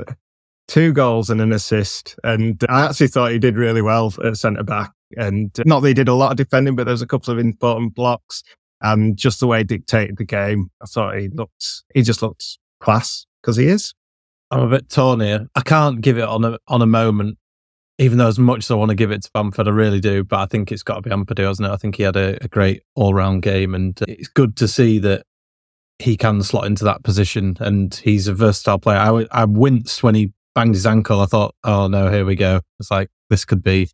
two 0.68 0.92
goals 0.92 1.30
and 1.30 1.40
an 1.40 1.54
assist. 1.54 2.18
And 2.24 2.64
I 2.68 2.86
actually 2.86 3.10
thought 3.10 3.32
he 3.32 3.38
did 3.40 3.58
really 3.58 3.84
well 3.84 4.12
at 4.24 4.38
centre 4.38 4.64
back. 4.64 4.92
And 5.18 5.52
not 5.66 5.82
that 5.82 5.88
he 5.90 5.94
did 5.94 6.08
a 6.08 6.14
lot 6.14 6.32
of 6.32 6.38
defending, 6.38 6.76
but 6.76 6.86
there 6.86 6.94
was 6.94 7.02
a 7.02 7.08
couple 7.08 7.32
of 7.32 7.40
important 7.40 7.96
blocks. 7.96 8.44
And 8.82 9.18
just 9.18 9.40
the 9.40 9.48
way 9.48 9.60
he 9.60 9.64
dictated 9.64 10.18
the 10.18 10.26
game, 10.26 10.70
I 10.82 10.86
thought 10.86 11.18
he 11.18 11.30
looked, 11.30 11.84
he 11.94 12.02
just 12.02 12.22
looked 12.22 12.58
class 12.80 13.26
because 13.42 13.58
he 13.58 13.68
is. 13.68 13.94
I'm 14.52 14.62
a 14.62 14.70
bit 14.70 14.90
torn 14.90 15.22
here. 15.22 15.48
I 15.56 15.62
can't 15.62 16.02
give 16.02 16.18
it 16.18 16.24
on 16.24 16.46
a 16.46 16.58
on 16.68 16.82
a 16.82 16.86
moment, 16.86 17.38
even 17.98 18.18
though 18.18 18.28
as 18.28 18.38
much 18.38 18.66
as 18.66 18.72
I 18.72 18.76
want 18.76 18.90
to 18.90 18.96
give 18.96 19.12
it 19.12 19.24
to 19.24 19.32
Bamford, 19.34 19.68
I 19.68 19.72
really 19.72 20.00
do. 20.00 20.24
But 20.24 20.40
I 20.40 20.46
think 20.46 20.72
it's 20.72 20.84
got 20.84 20.96
to 20.96 21.02
be 21.02 21.10
Ampadu, 21.10 21.48
hasn't 21.48 21.68
it? 21.68 21.72
I 21.72 21.78
think 21.78 21.96
he 21.96 22.04
had 22.04 22.16
a, 22.16 22.38
a 22.44 22.48
great 22.48 22.84
all 22.96 23.14
round 23.14 23.42
game, 23.42 23.74
and 23.74 24.00
uh, 24.02 24.06
it's 24.08 24.28
good 24.28 24.56
to 24.58 24.68
see 24.68 25.00
that 25.00 25.26
he 26.00 26.16
can 26.18 26.44
slot 26.44 26.68
into 26.68 26.84
that 26.84 27.04
position, 27.04 27.58
and 27.60 27.94
he's 27.96 28.28
a 28.28 28.34
versatile 28.34 28.80
player. 28.80 29.00
I, 29.00 29.26
I 29.32 29.46
winced 29.46 30.04
when 30.04 30.16
he 30.16 30.32
banged 30.54 30.76
his 30.76 30.86
ankle. 30.86 31.22
I 31.22 31.26
thought, 31.26 31.56
oh 31.64 31.88
no, 31.88 32.12
here 32.12 32.26
we 32.26 32.36
go. 32.36 32.62
It's 32.80 32.92
like 32.92 33.10
this 33.30 33.46
could 33.46 33.64
be 33.64 33.90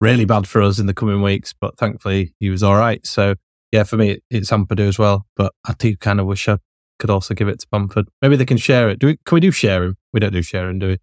really 0.00 0.24
bad 0.24 0.46
for 0.48 0.62
us 0.62 0.78
in 0.78 0.86
the 0.86 0.94
coming 0.94 1.22
weeks, 1.22 1.54
but 1.58 1.76
thankfully 1.78 2.34
he 2.40 2.50
was 2.50 2.62
all 2.62 2.76
right. 2.76 3.04
So 3.06 3.34
yeah, 3.72 3.82
for 3.84 3.96
me, 3.96 4.20
it's 4.30 4.50
Ampadu 4.50 4.88
as 4.88 4.98
well. 4.98 5.26
But 5.36 5.52
I 5.66 5.74
do 5.78 5.96
kind 5.96 6.20
of 6.20 6.26
wish 6.26 6.48
I 6.48 6.58
could 6.98 7.10
also 7.10 7.34
give 7.34 7.48
it 7.48 7.60
to 7.60 7.66
Bamford. 7.70 8.08
Maybe 8.22 8.36
they 8.36 8.46
can 8.46 8.56
share 8.56 8.88
it. 8.88 8.98
Do 8.98 9.08
we? 9.08 9.18
Can 9.24 9.34
we 9.36 9.40
do 9.40 9.50
sharing? 9.50 9.96
We 10.12 10.20
don't 10.20 10.32
do 10.32 10.42
sharing, 10.42 10.78
do 10.78 10.88
we? 10.88 10.98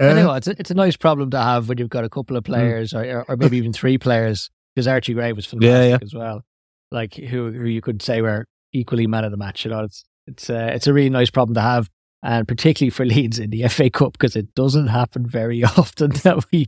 Uh, 0.00 0.04
anyway, 0.06 0.36
it's 0.36 0.46
a, 0.46 0.54
it's 0.58 0.70
a 0.70 0.74
nice 0.74 0.96
problem 0.96 1.30
to 1.30 1.38
have 1.38 1.68
when 1.68 1.78
you've 1.78 1.88
got 1.90 2.04
a 2.04 2.08
couple 2.08 2.34
Hmm. 2.34 2.38
of 2.38 2.44
players, 2.44 2.94
or, 2.94 3.04
or, 3.04 3.24
or 3.28 3.36
maybe 3.36 3.56
even 3.58 3.72
three 3.72 3.98
players, 3.98 4.48
because 4.74 4.86
Archie 4.86 5.14
Gray 5.14 5.32
was 5.32 5.44
fantastic 5.46 5.70
Yeah, 5.74 5.84
yeah. 5.88 5.98
as 6.02 6.14
well. 6.14 6.42
Like 6.90 7.14
who, 7.14 7.50
who 7.52 7.64
you 7.66 7.80
could 7.80 8.00
say 8.00 8.22
were 8.22 8.46
equally 8.72 9.06
man 9.06 9.24
of 9.24 9.30
the 9.30 9.36
match. 9.36 9.64
You 9.64 9.72
know, 9.72 9.84
it's 9.84 10.04
it's 10.26 10.48
uh, 10.48 10.70
it's 10.72 10.86
a 10.86 10.92
really 10.92 11.10
nice 11.10 11.30
problem 11.30 11.54
to 11.54 11.60
have, 11.60 11.88
and 12.22 12.46
particularly 12.48 12.90
for 12.90 13.04
Leeds 13.04 13.38
in 13.38 13.50
the 13.50 13.66
FA 13.68 13.90
Cup 13.90 14.12
because 14.12 14.36
it 14.36 14.54
doesn't 14.54 14.86
happen 14.88 15.26
very 15.26 15.62
often 15.76 16.10
that 16.22 16.44
we 16.52 16.66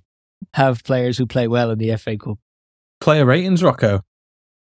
have 0.55 0.85
players 0.85 1.19
who 1.19 1.27
play 1.27 1.49
well 1.49 1.71
in 1.71 1.79
the 1.79 1.97
FA 1.97 2.17
Cup. 2.17 2.39
Player 3.01 3.25
ratings, 3.25 3.63
Rocco. 3.63 4.03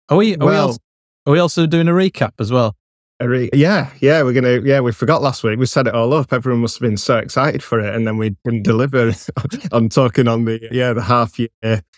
Are 0.10 0.18
we? 0.18 0.36
Are, 0.38 0.48
we, 0.48 0.56
also, 0.56 0.80
are 1.26 1.34
we 1.34 1.40
also 1.40 1.66
doing 1.66 1.88
a 1.88 1.92
recap 1.92 2.34
as 2.40 2.52
well? 2.52 2.76
a 3.20 3.28
re- 3.28 3.50
yeah, 3.54 3.92
yeah, 4.00 4.24
we're 4.24 4.34
going 4.34 4.44
to, 4.44 4.68
yeah, 4.68 4.80
we 4.80 4.92
forgot 4.92 5.22
last 5.22 5.44
week. 5.44 5.60
We 5.60 5.66
set 5.66 5.88
it 5.88 5.94
all 5.94 6.14
up. 6.14 6.32
Everyone 6.32 6.62
must 6.62 6.78
have 6.80 6.88
been 6.88 6.98
so 6.98 7.18
excited 7.18 7.62
for 7.62 7.80
it. 7.80 7.94
And 7.94 8.08
then 8.08 8.18
we 8.18 8.36
didn't 8.46 8.64
deliver 8.64 9.14
on 9.72 9.90
talking 9.90 10.28
on 10.28 10.46
the, 10.46 10.68
yeah, 10.72 10.94
the 10.94 11.02
half 11.02 11.38
year 11.38 11.50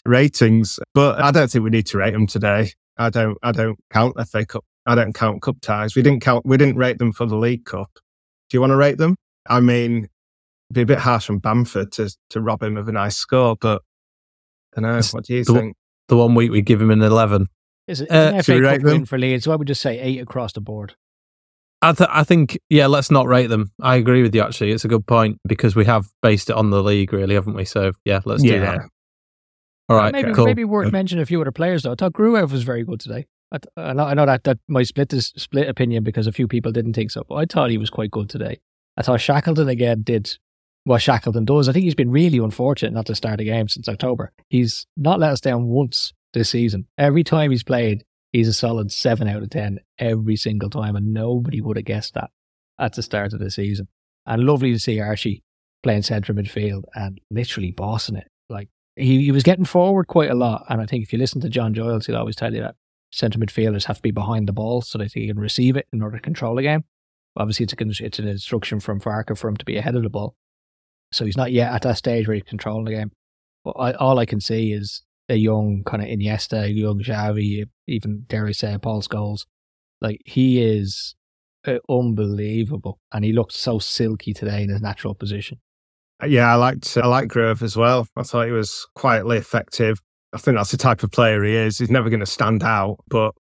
ratings. 0.06 0.80
But 0.94 1.22
I 1.22 1.32
don't 1.32 1.50
think 1.50 1.64
we 1.64 1.70
need 1.70 1.86
to 1.88 1.98
rate 2.00 2.12
them 2.12 2.28
today. 2.28 2.72
I 2.98 3.10
don't, 3.10 3.38
I 3.44 3.52
don't 3.52 3.78
count 3.92 4.16
FA 4.30 4.46
Cup. 4.46 4.66
I 4.88 4.96
don't 4.96 5.14
count 5.14 5.44
cup 5.44 5.58
ties. 5.62 5.96
We 5.96 6.02
didn't 6.02 6.22
count, 6.22 6.46
we 6.46 6.58
didn't 6.58 6.78
rate 6.78 6.98
them 6.98 7.12
for 7.12 7.28
the 7.28 7.36
League 7.36 7.66
Cup. 7.66 7.92
Do 7.94 8.58
you 8.58 8.62
want 8.62 8.72
to 8.72 8.76
rate 8.76 8.98
them? 8.98 9.16
I 9.48 9.60
mean, 9.60 9.98
it'd 9.98 10.11
be 10.72 10.82
a 10.82 10.86
bit 10.86 11.00
harsh 11.00 11.30
on 11.30 11.40
Bamford 11.40 11.92
to, 11.94 12.10
to 12.32 12.42
rob 12.42 12.64
him 12.64 12.78
of 12.78 12.88
a 12.88 12.92
nice 12.92 13.16
score, 13.18 13.56
but 13.60 13.82
I 14.76 14.82
don't 14.82 14.92
know. 14.92 14.98
It's 14.98 15.14
What 15.14 15.26
do 15.26 15.34
you 15.36 15.44
the- 15.44 15.54
think? 15.54 15.76
The 16.08 16.18
one 16.18 16.36
week 16.36 16.52
we 16.52 16.62
give 16.62 16.82
him 16.82 16.92
an 16.92 17.02
eleven. 17.02 17.48
It's, 17.88 18.02
it's 18.02 18.12
Uh, 18.12 18.32
an 18.36 18.44
FA 18.44 18.54
we 18.56 18.62
Cup 18.62 18.72
rate 18.72 18.84
win 18.84 19.06
for 19.06 19.18
Leeds, 19.18 19.46
so 19.46 19.52
I 19.52 19.56
would 19.56 19.68
just 19.68 19.82
say 19.82 20.00
eight 20.00 20.20
across 20.22 20.52
the 20.54 20.62
board. 20.62 20.96
I, 21.82 21.94
th- 21.94 22.10
I 22.12 22.24
think, 22.24 22.60
yeah, 22.70 22.86
let's 22.88 23.10
not 23.10 23.28
rate 23.28 23.48
them. 23.48 23.72
I 23.82 23.96
agree 23.96 24.22
with 24.22 24.36
you. 24.36 24.42
Actually, 24.42 24.72
it's 24.72 24.86
a 24.86 24.88
good 24.88 25.08
point 25.08 25.40
because 25.48 25.76
we 25.76 25.86
have 25.86 26.06
based 26.22 26.50
it 26.50 26.56
on 26.56 26.70
the 26.70 26.84
league, 26.84 27.12
really, 27.14 27.34
haven't 27.34 27.56
we? 27.56 27.66
So 27.66 27.94
yeah, 28.06 28.20
let's 28.26 28.44
do 28.44 28.60
that. 28.60 28.82
All 29.90 29.98
right, 29.98 30.14
maybe 30.14 30.32
cool. 30.34 30.46
maybe 30.46 30.64
worth 30.64 30.92
mentioning 30.92 31.22
a 31.22 31.26
few 31.26 31.42
other 31.42 31.52
players 31.52 31.84
though. 31.84 31.92
I 31.94 31.96
thought 31.96 32.14
Gruev 32.14 32.52
was 32.52 32.64
very 32.64 32.84
good 32.84 33.00
today. 33.00 33.26
I, 33.52 33.58
th- 33.58 33.72
I 33.76 33.94
know, 33.94 34.06
I 34.06 34.14
know 34.14 34.26
that 34.26 34.44
that 34.46 34.60
might 34.70 34.88
split 34.88 35.10
this 35.10 35.34
split 35.36 35.68
opinion 35.68 36.04
because 36.04 36.28
a 36.28 36.32
few 36.32 36.48
people 36.48 36.72
didn't 36.72 36.94
think 36.94 37.12
so, 37.12 37.24
but 37.28 37.36
I 37.36 37.46
thought 37.46 37.72
he 37.72 37.78
was 37.78 37.90
quite 37.90 38.12
good 38.12 38.30
today. 38.30 38.60
I 38.96 39.02
thought 39.02 39.20
Shackleton 39.22 39.68
again 39.68 40.04
did 40.04 40.38
what 40.84 41.02
Shackleton 41.02 41.46
does. 41.46 41.70
I 41.70 41.74
think 41.74 41.84
he's 41.84 41.96
been 41.96 42.12
really 42.12 42.38
unfortunate 42.38 42.94
not 42.94 43.06
to 43.08 43.16
start 43.16 43.40
a 43.40 43.44
game 43.44 43.68
since 43.68 43.88
October. 43.88 44.32
He's 44.50 44.88
not 44.98 45.20
let 45.20 45.32
us 45.32 45.42
down 45.42 45.68
once 45.68 46.14
this 46.34 46.50
season. 46.50 46.88
Every 46.98 47.24
time 47.24 47.52
he's 47.52 47.64
played, 47.64 48.04
he's 48.32 48.48
a 48.48 48.54
solid 48.54 48.92
seven 48.92 49.28
out 49.28 49.44
of 49.44 49.50
ten 49.50 49.80
every 50.00 50.36
single 50.36 50.70
time, 50.70 50.96
and 50.96 51.14
nobody 51.14 51.62
would 51.62 51.78
have 51.78 51.86
guessed 51.86 52.14
that 52.16 52.32
at 52.80 52.94
the 52.94 53.04
start 53.04 53.34
of 53.34 53.40
the 53.40 53.52
season. 53.52 53.88
And 54.26 54.44
lovely 54.44 54.72
to 54.74 54.80
see 54.80 55.00
Archie 55.00 55.44
playing 55.84 56.04
centre 56.04 56.34
midfield 56.34 56.84
and 56.96 57.20
literally 57.30 57.72
bossing 57.72 58.16
it. 58.16 58.28
Like 58.50 58.70
he, 58.96 59.24
he 59.24 59.32
was 59.32 59.44
getting 59.44 59.66
forward 59.66 60.08
quite 60.08 60.30
a 60.30 60.36
lot. 60.36 60.66
And 60.70 60.82
I 60.82 60.86
think 60.86 61.04
if 61.04 61.14
you 61.14 61.20
listen 61.20 61.42
to 61.42 61.50
John 61.50 61.74
Giles, 61.74 62.06
he'll 62.06 62.18
always 62.18 62.36
tell 62.36 62.54
you 62.54 62.62
that 62.62 62.76
centre 63.12 63.40
midfielders 63.40 63.86
have 63.86 63.98
to 63.98 64.02
be 64.02 64.12
behind 64.12 64.48
the 64.48 64.54
ball 64.54 64.82
so 64.82 64.98
that 64.98 65.14
they 65.14 65.28
can 65.28 65.40
receive 65.40 65.76
it 65.76 65.88
in 65.92 66.02
order 66.02 66.18
to 66.18 66.22
control 66.22 66.56
the 66.56 66.62
game. 66.62 66.84
Obviously, 67.36 67.64
it's, 67.64 67.74
a, 67.74 68.06
it's 68.06 68.20
an 68.20 68.28
instruction 68.28 68.80
from 68.80 69.00
Farke 69.00 69.38
for 69.38 69.48
him 69.48 69.58
to 69.58 69.66
be 69.66 69.78
ahead 69.78 69.96
of 69.96 70.04
the 70.04 70.10
ball. 70.10 70.36
So 71.12 71.26
he's 71.26 71.38
not 71.38 71.52
yet 71.52 71.72
at 71.74 71.82
that 71.84 71.98
stage 71.98 72.28
where 72.28 72.36
he's 72.36 72.44
controlling 72.44 72.86
the 72.86 72.92
game. 72.92 73.12
But 73.64 73.72
I, 73.72 73.94
all 73.94 74.20
I 74.20 74.26
can 74.26 74.42
see 74.42 74.72
is 74.72 75.04
a 75.30 75.36
young 75.36 75.84
kind 75.86 76.02
of 76.04 76.10
Iniesta, 76.10 76.64
a 76.64 76.72
young 76.72 77.00
Xavi, 77.00 77.66
even 77.88 78.26
dare 78.28 78.48
I 78.48 78.52
say 78.52 78.78
Paul 78.82 79.02
Scholes. 79.02 79.46
Like 80.02 80.22
he 80.26 80.62
is 80.62 81.16
uh, 81.68 81.78
unbelievable, 81.90 83.00
and 83.12 83.24
he 83.24 83.34
looked 83.34 83.54
so 83.54 83.80
silky 83.80 84.34
today 84.34 84.64
in 84.64 84.70
his 84.70 84.82
natural 84.82 85.14
position. 85.14 85.60
Yeah, 86.26 86.52
I 86.52 86.56
liked 86.56 86.98
I 86.98 87.08
liked 87.08 87.32
Gruev 87.32 87.62
as 87.62 87.78
well. 87.78 88.08
I 88.16 88.24
thought 88.24 88.48
he 88.48 88.52
was 88.52 88.88
quietly 88.96 89.38
effective. 89.38 90.00
I 90.34 90.38
think 90.38 90.58
that's 90.58 90.72
the 90.72 90.78
type 90.78 91.04
of 91.04 91.12
player 91.12 91.44
he 91.44 91.56
is. 91.56 91.78
He's 91.78 91.92
never 91.92 92.10
going 92.10 92.22
to 92.22 92.26
stand 92.26 92.64
out, 92.64 92.98
but 93.08 93.34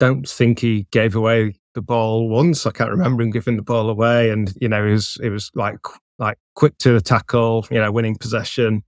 don't 0.00 0.28
think 0.28 0.58
he 0.58 0.86
gave 0.90 1.14
away 1.14 1.54
the 1.74 1.82
ball 1.82 2.28
once. 2.28 2.66
I 2.66 2.72
can't 2.72 2.90
remember 2.90 3.22
him 3.22 3.30
giving 3.30 3.56
the 3.56 3.62
ball 3.62 3.90
away, 3.90 4.30
and 4.30 4.52
you 4.60 4.68
know, 4.68 4.84
he 4.84 4.92
was 4.92 5.18
it 5.22 5.30
was 5.30 5.50
like 5.54 5.78
like 6.20 6.38
quick 6.54 6.78
to 6.78 6.92
the 6.92 7.00
tackle, 7.00 7.66
you 7.70 7.78
know, 7.78 7.90
winning 7.90 8.14
possession. 8.14 8.84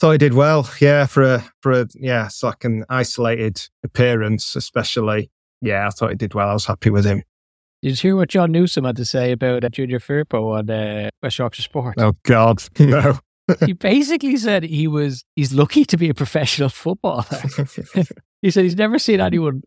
Thought 0.00 0.12
he 0.12 0.18
did 0.18 0.34
well, 0.34 0.70
yeah, 0.80 1.06
for 1.06 1.24
a 1.24 1.44
for 1.60 1.72
a 1.72 1.88
yeah, 1.94 2.26
it's 2.26 2.42
like 2.42 2.64
an 2.64 2.84
isolated 2.88 3.68
appearance, 3.82 4.54
especially. 4.54 5.30
Yeah, 5.60 5.88
I 5.88 5.90
thought 5.90 6.10
he 6.10 6.16
did 6.16 6.34
well. 6.34 6.48
I 6.48 6.52
was 6.52 6.66
happy 6.66 6.88
with 6.88 7.04
him. 7.04 7.24
Did 7.82 8.02
you 8.02 8.10
hear 8.10 8.16
what 8.16 8.28
Jon 8.28 8.52
Newsome 8.52 8.84
had 8.84 8.96
to 8.96 9.04
say 9.04 9.32
about 9.32 9.64
uh, 9.64 9.68
Junior 9.68 9.98
Firpo 9.98 10.56
on 10.56 10.70
uh, 10.70 11.10
West 11.20 11.38
Yorkshire 11.38 11.62
Sport? 11.62 11.96
Oh 11.98 12.14
God, 12.22 12.62
no. 12.78 13.18
he 13.66 13.72
basically 13.72 14.36
said 14.36 14.62
he 14.62 14.86
was 14.86 15.24
he's 15.34 15.52
lucky 15.52 15.84
to 15.84 15.96
be 15.96 16.08
a 16.08 16.14
professional 16.14 16.68
footballer. 16.68 17.24
he 18.42 18.50
said 18.50 18.64
he's 18.64 18.76
never 18.76 18.98
seen 18.98 19.20
anyone. 19.20 19.62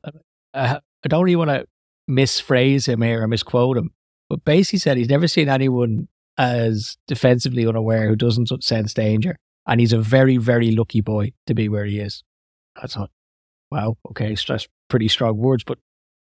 Uh, 0.54 0.80
I 1.04 1.08
don't 1.08 1.28
even 1.28 1.48
want 1.48 1.50
to 1.52 1.68
misphrase 2.10 2.88
him 2.88 3.02
here 3.02 3.24
or 3.24 3.28
misquote 3.28 3.78
him, 3.78 3.92
but 4.30 4.46
basically 4.46 4.80
said 4.80 4.98
he's 4.98 5.10
never 5.10 5.28
seen 5.28 5.50
anyone 5.50 6.08
as 6.38 6.98
defensively 7.08 7.66
unaware 7.66 8.08
who 8.08 8.16
doesn't 8.16 8.50
sense 8.64 8.94
danger, 8.94 9.38
and 9.68 9.80
he's 9.80 9.94
a 9.94 10.00
very 10.00 10.38
very 10.38 10.72
lucky 10.72 11.02
boy 11.02 11.34
to 11.48 11.54
be 11.54 11.70
where 11.70 11.86
he 11.86 12.00
is. 12.00 12.24
I 12.76 12.88
thought, 12.88 13.12
wow, 13.70 13.98
okay, 14.10 14.36
stress 14.36 14.68
pretty 14.90 15.08
strong 15.08 15.38
words, 15.38 15.64
but 15.64 15.78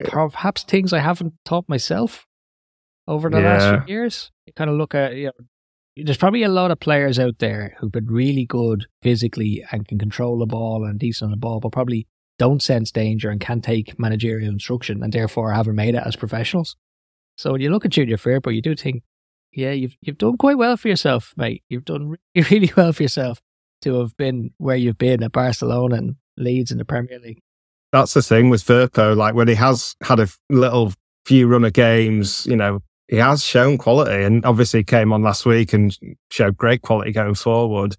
perhaps 0.04 0.64
things 0.64 0.94
I 0.94 1.00
haven't 1.00 1.34
taught 1.44 1.68
myself 1.68 2.26
over 3.08 3.30
the 3.30 3.40
yeah. 3.40 3.58
last 3.58 3.86
few 3.86 3.96
years. 3.96 4.32
You 4.46 4.54
kind 4.54 4.70
of 4.70 4.78
look 4.78 4.96
at 4.96 5.16
you 5.16 5.26
know 5.26 5.46
there's 6.04 6.18
probably 6.18 6.44
a 6.44 6.50
lot 6.50 6.72
of 6.72 6.80
players 6.80 7.18
out 7.18 7.40
there 7.40 7.76
who've 7.80 7.92
been 7.92 8.08
really 8.08 8.46
good 8.46 8.88
physically 9.02 9.64
and 9.72 9.88
can 9.88 9.98
control 9.98 10.38
the 10.38 10.46
ball 10.46 10.84
and 10.84 11.00
decent 11.00 11.28
on 11.28 11.32
the 11.32 11.38
ball, 11.38 11.60
but 11.60 11.72
probably 11.72 12.08
don't 12.38 12.62
sense 12.62 12.92
danger 12.92 13.30
and 13.30 13.40
can't 13.40 13.64
take 13.64 13.98
managerial 13.98 14.52
instruction 14.52 15.02
and 15.02 15.14
therefore 15.14 15.54
haven't 15.54 15.76
made 15.76 15.96
it 15.96 16.04
as 16.06 16.18
professionals. 16.18 16.76
So 17.38 17.54
when 17.54 17.62
you 17.62 17.70
look 17.70 17.86
at 17.86 17.92
Junior 17.92 18.18
Firpo, 18.18 18.54
you 18.54 18.62
do 18.62 18.76
think, 18.76 19.04
yeah, 19.56 19.72
you've 19.72 19.96
you've 20.02 20.18
done 20.18 20.38
quite 20.38 20.58
well 20.58 20.78
for 20.78 20.88
yourself, 20.88 21.34
mate. 21.38 21.64
You've 21.70 21.86
done 21.86 22.18
really, 22.36 22.48
really 22.52 22.74
well 22.76 22.94
for 22.94 23.04
yourself 23.04 23.42
to 23.82 24.00
have 24.00 24.16
been 24.18 24.52
where 24.58 24.76
you've 24.76 24.98
been 24.98 25.24
at 25.24 25.32
Barcelona 25.32 25.96
and 25.96 26.16
Leeds 26.38 26.72
in 26.72 26.78
the 26.78 26.86
Premier 26.86 27.20
League. 27.20 27.40
That's 27.92 28.14
the 28.14 28.22
thing 28.22 28.50
with 28.50 28.64
Firpo. 28.64 29.16
Like 29.16 29.36
when 29.36 29.48
he 29.48 29.56
has 29.56 29.96
had 30.04 30.20
a 30.20 30.28
little 30.50 30.94
few 31.26 31.48
run 31.48 31.64
of 31.64 31.74
games, 31.74 32.46
you 32.46 32.56
know, 32.56 32.82
he 33.08 33.18
has 33.18 33.44
shown 33.44 33.78
quality 33.78 34.24
and 34.24 34.46
obviously 34.46 34.84
came 34.84 35.14
on 35.14 35.24
last 35.24 35.46
week 35.46 35.74
and 35.74 35.98
showed 36.30 36.58
great 36.58 36.82
quality 36.82 37.12
going 37.12 37.36
forward. 37.36 37.96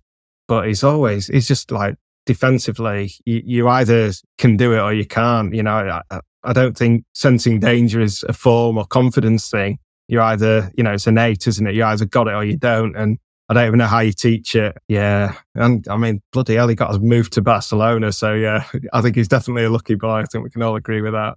But 0.49 0.67
he's 0.67 0.85
always, 0.85 1.29
he's 1.29 1.49
just 1.49 1.71
like 1.71 1.97
defensively, 2.27 3.13
you, 3.25 3.43
you 3.45 3.69
either 3.69 4.13
can 4.39 4.57
do 4.57 4.73
it 4.75 4.81
or 4.81 4.93
you 4.93 5.07
can't. 5.07 5.55
You 5.55 5.63
know, 5.63 6.01
I, 6.11 6.21
I 6.45 6.53
don't 6.53 6.77
think 6.77 7.05
sensing 7.15 7.59
danger 7.61 8.01
is 8.01 8.25
a 8.29 8.33
form 8.33 8.79
or 8.79 8.85
confidence 8.85 9.49
thing. 9.49 9.79
You're 10.09 10.23
either, 10.23 10.71
you 10.77 10.85
know, 10.85 10.93
it's 10.93 11.07
innate, 11.07 11.47
isn't 11.47 11.67
it? 11.67 11.75
You 11.75 11.85
either 11.85 12.05
got 12.05 12.29
it 12.29 12.35
or 12.35 12.45
you 12.45 12.57
don't. 12.57 12.97
And 12.97 13.19
I 13.49 13.55
don't 13.55 13.67
even 13.67 13.79
know 13.79 13.87
how 13.87 14.01
you 14.01 14.13
teach 14.13 14.55
it. 14.55 14.77
Yeah. 14.89 15.35
And 15.55 15.87
I 15.89 15.97
mean, 15.97 16.23
bloody 16.33 16.55
hell, 16.55 16.69
he 16.69 16.75
got 16.75 16.91
us 16.91 16.99
moved 17.01 17.33
to 17.35 17.43
Barcelona. 17.43 18.13
So 18.13 18.35
yeah, 18.35 18.65
I 18.93 19.01
think 19.01 19.17
he's 19.17 19.29
definitely 19.29 19.65
a 19.65 19.71
lucky 19.71 19.95
boy. 19.95 20.21
I 20.21 20.25
think 20.25 20.45
we 20.45 20.51
can 20.51 20.63
all 20.63 20.77
agree 20.77 21.01
with 21.01 21.13
that. 21.13 21.37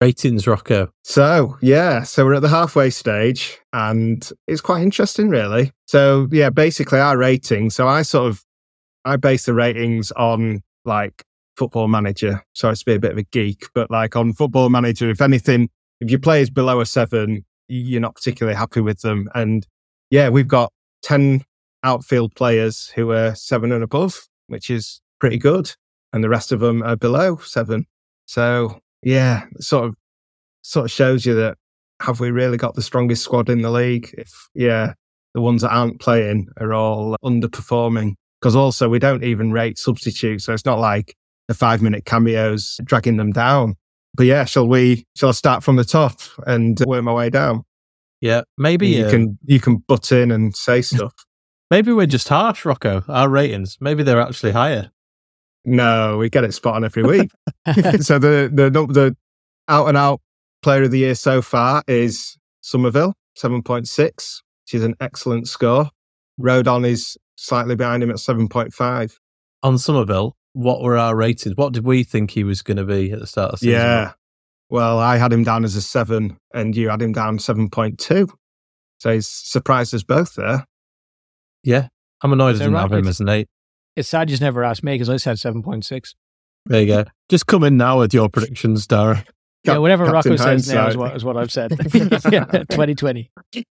Ratings, 0.00 0.46
Rocco. 0.46 0.90
So, 1.02 1.56
yeah, 1.62 2.02
so 2.02 2.24
we're 2.26 2.34
at 2.34 2.42
the 2.42 2.48
halfway 2.48 2.90
stage 2.90 3.58
and 3.72 4.28
it's 4.46 4.60
quite 4.60 4.82
interesting, 4.82 5.30
really. 5.30 5.72
So, 5.86 6.28
yeah, 6.30 6.50
basically 6.50 6.98
our 6.98 7.16
rating. 7.16 7.70
So, 7.70 7.88
I 7.88 8.02
sort 8.02 8.28
of 8.28 8.44
I 9.04 9.16
base 9.16 9.46
the 9.46 9.54
ratings 9.54 10.10
on 10.12 10.62
like 10.84 11.24
football 11.56 11.88
manager. 11.88 12.44
Sorry 12.54 12.76
to 12.76 12.84
be 12.84 12.94
a 12.94 13.00
bit 13.00 13.12
of 13.12 13.18
a 13.18 13.22
geek, 13.22 13.66
but 13.74 13.90
like 13.90 14.16
on 14.16 14.32
football 14.32 14.68
manager, 14.70 15.10
if 15.10 15.20
anything, 15.20 15.68
if 16.00 16.10
your 16.10 16.20
player's 16.20 16.50
below 16.50 16.80
a 16.80 16.86
seven, 16.86 17.44
you're 17.68 18.00
not 18.00 18.14
particularly 18.14 18.56
happy 18.56 18.80
with 18.80 19.00
them. 19.00 19.28
And 19.34 19.66
yeah, 20.10 20.28
we've 20.28 20.48
got 20.48 20.72
10 21.02 21.42
outfield 21.82 22.34
players 22.34 22.88
who 22.94 23.10
are 23.12 23.34
seven 23.34 23.72
and 23.72 23.84
above, 23.84 24.20
which 24.48 24.70
is 24.70 25.00
pretty 25.20 25.38
good. 25.38 25.72
And 26.12 26.22
the 26.22 26.28
rest 26.28 26.52
of 26.52 26.60
them 26.60 26.82
are 26.82 26.96
below 26.96 27.36
seven. 27.38 27.86
So 28.26 28.80
yeah, 29.02 29.44
sort 29.58 29.86
of 29.86 29.96
sort 30.62 30.86
of 30.86 30.90
shows 30.90 31.26
you 31.26 31.34
that 31.34 31.56
have 32.00 32.20
we 32.20 32.30
really 32.30 32.56
got 32.56 32.74
the 32.74 32.82
strongest 32.82 33.22
squad 33.22 33.48
in 33.48 33.62
the 33.62 33.70
league? 33.70 34.14
If 34.16 34.48
yeah, 34.54 34.94
the 35.34 35.40
ones 35.40 35.62
that 35.62 35.72
aren't 35.72 36.00
playing 36.00 36.48
are 36.58 36.72
all 36.72 37.16
underperforming. 37.24 38.14
Because 38.40 38.56
also 38.56 38.88
we 38.88 38.98
don't 38.98 39.24
even 39.24 39.52
rate 39.52 39.78
substitutes, 39.78 40.44
so 40.44 40.52
it's 40.52 40.66
not 40.66 40.78
like 40.78 41.16
the 41.48 41.54
five 41.54 41.82
minute 41.82 42.04
cameos 42.04 42.78
dragging 42.84 43.16
them 43.16 43.32
down. 43.32 43.76
But 44.14 44.26
yeah, 44.26 44.44
shall 44.44 44.68
we? 44.68 45.06
Shall 45.16 45.30
I 45.30 45.32
start 45.32 45.64
from 45.64 45.76
the 45.76 45.84
top 45.84 46.20
and 46.46 46.78
work 46.86 47.02
my 47.02 47.12
way 47.12 47.30
down? 47.30 47.64
Yeah, 48.20 48.42
maybe 48.56 48.88
you 48.88 49.06
uh, 49.06 49.10
can 49.10 49.38
you 49.44 49.60
can 49.60 49.78
butt 49.88 50.12
in 50.12 50.30
and 50.30 50.54
say 50.56 50.82
stuff. 50.82 51.12
maybe 51.70 51.92
we're 51.92 52.06
just 52.06 52.28
harsh, 52.28 52.64
Rocco. 52.64 53.02
Our 53.08 53.28
ratings, 53.28 53.76
maybe 53.80 54.02
they're 54.02 54.20
actually 54.20 54.52
higher. 54.52 54.90
No, 55.64 56.18
we 56.18 56.30
get 56.30 56.44
it 56.44 56.52
spot 56.52 56.76
on 56.76 56.84
every 56.84 57.02
week. 57.04 57.30
so 58.00 58.18
the 58.18 58.50
the 58.52 58.70
the 58.70 59.16
out 59.68 59.88
and 59.88 59.96
out 59.96 60.20
player 60.62 60.84
of 60.84 60.90
the 60.90 60.98
year 60.98 61.14
so 61.14 61.42
far 61.42 61.82
is 61.88 62.38
Summerville, 62.62 63.14
seven 63.36 63.62
point 63.62 63.88
six, 63.88 64.42
which 64.64 64.74
is 64.74 64.84
an 64.84 64.94
excellent 65.00 65.48
score. 65.48 65.90
Rodon 66.40 66.86
is 66.86 67.16
slightly 67.36 67.74
behind 67.74 68.02
him 68.02 68.10
at 68.10 68.18
seven 68.18 68.48
point 68.48 68.72
five. 68.72 69.18
On 69.62 69.76
Summerville, 69.76 70.36
what 70.54 70.80
were 70.82 70.96
our 70.96 71.14
ratings? 71.14 71.56
What 71.56 71.74
did 71.74 71.84
we 71.84 72.02
think 72.02 72.30
he 72.30 72.42
was 72.42 72.62
going 72.62 72.78
to 72.78 72.84
be 72.84 73.12
at 73.12 73.20
the 73.20 73.26
start 73.26 73.52
of 73.52 73.60
the 73.60 73.66
season? 73.66 73.80
Yeah, 73.80 74.12
well, 74.70 74.98
I 74.98 75.18
had 75.18 75.32
him 75.32 75.44
down 75.44 75.64
as 75.64 75.76
a 75.76 75.82
seven, 75.82 76.38
and 76.54 76.74
you 76.74 76.88
had 76.88 77.02
him 77.02 77.12
down 77.12 77.38
seven 77.38 77.68
point 77.68 77.98
two. 77.98 78.28
So 78.98 79.12
he's 79.12 79.28
surprised 79.28 79.94
us 79.94 80.02
both 80.02 80.34
there. 80.34 80.66
Yeah, 81.62 81.88
I'm 82.22 82.32
annoyed 82.32 82.56
I 82.56 82.58
didn't 82.58 82.74
have 82.74 82.92
him 82.92 83.06
as 83.06 83.20
an 83.20 83.28
eight. 83.28 83.48
It's 83.96 84.08
sad 84.08 84.30
you 84.30 84.36
never 84.38 84.64
asked 84.64 84.82
me 84.82 84.94
because 84.94 85.08
I 85.08 85.16
said 85.16 85.36
7.6. 85.36 86.14
There 86.66 86.80
you 86.80 86.86
go. 86.86 87.04
Just 87.28 87.46
come 87.46 87.62
in 87.62 87.76
now 87.76 88.00
with 88.00 88.12
your 88.12 88.28
predictions, 88.28 88.86
Darragh. 88.86 89.24
Yeah, 89.64 89.78
whatever 89.78 90.04
Captain 90.04 90.32
Rocco 90.32 90.44
says 90.44 90.68
now 90.68 90.88
is 90.88 90.96
what, 90.96 91.16
is 91.16 91.24
what 91.24 91.36
I've 91.38 91.50
said. 91.50 91.70
yeah, 92.30 92.44
2020. 92.44 93.30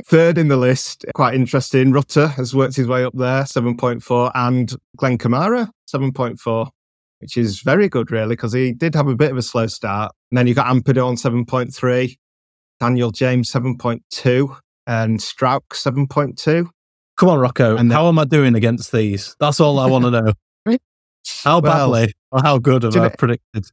Third 0.06 0.38
in 0.38 0.50
the 0.50 0.58
list, 0.58 1.06
quite 1.15 1.34
interesting. 1.34 1.91
Rutter 1.93 2.28
has 2.28 2.54
worked 2.54 2.76
his 2.76 2.88
way 2.88 3.06
up 3.06 3.13
there, 3.13 3.43
7.4, 3.43 4.32
and 4.36 4.76
Glenn 4.97 5.17
Kamara, 5.17 5.69
7.4, 5.93 6.69
which 7.19 7.38
is 7.38 7.62
very 7.62 7.88
good, 7.88 8.12
really, 8.12 8.36
because 8.36 8.52
he 8.52 8.73
did 8.73 8.95
have 8.95 9.08
a 9.08 9.15
bit 9.15 9.32
of 9.32 9.38
a 9.38 9.41
slow 9.41 9.67
start. 9.67 10.12
And 10.32 10.38
then 10.38 10.47
you 10.47 10.54
got 10.54 10.67
Ampadu 10.67 11.06
on 11.08 11.15
7.3, 11.15 12.17
Daniel 12.82 13.12
James, 13.12 13.50
7.2, 13.50 14.58
and 14.88 15.19
Struijk, 15.19 15.62
7.2. 15.71 16.67
Come 17.15 17.30
on, 17.30 17.39
Rocco. 17.39 17.78
And 17.78 17.91
how 17.91 18.10
am 18.10 18.19
I 18.19 18.26
doing 18.26 18.56
against 18.56 18.91
these? 18.91 19.36
That's 19.39 19.60
all 19.62 19.80
I 19.80 19.88
want 19.88 20.06
to 20.06 20.12
know. 20.12 20.34
How 21.43 21.60
badly 21.60 22.13
well, 22.32 22.39
or 22.39 22.41
how 22.41 22.58
good 22.58 22.84
have 22.84 22.95
I 22.95 23.10
predicted? 23.10 23.65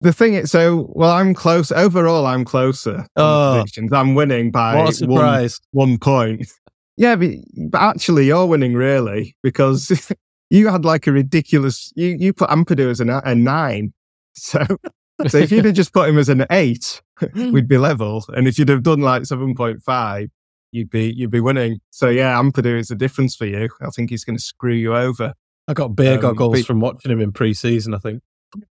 The 0.00 0.12
thing 0.12 0.34
is, 0.34 0.50
so 0.50 0.90
well, 0.90 1.10
I'm 1.10 1.34
close. 1.34 1.72
Overall, 1.72 2.26
I'm 2.26 2.44
closer. 2.44 3.06
Oh. 3.16 3.64
I'm 3.92 4.14
winning 4.14 4.50
by 4.50 4.76
what 4.76 4.90
a 4.90 4.92
surprise. 4.92 5.60
One, 5.70 5.90
one 5.90 5.98
point. 5.98 6.52
Yeah, 6.96 7.16
but, 7.16 7.30
but 7.70 7.80
actually, 7.80 8.26
you're 8.26 8.46
winning 8.46 8.74
really 8.74 9.34
because 9.42 10.12
you 10.50 10.68
had 10.68 10.84
like 10.84 11.06
a 11.06 11.12
ridiculous. 11.12 11.92
You 11.96 12.16
you 12.18 12.32
put 12.32 12.50
Ampadu 12.50 12.90
as 12.90 13.00
a, 13.00 13.22
a 13.24 13.34
nine, 13.34 13.92
so 14.34 14.64
so 15.26 15.38
if 15.38 15.50
you'd 15.50 15.64
have 15.64 15.74
just 15.74 15.92
put 15.92 16.08
him 16.08 16.18
as 16.18 16.28
an 16.28 16.46
eight, 16.50 17.02
we'd 17.34 17.68
be 17.68 17.78
level. 17.78 18.24
And 18.28 18.46
if 18.46 18.58
you'd 18.58 18.68
have 18.68 18.82
done 18.82 19.00
like 19.00 19.26
seven 19.26 19.54
point 19.54 19.82
five, 19.82 20.30
you'd 20.70 20.90
be 20.90 21.12
you'd 21.12 21.30
be 21.30 21.40
winning. 21.40 21.80
So 21.90 22.08
yeah, 22.08 22.34
Ampadu 22.34 22.78
is 22.78 22.88
the 22.88 22.94
difference 22.94 23.34
for 23.34 23.46
you. 23.46 23.68
I 23.80 23.90
think 23.90 24.10
he's 24.10 24.24
going 24.24 24.36
to 24.36 24.42
screw 24.42 24.74
you 24.74 24.94
over. 24.94 25.34
I 25.66 25.72
got 25.72 25.96
beer 25.96 26.14
um, 26.14 26.20
goggles 26.20 26.60
but, 26.60 26.66
from 26.66 26.80
watching 26.80 27.10
him 27.10 27.20
in 27.20 27.32
pre-season. 27.32 27.94
I 27.94 27.98
think. 27.98 28.22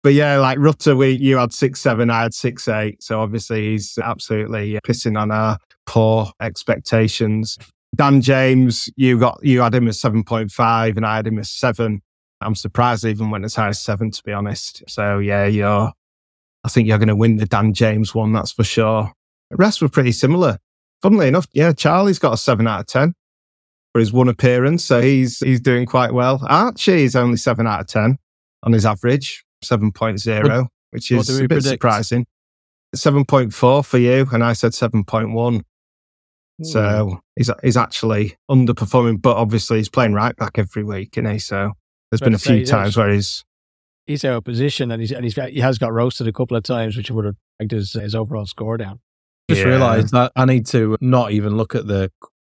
But 0.01 0.13
yeah, 0.13 0.37
like 0.37 0.57
Rutter, 0.59 0.95
we 0.95 1.11
you 1.11 1.37
had 1.37 1.53
six 1.53 1.79
seven, 1.79 2.09
I 2.09 2.23
had 2.23 2.33
six 2.33 2.67
eight. 2.67 3.01
So 3.03 3.19
obviously 3.19 3.71
he's 3.71 3.97
absolutely 3.97 4.79
pissing 4.85 5.19
on 5.19 5.31
our 5.31 5.57
poor 5.85 6.31
expectations. 6.41 7.57
Dan 7.95 8.21
James, 8.21 8.89
you 8.95 9.19
got 9.19 9.39
you 9.43 9.61
had 9.61 9.75
him 9.75 9.87
as 9.87 9.99
seven 9.99 10.23
point 10.23 10.51
five, 10.51 10.97
and 10.97 11.05
I 11.05 11.17
had 11.17 11.27
him 11.27 11.39
as 11.39 11.49
seven. 11.51 12.01
I'm 12.41 12.55
surprised 12.55 13.05
even 13.05 13.29
went 13.29 13.45
as 13.45 13.55
high 13.55 13.69
as 13.69 13.81
seven, 13.81 14.11
to 14.11 14.23
be 14.23 14.33
honest. 14.33 14.83
So 14.87 15.19
yeah, 15.19 15.45
you're 15.45 15.91
I 16.63 16.69
think 16.69 16.87
you're 16.87 16.97
going 16.97 17.09
to 17.09 17.15
win 17.15 17.37
the 17.37 17.45
Dan 17.45 17.73
James 17.73 18.15
one, 18.15 18.31
that's 18.31 18.51
for 18.51 18.63
sure. 18.63 19.11
The 19.49 19.57
rest 19.57 19.81
were 19.81 19.89
pretty 19.89 20.13
similar. 20.13 20.59
Funnily 21.01 21.27
enough, 21.27 21.47
yeah, 21.53 21.73
Charlie's 21.73 22.19
got 22.19 22.33
a 22.33 22.37
seven 22.37 22.67
out 22.67 22.81
of 22.81 22.87
10 22.87 23.13
for 23.91 23.99
his 23.99 24.13
one 24.13 24.29
appearance. 24.29 24.83
So 24.85 25.01
he's, 25.01 25.39
he's 25.39 25.59
doing 25.59 25.85
quite 25.85 26.13
well. 26.13 26.41
Archie 26.47 27.03
is 27.03 27.15
only 27.15 27.37
seven 27.37 27.67
out 27.67 27.81
of 27.81 27.87
10 27.87 28.17
on 28.63 28.71
his 28.71 28.85
average, 28.85 29.42
7.0, 29.63 30.67
which 30.91 31.11
is 31.11 31.29
a 31.29 31.41
bit 31.41 31.49
predict? 31.49 31.65
surprising. 31.67 32.25
7.4 32.95 33.85
for 33.85 33.97
you. 33.97 34.27
And 34.31 34.43
I 34.43 34.53
said 34.53 34.71
7.1. 34.71 35.61
So 36.61 37.05
hmm. 37.05 37.15
he's, 37.35 37.49
he's 37.63 37.77
actually 37.77 38.37
underperforming, 38.49 39.21
but 39.21 39.35
obviously 39.35 39.77
he's 39.77 39.89
playing 39.89 40.13
right 40.13 40.35
back 40.35 40.57
every 40.57 40.83
week, 40.83 41.17
isn't 41.17 41.31
he? 41.31 41.39
So 41.39 41.71
there's 42.11 42.21
been 42.21 42.35
a 42.35 42.39
few 42.39 42.65
times 42.65 42.95
where 42.95 43.09
he's 43.09 43.43
he's 44.05 44.23
out 44.23 44.37
of 44.37 44.43
position 44.43 44.91
and 44.91 45.01
he's 45.01 45.11
and 45.11 45.23
he's 45.23 45.35
he 45.35 45.61
has 45.61 45.77
got 45.77 45.91
roasted 45.91 46.27
a 46.27 46.31
couple 46.31 46.55
of 46.55 46.63
times, 46.63 46.95
which 46.95 47.09
would 47.09 47.25
have 47.25 47.35
dragged 47.59 47.71
his, 47.71 47.93
his 47.93 48.13
overall 48.13 48.45
score 48.45 48.77
down. 48.77 48.99
Just 49.49 49.61
yeah. 49.61 49.67
realised 49.67 50.11
that 50.13 50.31
I 50.35 50.45
need 50.45 50.67
to 50.67 50.95
not 51.01 51.31
even 51.31 51.57
look 51.57 51.73
at 51.75 51.87
the 51.87 52.11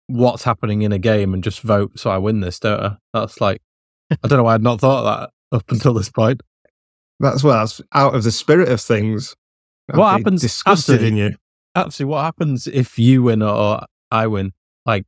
what's 0.08 0.44
happening 0.44 0.82
in 0.82 0.92
a 0.92 0.98
game 0.98 1.34
and 1.34 1.44
just 1.44 1.62
vote 1.62 2.00
so 2.00 2.10
I 2.10 2.18
win 2.18 2.40
this, 2.40 2.60
don't 2.60 2.82
I? 2.82 2.98
That's 3.14 3.42
like 3.42 3.62
I 4.12 4.28
don't 4.28 4.38
know 4.38 4.44
why 4.44 4.56
I'd 4.56 4.64
not 4.64 4.80
thought 4.80 5.04
that 5.04 5.58
up 5.58 5.70
until 5.72 5.94
this 5.94 6.10
point. 6.10 6.42
That's 7.20 7.44
well, 7.44 7.60
that's 7.60 7.82
out 7.94 8.16
of 8.16 8.24
the 8.24 8.32
spirit 8.32 8.70
of 8.70 8.80
things. 8.82 9.36
I'd 9.92 9.98
what 9.98 10.12
happens? 10.12 10.42
Disgusted 10.42 11.04
in 11.04 11.18
you. 11.18 11.36
Actually, 11.76 12.06
What 12.06 12.24
happens 12.24 12.68
if 12.68 12.98
you 12.98 13.24
win 13.24 13.42
or 13.42 13.86
I 14.12 14.28
win? 14.28 14.54
Like, 14.86 15.06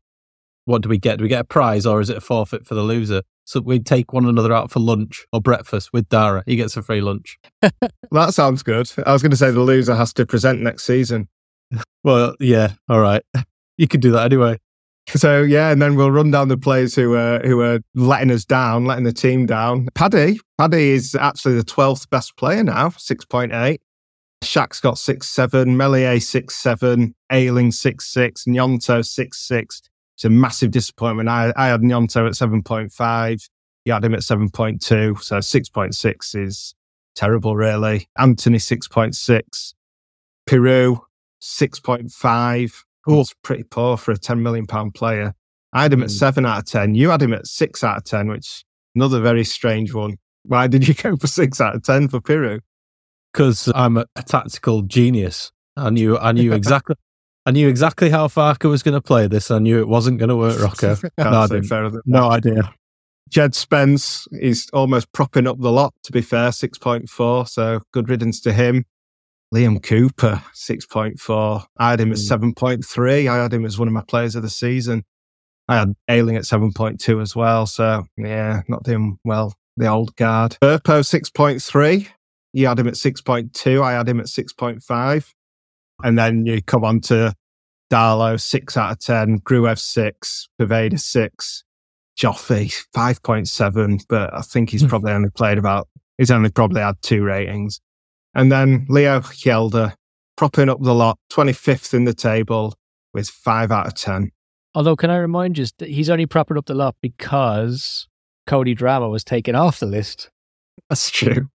what 0.65 0.81
do 0.81 0.89
we 0.89 0.97
get? 0.97 1.17
Do 1.17 1.23
we 1.23 1.29
get 1.29 1.41
a 1.41 1.45
prize 1.45 1.85
or 1.85 2.01
is 2.01 2.09
it 2.09 2.17
a 2.17 2.21
forfeit 2.21 2.65
for 2.65 2.75
the 2.75 2.83
loser? 2.83 3.23
So 3.45 3.59
we 3.59 3.79
take 3.79 4.13
one 4.13 4.25
another 4.25 4.53
out 4.53 4.71
for 4.71 4.79
lunch 4.79 5.25
or 5.33 5.41
breakfast 5.41 5.91
with 5.91 6.07
Darragh. 6.09 6.43
He 6.45 6.55
gets 6.55 6.77
a 6.77 6.81
free 6.81 7.01
lunch. 7.01 7.37
that 8.11 8.33
sounds 8.33 8.63
good. 8.63 8.89
I 9.05 9.11
was 9.11 9.21
going 9.21 9.31
to 9.31 9.37
say 9.37 9.51
the 9.51 9.59
loser 9.61 9.95
has 9.95 10.13
to 10.13 10.25
present 10.25 10.61
next 10.61 10.83
season. 10.83 11.27
well, 12.03 12.35
yeah, 12.39 12.73
all 12.89 12.99
right. 13.01 13.23
You 13.77 13.87
could 13.87 14.01
do 14.01 14.11
that 14.11 14.25
anyway. 14.25 14.59
So 15.07 15.41
yeah, 15.41 15.71
and 15.71 15.81
then 15.81 15.95
we'll 15.95 16.11
run 16.11 16.31
down 16.31 16.47
the 16.47 16.57
players 16.57 16.95
who 16.95 17.15
are 17.15 17.39
who 17.39 17.61
are 17.61 17.79
letting 17.95 18.31
us 18.31 18.45
down, 18.45 18.85
letting 18.85 19.03
the 19.03 19.13
team 19.13 19.45
down. 19.45 19.89
Paddy, 19.93 20.39
Paddy 20.57 20.89
is 20.91 21.15
actually 21.15 21.55
the 21.55 21.63
twelfth 21.63 22.09
best 22.09 22.37
player 22.37 22.63
now, 22.63 22.89
six 22.91 23.25
point 23.25 23.53
eight. 23.53 23.81
Shaq's 24.43 24.79
got 24.79 24.97
six 24.97 25.27
seven, 25.27 25.75
Meslier 25.75 26.19
six 26.19 26.55
seven, 26.55 27.13
Ayling 27.31 27.71
six 27.71 28.07
six, 28.07 28.45
Gnonto 28.45 29.05
six 29.05 29.39
six, 29.39 29.81
it's 30.21 30.25
a 30.25 30.29
massive 30.29 30.69
disappointment. 30.69 31.29
I, 31.29 31.51
I 31.55 31.69
had 31.69 31.81
Gnonto 31.81 32.27
at 32.27 32.33
7.5. 32.33 33.49
You 33.85 33.93
had 33.93 34.05
him 34.05 34.13
at 34.13 34.19
7.2. 34.19 35.19
So 35.19 35.37
6.6 35.37 36.35
is 36.35 36.75
terrible, 37.15 37.55
really. 37.55 38.07
Anthony, 38.19 38.59
6.6. 38.59 39.73
Piroe 40.47 40.99
6.5. 41.41 42.83
Oh, 43.07 43.21
it's 43.21 43.33
pretty 43.43 43.63
poor 43.63 43.97
for 43.97 44.11
a 44.11 44.17
10 44.17 44.41
million 44.41 44.67
pound 44.67 44.93
player. 44.93 45.33
I 45.73 45.83
had 45.83 45.93
him 45.93 46.03
at 46.03 46.09
hmm. 46.09 46.15
7 46.15 46.45
out 46.45 46.59
of 46.59 46.65
10. 46.65 46.95
You 46.95 47.09
had 47.09 47.21
him 47.21 47.33
at 47.33 47.47
6 47.47 47.83
out 47.83 47.97
of 47.97 48.03
10, 48.03 48.27
which 48.27 48.63
another 48.95 49.19
very 49.21 49.43
strange 49.43 49.93
one. 49.93 50.17
Why 50.43 50.67
did 50.67 50.87
you 50.87 50.93
go 50.95 51.15
for 51.17 51.27
6 51.27 51.61
out 51.61 51.75
of 51.75 51.83
10 51.83 52.09
for 52.09 52.19
Piroe? 52.19 52.59
Because 53.31 53.71
I'm 53.73 53.97
a, 53.97 54.05
a 54.15 54.23
tactical 54.23 54.81
genius. 54.81 55.51
I 55.77 55.89
knew 55.89 56.17
I 56.17 56.33
knew 56.33 56.53
exactly 56.53 56.95
I 57.45 57.51
knew 57.51 57.67
exactly 57.67 58.09
how 58.09 58.27
Farke 58.27 58.69
was 58.69 58.83
going 58.83 58.93
to 58.93 59.01
play 59.01 59.27
this. 59.27 59.49
I 59.49 59.57
knew 59.57 59.79
it 59.79 59.87
wasn't 59.87 60.19
going 60.19 60.29
to 60.29 60.35
work, 60.35 60.59
Rocco. 60.61 60.95
no, 61.17 61.47
no 62.05 62.29
idea. 62.29 62.71
Jed 63.29 63.55
Spence 63.55 64.27
is 64.33 64.69
almost 64.73 65.11
propping 65.13 65.47
up 65.47 65.59
the 65.59 65.71
lot, 65.71 65.93
to 66.03 66.11
be 66.11 66.21
fair, 66.21 66.49
6.4. 66.49 67.47
So 67.47 67.79
good 67.93 68.09
riddance 68.09 68.41
to 68.41 68.53
him. 68.53 68.85
Liam 69.53 69.83
Cooper, 69.83 70.41
6.4. 70.55 71.65
I 71.77 71.91
had 71.91 71.99
him 71.99 72.11
at 72.11 72.17
mm. 72.17 72.53
7.3. 72.53 73.29
I 73.29 73.41
had 73.41 73.53
him 73.53 73.65
as 73.65 73.77
one 73.77 73.87
of 73.87 73.93
my 73.93 74.03
players 74.07 74.35
of 74.35 74.43
the 74.43 74.49
season. 74.49 75.03
I 75.67 75.75
had 75.75 75.93
Ayling 76.09 76.37
at 76.37 76.43
7.2 76.43 77.21
as 77.21 77.35
well. 77.35 77.65
So 77.65 78.05
yeah, 78.17 78.61
not 78.67 78.83
doing 78.83 79.17
well, 79.23 79.53
the 79.77 79.87
old 79.87 80.15
guard. 80.15 80.57
Firpo, 80.61 81.01
6.3. 81.01 82.07
You 82.53 82.67
had 82.67 82.79
him 82.79 82.87
at 82.87 82.95
6.2. 82.95 83.81
I 83.81 83.93
had 83.93 84.07
him 84.07 84.19
at 84.19 84.25
6.5. 84.27 85.33
And 86.03 86.17
then 86.17 86.45
you 86.45 86.61
come 86.61 86.83
on 86.83 87.01
to 87.01 87.33
Darlow, 87.91 88.39
six 88.39 88.77
out 88.77 88.91
of 88.91 88.99
10, 88.99 89.41
Gruev, 89.41 89.77
six, 89.77 90.47
Poveda, 90.59 90.99
six, 90.99 91.63
Joffy, 92.17 92.73
5.7. 92.95 94.05
But 94.07 94.33
I 94.33 94.41
think 94.41 94.69
he's 94.69 94.81
hmm. 94.81 94.87
probably 94.87 95.11
only 95.11 95.29
played 95.29 95.57
about, 95.57 95.87
he's 96.17 96.31
only 96.31 96.49
probably 96.49 96.81
had 96.81 96.95
two 97.01 97.23
ratings. 97.23 97.81
And 98.33 98.51
then 98.51 98.85
Leo 98.89 99.19
Hjelde, 99.19 99.93
propping 100.37 100.69
up 100.69 100.81
the 100.81 100.95
lot, 100.95 101.17
25th 101.31 101.93
in 101.93 102.05
the 102.05 102.13
table 102.13 102.73
with 103.13 103.27
five 103.27 103.71
out 103.71 103.87
of 103.87 103.95
10. 103.95 104.31
Although, 104.73 104.95
can 104.95 105.09
I 105.09 105.17
remind 105.17 105.57
you 105.57 105.65
that 105.79 105.89
he's 105.89 106.09
only 106.09 106.25
propping 106.25 106.57
up 106.57 106.65
the 106.65 106.73
lot 106.73 106.95
because 107.01 108.07
Cody 108.47 108.75
Drameh 108.75 109.11
was 109.11 109.23
taken 109.23 109.55
off 109.55 109.79
the 109.79 109.85
list. 109.85 110.29
That's 110.89 111.09
true 111.09 111.49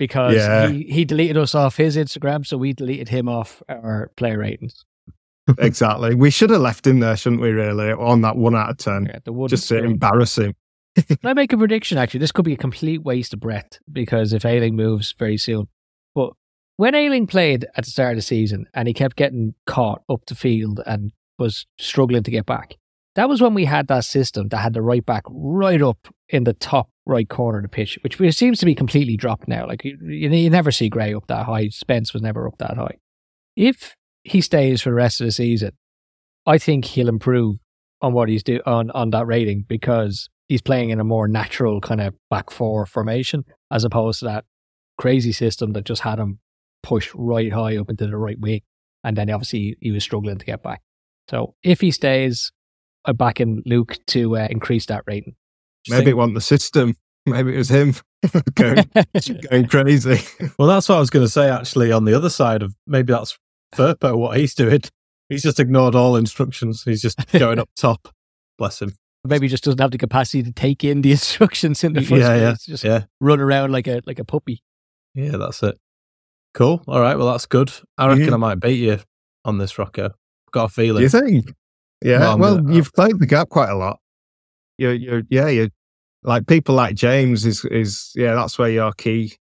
because 0.00 0.34
yeah. 0.34 0.68
he, 0.68 0.84
he 0.84 1.04
deleted 1.04 1.36
us 1.36 1.54
off 1.54 1.76
his 1.76 1.96
Instagram, 1.96 2.46
so 2.46 2.56
we 2.56 2.72
deleted 2.72 3.10
him 3.10 3.28
off 3.28 3.62
our 3.68 4.10
player 4.16 4.38
ratings. 4.38 4.84
exactly. 5.58 6.14
We 6.14 6.30
should 6.30 6.50
have 6.50 6.62
left 6.62 6.86
him 6.86 7.00
there, 7.00 7.16
shouldn't 7.16 7.42
we, 7.42 7.50
really, 7.50 7.92
on 7.92 8.22
that 8.22 8.36
one 8.36 8.56
out 8.56 8.70
of 8.70 8.78
10. 8.78 9.06
Yeah, 9.06 9.18
the 9.24 9.46
Just 9.46 9.68
to 9.68 9.84
embarrass 9.84 10.38
him. 10.38 10.54
Can 10.96 11.18
I 11.22 11.34
make 11.34 11.52
a 11.52 11.58
prediction, 11.58 11.98
actually? 11.98 12.20
This 12.20 12.32
could 12.32 12.46
be 12.46 12.54
a 12.54 12.56
complete 12.56 13.02
waste 13.02 13.34
of 13.34 13.40
breath 13.40 13.78
because 13.92 14.32
if 14.32 14.44
Ayling 14.44 14.74
moves 14.74 15.12
very 15.12 15.36
soon. 15.36 15.68
When 16.80 16.94
Ayling 16.94 17.26
played 17.26 17.66
at 17.76 17.84
the 17.84 17.90
start 17.90 18.12
of 18.12 18.16
the 18.16 18.22
season 18.22 18.64
and 18.72 18.88
he 18.88 18.94
kept 18.94 19.14
getting 19.14 19.52
caught 19.66 20.00
up 20.08 20.24
the 20.24 20.34
field 20.34 20.80
and 20.86 21.12
was 21.38 21.66
struggling 21.78 22.22
to 22.22 22.30
get 22.30 22.46
back, 22.46 22.76
that 23.16 23.28
was 23.28 23.42
when 23.42 23.52
we 23.52 23.66
had 23.66 23.86
that 23.88 24.06
system 24.06 24.48
that 24.48 24.56
had 24.56 24.72
the 24.72 24.80
right 24.80 25.04
back 25.04 25.24
right 25.28 25.82
up 25.82 26.08
in 26.30 26.44
the 26.44 26.54
top 26.54 26.88
right 27.04 27.28
corner 27.28 27.58
of 27.58 27.64
the 27.64 27.68
pitch, 27.68 27.98
which 28.02 28.16
seems 28.34 28.60
to 28.60 28.64
be 28.64 28.74
completely 28.74 29.18
dropped 29.18 29.46
now. 29.46 29.66
Like 29.66 29.84
you, 29.84 29.98
you 30.00 30.48
never 30.48 30.72
see 30.72 30.88
Gray 30.88 31.12
up 31.12 31.26
that 31.26 31.44
high. 31.44 31.68
Spence 31.68 32.14
was 32.14 32.22
never 32.22 32.48
up 32.48 32.56
that 32.56 32.78
high. 32.78 32.96
If 33.56 33.94
he 34.24 34.40
stays 34.40 34.80
for 34.80 34.88
the 34.88 34.94
rest 34.94 35.20
of 35.20 35.26
the 35.26 35.32
season, 35.32 35.72
I 36.46 36.56
think 36.56 36.86
he'll 36.86 37.10
improve 37.10 37.58
on 38.00 38.14
what 38.14 38.30
he's 38.30 38.42
doing 38.42 38.62
on, 38.64 38.90
on 38.92 39.10
that 39.10 39.26
rating 39.26 39.66
because 39.68 40.30
he's 40.48 40.62
playing 40.62 40.88
in 40.88 40.98
a 40.98 41.04
more 41.04 41.28
natural 41.28 41.82
kind 41.82 42.00
of 42.00 42.14
back 42.30 42.50
four 42.50 42.86
formation 42.86 43.44
as 43.70 43.84
opposed 43.84 44.20
to 44.20 44.24
that 44.24 44.46
crazy 44.96 45.32
system 45.32 45.74
that 45.74 45.84
just 45.84 46.00
had 46.00 46.18
him 46.18 46.38
pushed 46.82 47.12
right 47.14 47.52
high 47.52 47.76
up 47.76 47.90
into 47.90 48.06
the 48.06 48.16
right 48.16 48.38
wing. 48.38 48.62
And 49.04 49.16
then 49.16 49.30
obviously 49.30 49.76
he 49.80 49.90
was 49.90 50.04
struggling 50.04 50.38
to 50.38 50.44
get 50.44 50.62
back. 50.62 50.82
So 51.28 51.54
if 51.62 51.80
he 51.80 51.90
stays, 51.90 52.52
I'm 53.04 53.16
backing 53.16 53.62
Luke 53.66 53.96
to 54.08 54.36
uh, 54.36 54.48
increase 54.50 54.86
that 54.86 55.04
rating. 55.06 55.34
Maybe 55.88 56.04
think... 56.04 56.08
it 56.08 56.16
wasn't 56.16 56.34
the 56.34 56.40
system. 56.40 56.94
Maybe 57.26 57.54
it 57.54 57.58
was 57.58 57.68
him 57.68 57.94
going, 58.54 58.84
going 59.50 59.66
crazy. 59.68 60.20
Well, 60.58 60.68
that's 60.68 60.88
what 60.88 60.96
I 60.96 61.00
was 61.00 61.10
going 61.10 61.24
to 61.24 61.30
say. 61.30 61.50
Actually, 61.50 61.92
on 61.92 62.04
the 62.04 62.14
other 62.14 62.30
side 62.30 62.62
of 62.62 62.74
maybe 62.86 63.12
that's 63.12 63.38
Firpo, 63.74 64.16
what 64.16 64.38
he's 64.38 64.54
doing. 64.54 64.80
He's 65.28 65.42
just 65.42 65.60
ignored 65.60 65.94
all 65.94 66.16
instructions. 66.16 66.82
He's 66.82 67.02
just 67.02 67.18
going 67.32 67.58
up 67.58 67.68
top. 67.76 68.08
Bless 68.58 68.80
him. 68.80 68.94
Maybe 69.24 69.46
he 69.46 69.50
just 69.50 69.64
doesn't 69.64 69.80
have 69.80 69.90
the 69.90 69.98
capacity 69.98 70.42
to 70.42 70.52
take 70.52 70.82
in 70.82 71.02
the 71.02 71.10
instructions 71.12 71.84
in 71.84 71.92
the 71.92 72.00
first 72.00 72.22
yeah, 72.22 72.28
place. 72.28 72.68
Yeah, 72.68 72.72
just 72.72 72.84
yeah. 72.84 73.04
run 73.20 73.38
around 73.38 73.70
like 73.70 73.86
a 73.86 74.00
like 74.06 74.18
a 74.18 74.24
puppy. 74.24 74.62
Yeah, 75.14 75.36
that's 75.36 75.62
it. 75.62 75.78
Cool. 76.54 76.82
All 76.86 77.00
right. 77.00 77.16
Well, 77.16 77.30
that's 77.30 77.46
good. 77.46 77.72
I 77.96 78.08
reckon 78.08 78.24
mm-hmm. 78.24 78.34
I 78.34 78.38
might 78.38 78.60
beat 78.60 78.80
you 78.80 78.98
on 79.44 79.58
this, 79.58 79.78
Rocco. 79.78 80.10
Got 80.52 80.64
a 80.64 80.68
feeling. 80.68 81.02
You 81.02 81.08
think? 81.08 81.52
Yeah. 82.02 82.34
Well, 82.34 82.38
well 82.38 82.70
you've 82.70 82.92
played 82.92 83.18
the 83.18 83.26
gap 83.26 83.48
quite 83.48 83.70
a 83.70 83.76
lot 83.76 84.00
you're, 84.80 84.94
you're, 84.94 85.22
yeah, 85.28 85.48
you're 85.48 85.68
like 86.22 86.46
people 86.46 86.74
like 86.74 86.94
James 86.94 87.44
is, 87.44 87.64
is, 87.66 88.12
yeah, 88.16 88.34
that's 88.34 88.58
where 88.58 88.70
your 88.70 88.92
key, 88.92 89.36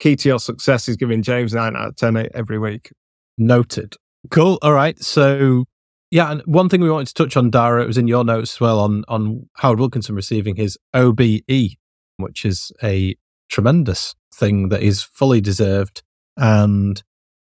key 0.00 0.16
to 0.16 0.28
your 0.28 0.40
success 0.40 0.88
is 0.88 0.96
giving 0.96 1.22
James 1.22 1.52
nine 1.52 1.76
out 1.76 1.88
of 1.88 1.96
10 1.96 2.28
every 2.34 2.58
week. 2.58 2.90
Noted. 3.36 3.94
Cool. 4.30 4.58
All 4.62 4.72
right. 4.72 4.98
So, 4.98 5.66
yeah, 6.10 6.32
and 6.32 6.42
one 6.46 6.70
thing 6.70 6.80
we 6.80 6.90
wanted 6.90 7.08
to 7.08 7.14
touch 7.14 7.36
on, 7.36 7.50
Darragh, 7.50 7.84
it 7.84 7.86
was 7.86 7.98
in 7.98 8.08
your 8.08 8.24
notes 8.24 8.54
as 8.54 8.60
well 8.60 8.80
on, 8.80 9.04
on 9.08 9.48
Howard 9.58 9.78
Wilkinson 9.78 10.14
receiving 10.14 10.56
his 10.56 10.78
OBE, 10.94 11.76
which 12.16 12.46
is 12.46 12.72
a 12.82 13.14
tremendous 13.50 14.14
thing 14.34 14.70
that 14.70 14.82
is 14.82 15.02
fully 15.02 15.42
deserved. 15.42 16.02
And 16.38 17.02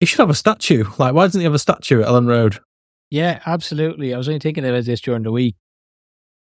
he 0.00 0.06
should 0.06 0.18
have 0.18 0.30
a 0.30 0.34
statue. 0.34 0.84
Like, 0.98 1.14
why 1.14 1.24
doesn't 1.24 1.40
he 1.40 1.44
have 1.44 1.54
a 1.54 1.58
statue 1.58 2.02
at 2.02 2.08
Elland 2.08 2.28
Road? 2.28 2.58
Yeah, 3.10 3.40
absolutely. 3.46 4.12
I 4.12 4.18
was 4.18 4.28
only 4.28 4.40
thinking 4.40 4.64
about 4.64 4.84
this 4.84 5.00
during 5.00 5.22
the 5.22 5.32
week. 5.32 5.54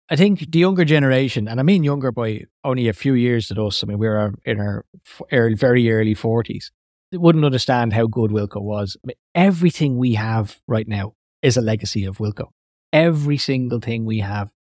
I 0.10 0.16
think 0.16 0.52
the 0.52 0.60
younger 0.60 0.86
generation, 0.86 1.48
and 1.48 1.60
I 1.60 1.64
mean 1.64 1.84
younger 1.84 2.12
by 2.12 2.46
only 2.64 2.88
a 2.88 2.94
few 2.94 3.14
years 3.14 3.48
to 3.48 3.64
us. 3.64 3.84
I 3.84 3.88
mean, 3.88 4.00
we're 4.00 4.20
uh, 4.20 4.32
in 4.44 4.60
our 4.60 4.86
early, 5.32 5.54
very 5.54 5.92
early 5.92 6.16
forties. 6.16 6.72
They 7.12 7.18
wouldn't 7.18 7.46
understand 7.46 7.94
how 7.94 8.08
good 8.08 8.32
Wilco 8.32 8.62
was. 8.62 8.98
I 9.04 9.08
mean, 9.08 9.18
everything 9.36 9.98
we 9.98 10.14
have 10.14 10.60
right 10.68 10.88
now 10.88 11.14
is 11.42 11.58
a 11.58 11.62
legacy 11.62 12.06
of 12.06 12.18
Wilco. 12.18 12.48
Every 12.94 13.38
single 13.38 13.80
thing 13.80 14.06
we 14.06 14.20
have. 14.20 14.52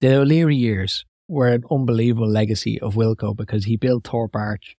The 0.00 0.16
O'Leary 0.16 0.56
years 0.56 1.04
were 1.28 1.48
an 1.48 1.64
unbelievable 1.70 2.28
legacy 2.28 2.80
of 2.80 2.94
Wilco 2.94 3.36
because 3.36 3.64
he 3.64 3.76
built 3.76 4.06
Thorpe 4.06 4.36
Arch. 4.36 4.76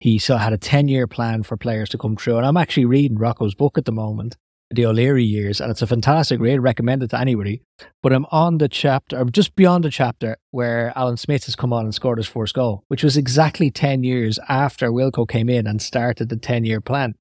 He 0.00 0.18
still 0.18 0.38
had 0.38 0.52
a 0.52 0.58
10 0.58 0.88
year 0.88 1.06
plan 1.06 1.42
for 1.42 1.56
players 1.56 1.88
to 1.90 1.98
come 1.98 2.16
through. 2.16 2.36
And 2.38 2.46
I'm 2.46 2.56
actually 2.56 2.84
reading 2.84 3.18
Rocco's 3.18 3.54
book 3.54 3.76
at 3.76 3.84
the 3.84 3.92
moment, 3.92 4.36
The 4.70 4.86
O'Leary 4.86 5.24
Years, 5.24 5.60
and 5.60 5.70
it's 5.70 5.82
a 5.82 5.86
fantastic 5.86 6.40
read. 6.40 6.60
Recommend 6.60 7.02
it 7.02 7.10
to 7.10 7.18
anybody. 7.20 7.62
But 8.02 8.12
I'm 8.12 8.26
on 8.30 8.58
the 8.58 8.68
chapter, 8.68 9.18
I'm 9.18 9.32
just 9.32 9.56
beyond 9.56 9.84
the 9.84 9.90
chapter 9.90 10.36
where 10.50 10.92
Alan 10.96 11.16
Smith 11.16 11.46
has 11.46 11.56
come 11.56 11.72
on 11.72 11.84
and 11.84 11.94
scored 11.94 12.18
his 12.18 12.28
first 12.28 12.54
goal, 12.54 12.84
which 12.88 13.02
was 13.02 13.16
exactly 13.16 13.70
10 13.70 14.04
years 14.04 14.38
after 14.48 14.90
Wilco 14.90 15.28
came 15.28 15.48
in 15.48 15.66
and 15.66 15.82
started 15.82 16.28
the 16.28 16.36
10 16.36 16.64
year 16.64 16.80
plan. 16.80 17.14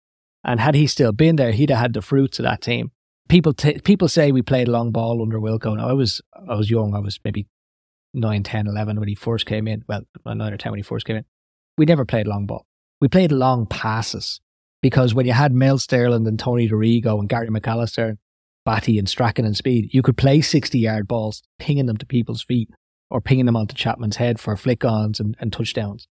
And 0.44 0.60
had 0.60 0.76
he 0.76 0.86
still 0.88 1.12
been 1.12 1.36
there, 1.36 1.52
he'd 1.52 1.72
have 1.72 1.80
had 1.80 1.94
the 1.94 2.02
fruits 2.02 2.40
of 2.40 2.44
that 2.44 2.62
team. 2.62 2.92
People 3.28 3.54
t- 3.54 3.80
people 3.80 4.08
say 4.08 4.32
we 4.32 4.42
played 4.42 4.70
long 4.70 4.92
ball 4.92 5.22
under 5.22 5.40
Wilco. 5.40 5.76
Now 5.76 5.90
I 5.90 5.94
was 5.94 6.22
I 6.50 6.56
was 6.56 6.70
young. 6.70 6.96
I 6.96 7.00
was 7.00 7.20
maybe 7.26 7.48
9, 8.14 8.44
10, 8.44 8.68
11 8.68 9.00
when 9.00 9.10
he 9.10 9.16
first 9.16 9.46
came 9.46 9.68
in. 9.68 9.84
Well, 9.88 10.04
9 10.26 10.42
or 10.42 10.56
10 10.56 10.72
when 10.72 10.80
he 10.80 10.84
first 10.84 11.06
came 11.06 11.18
in. 11.18 11.26
We 11.78 11.86
never 11.86 12.06
played 12.06 12.28
long 12.28 12.46
ball. 12.46 12.66
We 13.00 13.08
played 13.08 13.32
long 13.32 13.68
passes 13.68 14.42
because 14.82 15.14
when 15.14 15.26
you 15.26 15.34
had 15.34 15.54
Mel 15.54 15.78
Sterland 15.78 16.28
and 16.28 16.40
Tony 16.40 16.68
Dorigo 16.68 17.20
and 17.20 17.30
Gary 17.30 17.50
McAllister, 17.50 18.10
and 18.10 18.18
Batty 18.66 19.00
and 19.00 19.08
Strachan 19.08 19.46
and 19.46 19.56
Speed, 19.56 19.94
you 19.94 20.02
could 20.02 20.18
play 20.18 20.42
60 20.42 20.78
yard 20.78 21.08
balls, 21.08 21.44
pinging 21.60 21.86
them 21.86 21.98
to 21.98 22.06
people's 22.06 22.44
feet 22.44 22.70
or 23.10 23.22
pinging 23.22 23.46
them 23.46 23.56
onto 23.56 23.76
Chapman's 23.76 24.18
head 24.18 24.40
for 24.40 24.58
flick 24.58 24.84
ons 24.84 25.20
and, 25.20 25.38
and 25.40 25.54
touchdowns. 25.54 26.08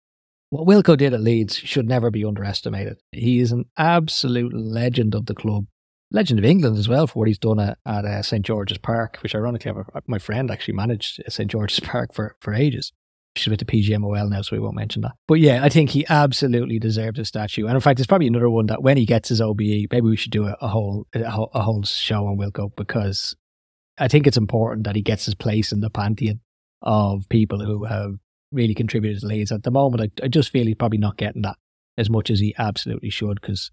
What 0.50 0.66
Wilco 0.66 0.96
did 0.96 1.12
at 1.12 1.20
Leeds 1.20 1.56
should 1.56 1.88
never 1.88 2.10
be 2.10 2.24
underestimated. 2.24 2.98
He 3.12 3.40
is 3.40 3.52
an 3.52 3.66
absolute 3.76 4.54
legend 4.54 5.14
of 5.14 5.26
the 5.26 5.34
club, 5.34 5.66
legend 6.10 6.38
of 6.38 6.44
England 6.44 6.78
as 6.78 6.88
well 6.88 7.06
for 7.06 7.18
what 7.18 7.28
he's 7.28 7.38
done 7.38 7.58
at, 7.58 7.78
at 7.84 8.04
uh, 8.04 8.22
St 8.22 8.46
George's 8.46 8.78
Park, 8.78 9.18
which 9.22 9.34
ironically 9.34 9.72
my 10.06 10.18
friend 10.18 10.50
actually 10.50 10.74
managed 10.74 11.20
St 11.28 11.50
George's 11.50 11.80
Park 11.84 12.14
for, 12.14 12.36
for 12.40 12.54
ages. 12.54 12.92
She's 13.36 13.50
with 13.50 13.58
the 13.58 13.64
PGMOL 13.64 14.30
now, 14.30 14.42
so 14.42 14.56
we 14.56 14.60
won't 14.60 14.76
mention 14.76 15.02
that. 15.02 15.12
But 15.28 15.34
yeah, 15.34 15.62
I 15.62 15.68
think 15.68 15.90
he 15.90 16.06
absolutely 16.08 16.78
deserves 16.78 17.18
a 17.18 17.24
statue. 17.24 17.66
And 17.66 17.74
in 17.74 17.80
fact, 17.80 17.98
there's 17.98 18.06
probably 18.06 18.26
another 18.26 18.50
one 18.50 18.66
that 18.66 18.82
when 18.82 18.96
he 18.96 19.06
gets 19.06 19.28
his 19.28 19.40
OBE, 19.40 19.58
maybe 19.90 20.00
we 20.02 20.16
should 20.16 20.32
do 20.32 20.46
a, 20.46 20.56
a 20.60 20.68
whole 20.68 21.06
a 21.14 21.62
whole, 21.62 21.82
show 21.82 22.26
on 22.26 22.38
Wilco 22.38 22.74
because 22.76 23.36
I 23.98 24.08
think 24.08 24.26
it's 24.26 24.36
important 24.36 24.84
that 24.84 24.96
he 24.96 25.02
gets 25.02 25.26
his 25.26 25.34
place 25.34 25.72
in 25.72 25.80
the 25.80 25.90
pantheon 25.90 26.40
of 26.82 27.28
people 27.28 27.64
who 27.64 27.84
have 27.84 28.14
really 28.52 28.74
contributed 28.74 29.20
to 29.20 29.26
Leeds. 29.26 29.52
At 29.52 29.62
the 29.62 29.70
moment, 29.70 30.12
I, 30.20 30.24
I 30.24 30.28
just 30.28 30.50
feel 30.50 30.66
he's 30.66 30.76
probably 30.76 30.98
not 30.98 31.16
getting 31.16 31.42
that 31.42 31.56
as 31.98 32.10
much 32.10 32.30
as 32.30 32.40
he 32.40 32.54
absolutely 32.58 33.10
should 33.10 33.40
because 33.40 33.70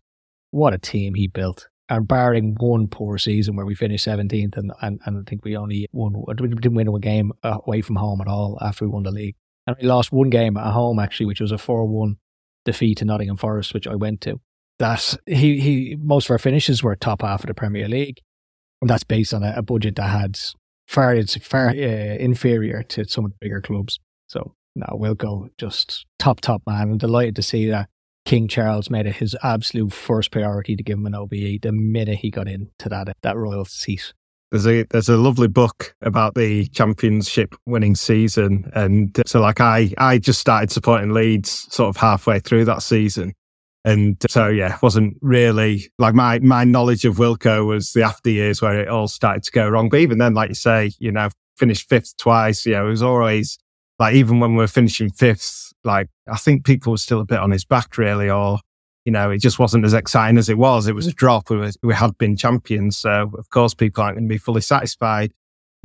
what 0.52 0.74
a 0.74 0.78
team 0.78 1.16
he 1.16 1.28
built. 1.28 1.68
And 1.90 2.08
barring 2.08 2.56
one 2.60 2.88
poor 2.88 3.18
season 3.18 3.56
where 3.56 3.66
we 3.66 3.76
finished 3.76 4.08
17th 4.08 4.58
and, 4.58 4.72
and, 4.82 5.00
and 5.06 5.18
I 5.20 5.30
think 5.30 5.44
we 5.44 5.58
only 5.58 5.88
won, 5.92 6.14
we 6.40 6.48
didn't 6.48 6.76
win 6.76 6.88
a 6.88 7.00
game 7.00 7.34
uh, 7.44 7.58
away 7.68 7.82
from 7.82 7.98
home 7.98 8.22
at 8.22 8.28
all 8.28 8.58
after 8.62 8.86
we 8.86 8.92
won 8.92 9.04
the 9.04 9.12
league. 9.12 9.36
And 9.66 9.76
we 9.82 9.88
lost 9.88 10.12
one 10.12 10.30
game 10.30 10.58
at 10.58 10.72
home 10.72 11.00
actually, 11.00 11.26
which 11.26 11.42
was 11.42 11.52
a 11.52 11.58
4 11.58 11.86
1 11.86 12.18
defeat 12.66 12.98
to 13.00 13.06
Nottingham 13.06 13.38
Forest, 13.38 13.74
which 13.74 13.88
I 13.88 13.96
went 13.96 14.22
to. 14.22 14.40
That 14.80 15.16
he, 15.26 15.60
he, 15.60 15.98
most 16.00 16.26
of 16.26 16.32
our 16.32 16.40
finishes 16.40 16.84
were 16.84 16.96
top 16.96 17.22
half 17.22 17.42
of 17.42 17.48
the 17.48 17.54
Premier 17.54 17.88
League. 17.88 18.20
And 18.82 18.90
that's 18.90 19.04
based 19.04 19.34
on 19.34 19.44
a, 19.44 19.54
a 19.56 19.62
budget 19.62 19.96
that 19.96 20.10
had 20.10 20.38
far, 20.88 21.14
it's 21.14 21.36
far 21.38 21.70
uh, 21.70 21.74
inferior 21.74 22.84
to 22.84 23.06
some 23.06 23.26
of 23.26 23.32
the 23.32 23.38
bigger 23.40 23.62
clubs. 23.62 24.00
So 24.28 24.56
no, 24.76 25.16
go 25.16 25.50
just 25.58 26.06
top, 26.20 26.42
top 26.42 26.64
man. 26.68 26.92
I'm 26.92 26.98
delighted 26.98 27.36
to 27.38 27.44
see 27.44 27.70
that 27.70 27.90
King 28.26 28.48
Charles 28.48 28.90
made 28.90 29.06
it 29.06 29.18
his 29.18 29.36
absolute 29.44 29.94
first 29.94 30.32
priority 30.32 30.76
to 30.76 30.84
give 30.84 30.98
him 30.98 31.06
an 31.06 31.16
OBE 31.16 31.62
the 31.62 31.72
minute 31.72 32.20
he 32.20 32.32
got 32.32 32.48
into 32.48 32.90
that, 32.90 33.16
that 33.22 33.38
royal 33.38 33.66
seat. 33.66 34.14
There's 34.54 34.68
a 34.68 34.84
there's 34.92 35.10
a 35.10 35.18
lovely 35.18 35.48
book 35.48 35.96
about 36.04 36.36
the 36.36 36.68
championship 36.68 37.56
winning 37.66 37.96
season, 37.96 38.70
and 38.76 39.18
uh, 39.18 39.24
so 39.26 39.42
like 39.42 39.60
I 39.60 39.92
I 39.98 40.20
just 40.20 40.40
started 40.40 40.72
supporting 40.72 41.10
Leeds 41.12 41.66
sort 41.74 41.90
of 41.90 41.98
halfway 41.98 42.40
through 42.40 42.66
that 42.66 42.84
season, 42.84 43.34
and 43.84 44.16
uh, 44.24 44.28
so 44.30 44.50
yeah, 44.50 44.78
wasn't 44.84 45.18
really 45.22 45.92
like 45.98 46.14
my 46.14 46.38
my 46.38 46.66
knowledge 46.66 47.04
of 47.04 47.16
Wilco 47.16 47.66
was 47.66 47.94
the 47.94 48.04
after 48.04 48.30
years 48.30 48.62
where 48.62 48.80
it 48.80 48.90
all 48.90 49.08
started 49.08 49.42
to 49.42 49.52
go 49.52 49.68
wrong. 49.68 49.90
But 49.90 50.02
even 50.02 50.20
then, 50.20 50.36
like 50.36 50.50
you 50.50 50.56
say, 50.56 50.92
you 51.00 51.12
know, 51.12 51.30
finished 51.58 51.90
fifth 51.90 52.16
twice. 52.18 52.64
You 52.64 52.74
know, 52.74 52.86
it 52.86 52.90
was 52.92 53.02
always 53.02 53.58
like 53.98 54.14
even 54.14 54.40
when 54.40 54.52
we 54.52 54.58
were 54.58 54.68
finishing 54.68 55.10
fifth, 55.10 55.74
like 55.84 56.10
I 56.32 56.38
think 56.38 56.64
people 56.64 56.92
were 56.92 56.98
still 56.98 57.22
a 57.22 57.26
bit 57.26 57.40
on 57.40 57.50
his 57.50 57.66
back 57.66 57.98
really, 57.98 58.30
or 58.30 58.60
you 59.06 59.12
know, 59.12 59.32
it 59.32 59.40
just 59.40 59.60
wasn't 59.60 59.86
as 59.86 59.94
exciting 59.94 60.38
as 60.38 60.50
it 60.50 60.58
was. 60.58 60.88
It 60.88 60.96
was 60.96 61.08
a 61.08 61.12
drop. 61.12 61.50
We, 61.50 61.58
were, 61.58 61.72
we 61.82 61.94
had 61.94 62.18
been 62.18 62.38
champions, 62.38 62.98
so 62.98 63.32
of 63.38 63.50
course 63.50 63.74
people 63.74 64.04
aren't 64.04 64.16
going 64.18 64.28
to 64.28 64.34
be 64.34 64.38
fully 64.38 64.62
satisfied. 64.62 65.34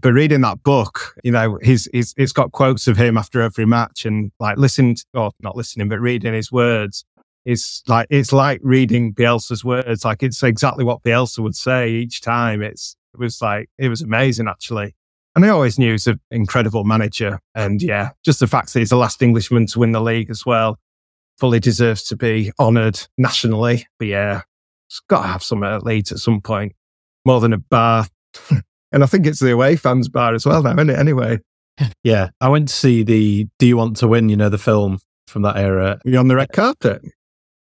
But 0.01 0.13
reading 0.13 0.43
that 0.43 0.63
book, 0.63 1.17
you 1.25 1.33
know, 1.33 1.59
he's, 1.61 1.89
he's 1.93 2.15
it's 2.17 2.33
got 2.33 2.53
quotes 2.53 2.87
of 2.87 2.97
him 2.97 3.19
after 3.19 3.43
every 3.43 3.67
match, 3.67 4.05
and 4.05 4.31
like 4.39 4.57
listening, 4.57 4.97
to, 4.97 5.05
or 5.15 5.31
not 5.41 5.57
listening, 5.57 5.89
but 5.89 6.01
reading 6.01 6.35
his 6.35 6.53
words. 6.53 7.05
It's 7.45 7.83
like 7.89 8.07
it's 8.11 8.33
like 8.33 8.61
reading 8.63 9.13
Bielsa's 9.13 9.65
words. 9.65 10.05
Like 10.05 10.23
it's 10.23 10.43
exactly 10.43 10.85
what 10.85 11.03
Bielsa 11.03 11.41
would 11.41 11.57
say 11.57 11.91
each 11.91 12.21
time. 12.21 12.63
It's 12.63 12.95
it 13.15 13.19
was 13.19 13.43
like 13.43 13.71
it 13.79 13.89
was 13.89 14.03
amazing 14.03 14.49
actually. 14.49 14.95
And 15.35 15.45
I 15.45 15.49
always 15.49 15.79
knew 15.79 15.93
he's 15.93 16.07
an 16.07 16.21
incredible 16.31 16.85
manager. 16.85 17.41
And 17.55 17.81
yeah, 17.81 18.11
just 18.25 18.41
the 18.41 18.47
fact 18.47 18.73
that 18.73 18.81
he's 18.81 18.91
the 18.91 18.97
last 18.97 19.23
Englishman 19.23 19.67
to 19.69 19.79
win 19.79 19.93
the 19.93 20.01
league 20.01 20.31
as 20.31 20.45
well 20.45 20.79
fully 21.39 21.61
deserves 21.61 22.03
to 22.05 22.17
be 22.17 22.53
honoured 22.59 23.01
nationally. 23.17 23.87
But 23.99 24.09
yeah, 24.09 24.43
it's 24.89 25.01
got 25.09 25.23
to 25.23 25.29
have 25.29 25.43
some 25.43 25.63
at 25.63 25.85
Leeds 25.85 26.13
at 26.13 26.19
some 26.19 26.41
point, 26.41 26.73
more 27.25 27.41
than 27.41 27.53
a 27.53 27.59
bar. 27.59 28.07
and 28.93 29.03
I 29.03 29.07
think 29.07 29.27
it's 29.27 29.41
the 29.41 29.53
away 29.53 29.77
fans 29.77 30.09
bar 30.09 30.35
as 30.35 30.47
well 30.47 30.63
now, 30.63 30.73
isn't 30.73 30.91
it? 30.91 30.99
Anyway. 30.99 31.39
Yeah. 32.03 32.31
I 32.41 32.49
went 32.49 32.67
to 32.69 32.75
see 32.75 33.05
the 33.05 33.47
Do 33.61 33.67
You 33.67 33.77
Want 33.77 33.99
to 33.99 34.09
Win, 34.09 34.29
you 34.29 34.37
know, 34.37 34.49
the 34.49 34.59
film 34.59 34.99
from 35.29 35.43
that 35.43 35.57
era. 35.57 36.01
you 36.05 36.19
on 36.19 36.27
the 36.27 36.35
red 36.35 36.51
carpet? 36.53 37.03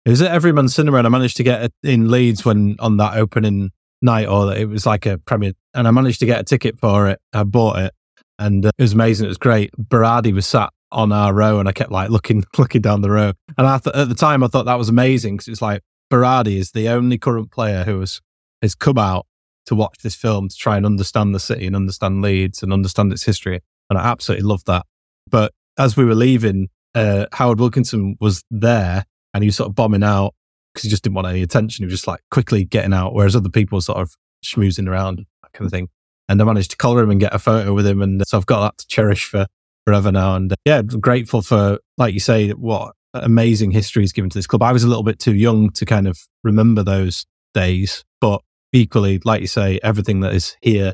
It 0.05 0.09
was 0.09 0.23
at 0.23 0.31
Everyman 0.31 0.69
Cinema 0.69 0.97
and 0.97 1.05
I 1.05 1.09
managed 1.11 1.37
to 1.37 1.43
get 1.43 1.61
it 1.61 1.73
in 1.83 2.09
Leeds 2.09 2.43
when 2.43 2.77
on 2.79 2.97
that 2.97 3.15
opening 3.15 3.69
night 4.01 4.27
or 4.27 4.55
it 4.55 4.67
was 4.67 4.87
like 4.87 5.05
a 5.05 5.19
premiere 5.19 5.53
and 5.75 5.87
I 5.87 5.91
managed 5.91 6.19
to 6.21 6.25
get 6.25 6.39
a 6.39 6.43
ticket 6.43 6.79
for 6.79 7.07
it. 7.09 7.19
I 7.31 7.43
bought 7.43 7.77
it 7.77 7.93
and 8.39 8.65
uh, 8.65 8.71
it 8.77 8.81
was 8.81 8.93
amazing. 8.93 9.25
It 9.25 9.29
was 9.29 9.37
great. 9.37 9.71
Berardi 9.77 10.33
was 10.33 10.47
sat 10.47 10.71
on 10.91 11.11
our 11.11 11.33
row 11.33 11.59
and 11.59 11.67
I 11.67 11.71
kept 11.71 11.91
like 11.91 12.09
looking, 12.09 12.43
looking 12.57 12.81
down 12.81 13.01
the 13.01 13.11
row. 13.11 13.33
And 13.57 13.67
I 13.67 13.77
th- 13.77 13.95
at 13.95 14.09
the 14.09 14.15
time 14.15 14.43
I 14.43 14.47
thought 14.47 14.65
that 14.65 14.77
was 14.77 14.89
amazing 14.89 15.37
because 15.37 15.47
it's 15.47 15.61
like 15.61 15.81
Berardi 16.11 16.57
is 16.57 16.71
the 16.71 16.89
only 16.89 17.17
current 17.17 17.51
player 17.51 17.83
who 17.83 17.99
has, 17.99 18.21
has 18.61 18.75
come 18.75 18.97
out 18.97 19.25
to 19.65 19.75
watch 19.75 19.97
this 20.01 20.15
film 20.15 20.47
to 20.47 20.55
try 20.55 20.77
and 20.77 20.85
understand 20.85 21.35
the 21.35 21.39
city 21.39 21.67
and 21.67 21.75
understand 21.75 22.21
Leeds 22.21 22.63
and 22.63 22.71
understand 22.71 23.11
its 23.11 23.23
history. 23.23 23.61
And 23.89 23.99
I 23.99 24.05
absolutely 24.05 24.47
loved 24.47 24.65
that. 24.67 24.85
But 25.29 25.53
as 25.77 25.97
we 25.97 26.05
were 26.05 26.15
leaving, 26.15 26.69
uh, 26.95 27.25
Howard 27.33 27.59
Wilkinson 27.59 28.15
was 28.19 28.43
there 28.49 29.05
and 29.33 29.43
he 29.43 29.49
was 29.49 29.57
sort 29.57 29.69
of 29.69 29.75
bombing 29.75 30.03
out 30.03 30.33
because 30.73 30.83
he 30.83 30.89
just 30.89 31.03
didn't 31.03 31.15
want 31.15 31.27
any 31.27 31.41
attention. 31.41 31.83
He 31.83 31.85
was 31.85 31.93
just 31.93 32.07
like 32.07 32.21
quickly 32.31 32.63
getting 32.63 32.93
out, 32.93 33.13
whereas 33.13 33.35
other 33.35 33.49
people 33.49 33.77
were 33.77 33.81
sort 33.81 33.99
of 33.99 34.15
schmoozing 34.43 34.87
around, 34.87 35.25
that 35.43 35.53
kind 35.53 35.65
of 35.65 35.71
thing. 35.71 35.89
And 36.29 36.41
I 36.41 36.45
managed 36.45 36.71
to 36.71 36.77
collar 36.77 37.03
him 37.03 37.11
and 37.11 37.19
get 37.19 37.33
a 37.33 37.39
photo 37.39 37.73
with 37.73 37.85
him. 37.85 38.01
And 38.01 38.21
so 38.25 38.37
I've 38.37 38.45
got 38.45 38.61
that 38.61 38.77
to 38.79 38.87
cherish 38.87 39.25
for 39.25 39.47
forever 39.87 40.11
now. 40.11 40.35
And 40.35 40.51
uh, 40.51 40.55
yeah, 40.65 40.81
grateful 40.81 41.41
for, 41.41 41.79
like 41.97 42.13
you 42.13 42.19
say, 42.19 42.49
what 42.49 42.93
amazing 43.13 43.71
history 43.71 44.03
is 44.03 44.11
given 44.11 44.29
to 44.29 44.37
this 44.37 44.45
club. 44.45 44.61
I 44.61 44.73
was 44.73 44.83
a 44.83 44.87
little 44.87 45.03
bit 45.03 45.17
too 45.17 45.33
young 45.33 45.69
to 45.71 45.85
kind 45.85 46.07
of 46.07 46.19
remember 46.43 46.83
those 46.83 47.25
days, 47.53 48.03
but 48.19 48.41
equally, 48.73 49.21
like 49.23 49.39
you 49.39 49.47
say, 49.47 49.79
everything 49.81 50.19
that 50.19 50.33
is 50.33 50.57
here 50.61 50.93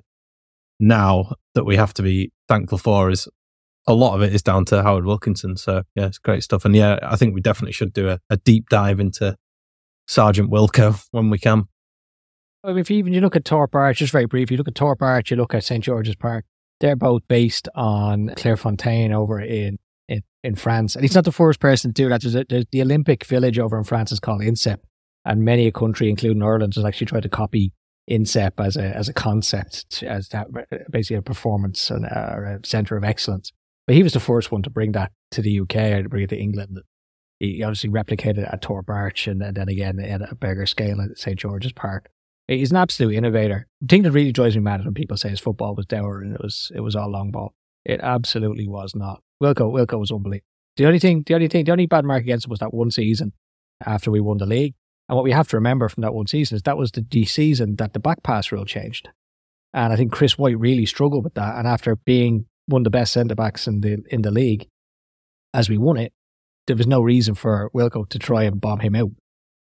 now 0.80 1.34
that 1.56 1.64
we 1.64 1.76
have 1.76 1.92
to 1.96 2.04
be 2.04 2.32
thankful 2.48 2.78
for 2.78 3.10
is 3.10 3.28
a 3.88 3.96
lot 3.96 4.14
of 4.14 4.22
it 4.22 4.32
is 4.32 4.44
down 4.44 4.64
to 4.66 4.84
Howard 4.84 5.06
Wilkinson. 5.06 5.58
So 5.58 5.82
yeah, 5.96 6.06
it's 6.06 6.20
great 6.20 6.44
stuff. 6.44 6.64
And 6.64 6.76
yeah, 6.76 7.00
I 7.02 7.16
think 7.16 7.34
we 7.34 7.42
definitely 7.42 7.74
should 7.74 7.94
do 7.94 8.10
a, 8.10 8.20
a 8.30 8.38
deep 8.38 8.70
dive 8.70 9.00
into 9.00 9.36
Sergeant 10.08 10.52
Wilco 10.52 11.04
when 11.12 11.32
we 11.32 11.40
can. 11.40 11.64
If 12.64 12.92
you 12.92 12.98
even 12.98 13.12
you 13.12 13.22
look 13.22 13.36
at 13.36 13.44
Thorpe 13.44 13.74
Arch, 13.74 13.98
just 13.98 14.14
very 14.14 14.28
brief, 14.28 14.52
you 14.52 14.58
look 14.58 14.68
at 14.68 14.78
Thorpe 14.78 15.02
Arch, 15.02 15.32
you 15.32 15.38
look 15.38 15.56
at 15.56 15.64
St 15.64 15.84
George's 15.84 16.16
Park. 16.16 16.46
They're 16.84 16.98
both 16.98 17.26
based 17.30 17.70
on 17.76 18.28
Clairefontaine 18.36 19.14
over 19.14 19.40
in, 19.40 19.80
in, 20.10 20.22
in 20.44 20.56
France, 20.56 20.96
and 20.96 21.04
he's 21.06 21.16
not 21.16 21.24
the 21.24 21.32
first 21.32 21.62
person 21.62 21.94
to 21.94 21.94
do 21.94 22.10
that. 22.10 22.22
There's, 22.22 22.36
a, 22.36 22.46
there's 22.50 22.66
the 22.74 22.82
Olympic 22.82 23.24
village 23.24 23.58
over 23.58 23.78
in 23.78 23.86
France 23.86 24.12
is 24.12 24.20
called 24.20 24.42
INSEP, 24.42 24.80
and 25.24 25.46
many 25.46 25.66
a 25.66 25.72
country, 25.72 26.10
including 26.10 26.44
Ireland, 26.44 26.76
has 26.76 26.84
actually 26.84 27.08
tried 27.08 27.24
to 27.24 27.30
copy 27.30 27.72
INSEP 28.12 28.60
as 28.60 28.76
a 28.76 28.84
as 28.84 29.08
a 29.08 29.14
concept, 29.14 30.04
as 30.04 30.28
that 30.30 30.48
basically 30.92 31.16
a 31.16 31.22
performance 31.22 31.90
and 31.90 32.06
uh, 32.06 32.36
a, 32.36 32.56
a 32.56 32.60
center 32.66 32.98
of 32.98 33.06
excellence. 33.06 33.54
But 33.88 33.96
he 33.96 34.04
was 34.04 34.12
the 34.12 34.20
first 34.20 34.52
one 34.52 34.62
to 34.64 34.70
bring 34.70 34.92
that 34.92 35.14
to 35.32 35.42
the 35.42 35.62
UK 35.62 35.76
or 35.76 36.04
to 36.04 36.10
bring 36.10 36.24
it 36.24 36.30
to 36.32 36.38
England 36.38 36.80
he 37.44 37.62
obviously 37.64 37.90
replicated 37.90 38.40
it 38.40 38.50
at 38.52 38.64
Thorpe 38.64 38.90
Arch 38.90 39.28
and, 39.28 39.42
then 39.42 39.68
again 39.68 40.00
at 40.00 40.22
a 40.22 40.36
bigger 40.36 40.66
scale 40.66 41.02
at 41.02 41.18
St. 41.18 41.38
George's 41.38 41.74
Park. 41.74 42.10
He's 42.48 42.72
an 42.72 42.78
absolute 42.78 43.16
innovator. 43.16 43.68
The 43.82 43.88
thing 43.88 44.04
that 44.04 44.12
really 44.12 44.32
drives 44.32 44.56
me 44.56 44.62
mad 44.62 44.82
is 44.82 44.86
when 44.86 44.94
people 44.94 45.18
say 45.18 45.30
his 45.30 45.40
football 45.40 45.76
was 45.76 45.86
dour 45.86 46.22
and 46.22 46.36
it 46.36 46.42
was 46.42 46.72
it 46.76 46.82
was 46.82 46.96
all 46.96 47.10
long 47.10 47.32
ball. 47.32 47.54
It 47.86 48.00
absolutely 48.02 48.68
was 48.68 48.94
not. 48.96 49.22
Wilco 49.42 49.72
Wilco 49.72 50.00
was 50.00 50.12
unbelievable. 50.12 50.48
The 50.76 50.86
only 50.86 51.00
thing, 51.00 51.24
the 51.26 51.36
only 51.36 51.48
thing, 51.48 51.66
the 51.66 51.72
only 51.72 51.86
bad 51.86 52.04
mark 52.04 52.24
against 52.24 52.46
him 52.46 52.50
was 52.50 52.60
that 52.60 52.74
one 52.74 52.92
season 52.92 53.34
after 53.86 54.12
we 54.12 54.20
won 54.20 54.38
the 54.38 54.46
league. 54.46 54.74
And 55.08 55.16
what 55.16 55.24
we 55.24 55.32
have 55.32 55.48
to 55.50 55.58
remember 55.58 55.90
from 55.90 56.02
that 56.02 56.14
one 56.14 56.28
season 56.28 56.56
is 56.56 56.64
that 56.64 56.78
was 56.78 56.92
the, 56.92 57.06
the 57.10 57.26
season 57.26 57.76
that 57.76 57.94
the 57.94 58.00
back 58.00 58.24
pass 58.24 58.52
rule 58.52 58.66
changed. 58.66 59.10
And 59.74 59.92
I 59.92 59.96
think 59.96 60.12
Chris 60.12 60.38
Whyte 60.38 60.58
really 60.58 60.86
struggled 60.86 61.24
with 61.24 61.34
that. 61.36 61.58
And 61.58 61.68
after 61.68 61.96
being 61.96 62.46
one 62.68 62.82
of 62.82 62.84
the 62.86 62.90
best 62.90 63.14
centre 63.14 63.36
backs 63.36 63.68
in 63.68 63.82
the 63.82 64.04
in 64.10 64.22
the 64.22 64.32
league, 64.32 64.68
as 65.54 65.70
we 65.70 65.78
won 65.78 65.98
it, 65.98 66.14
there 66.68 66.76
was 66.76 66.88
no 66.88 67.02
reason 67.02 67.36
for 67.36 67.70
Wilco 67.76 68.08
to 68.10 68.20
try 68.20 68.44
and 68.44 68.60
bomb 68.60 68.80
him 68.80 68.96
out. 68.96 69.12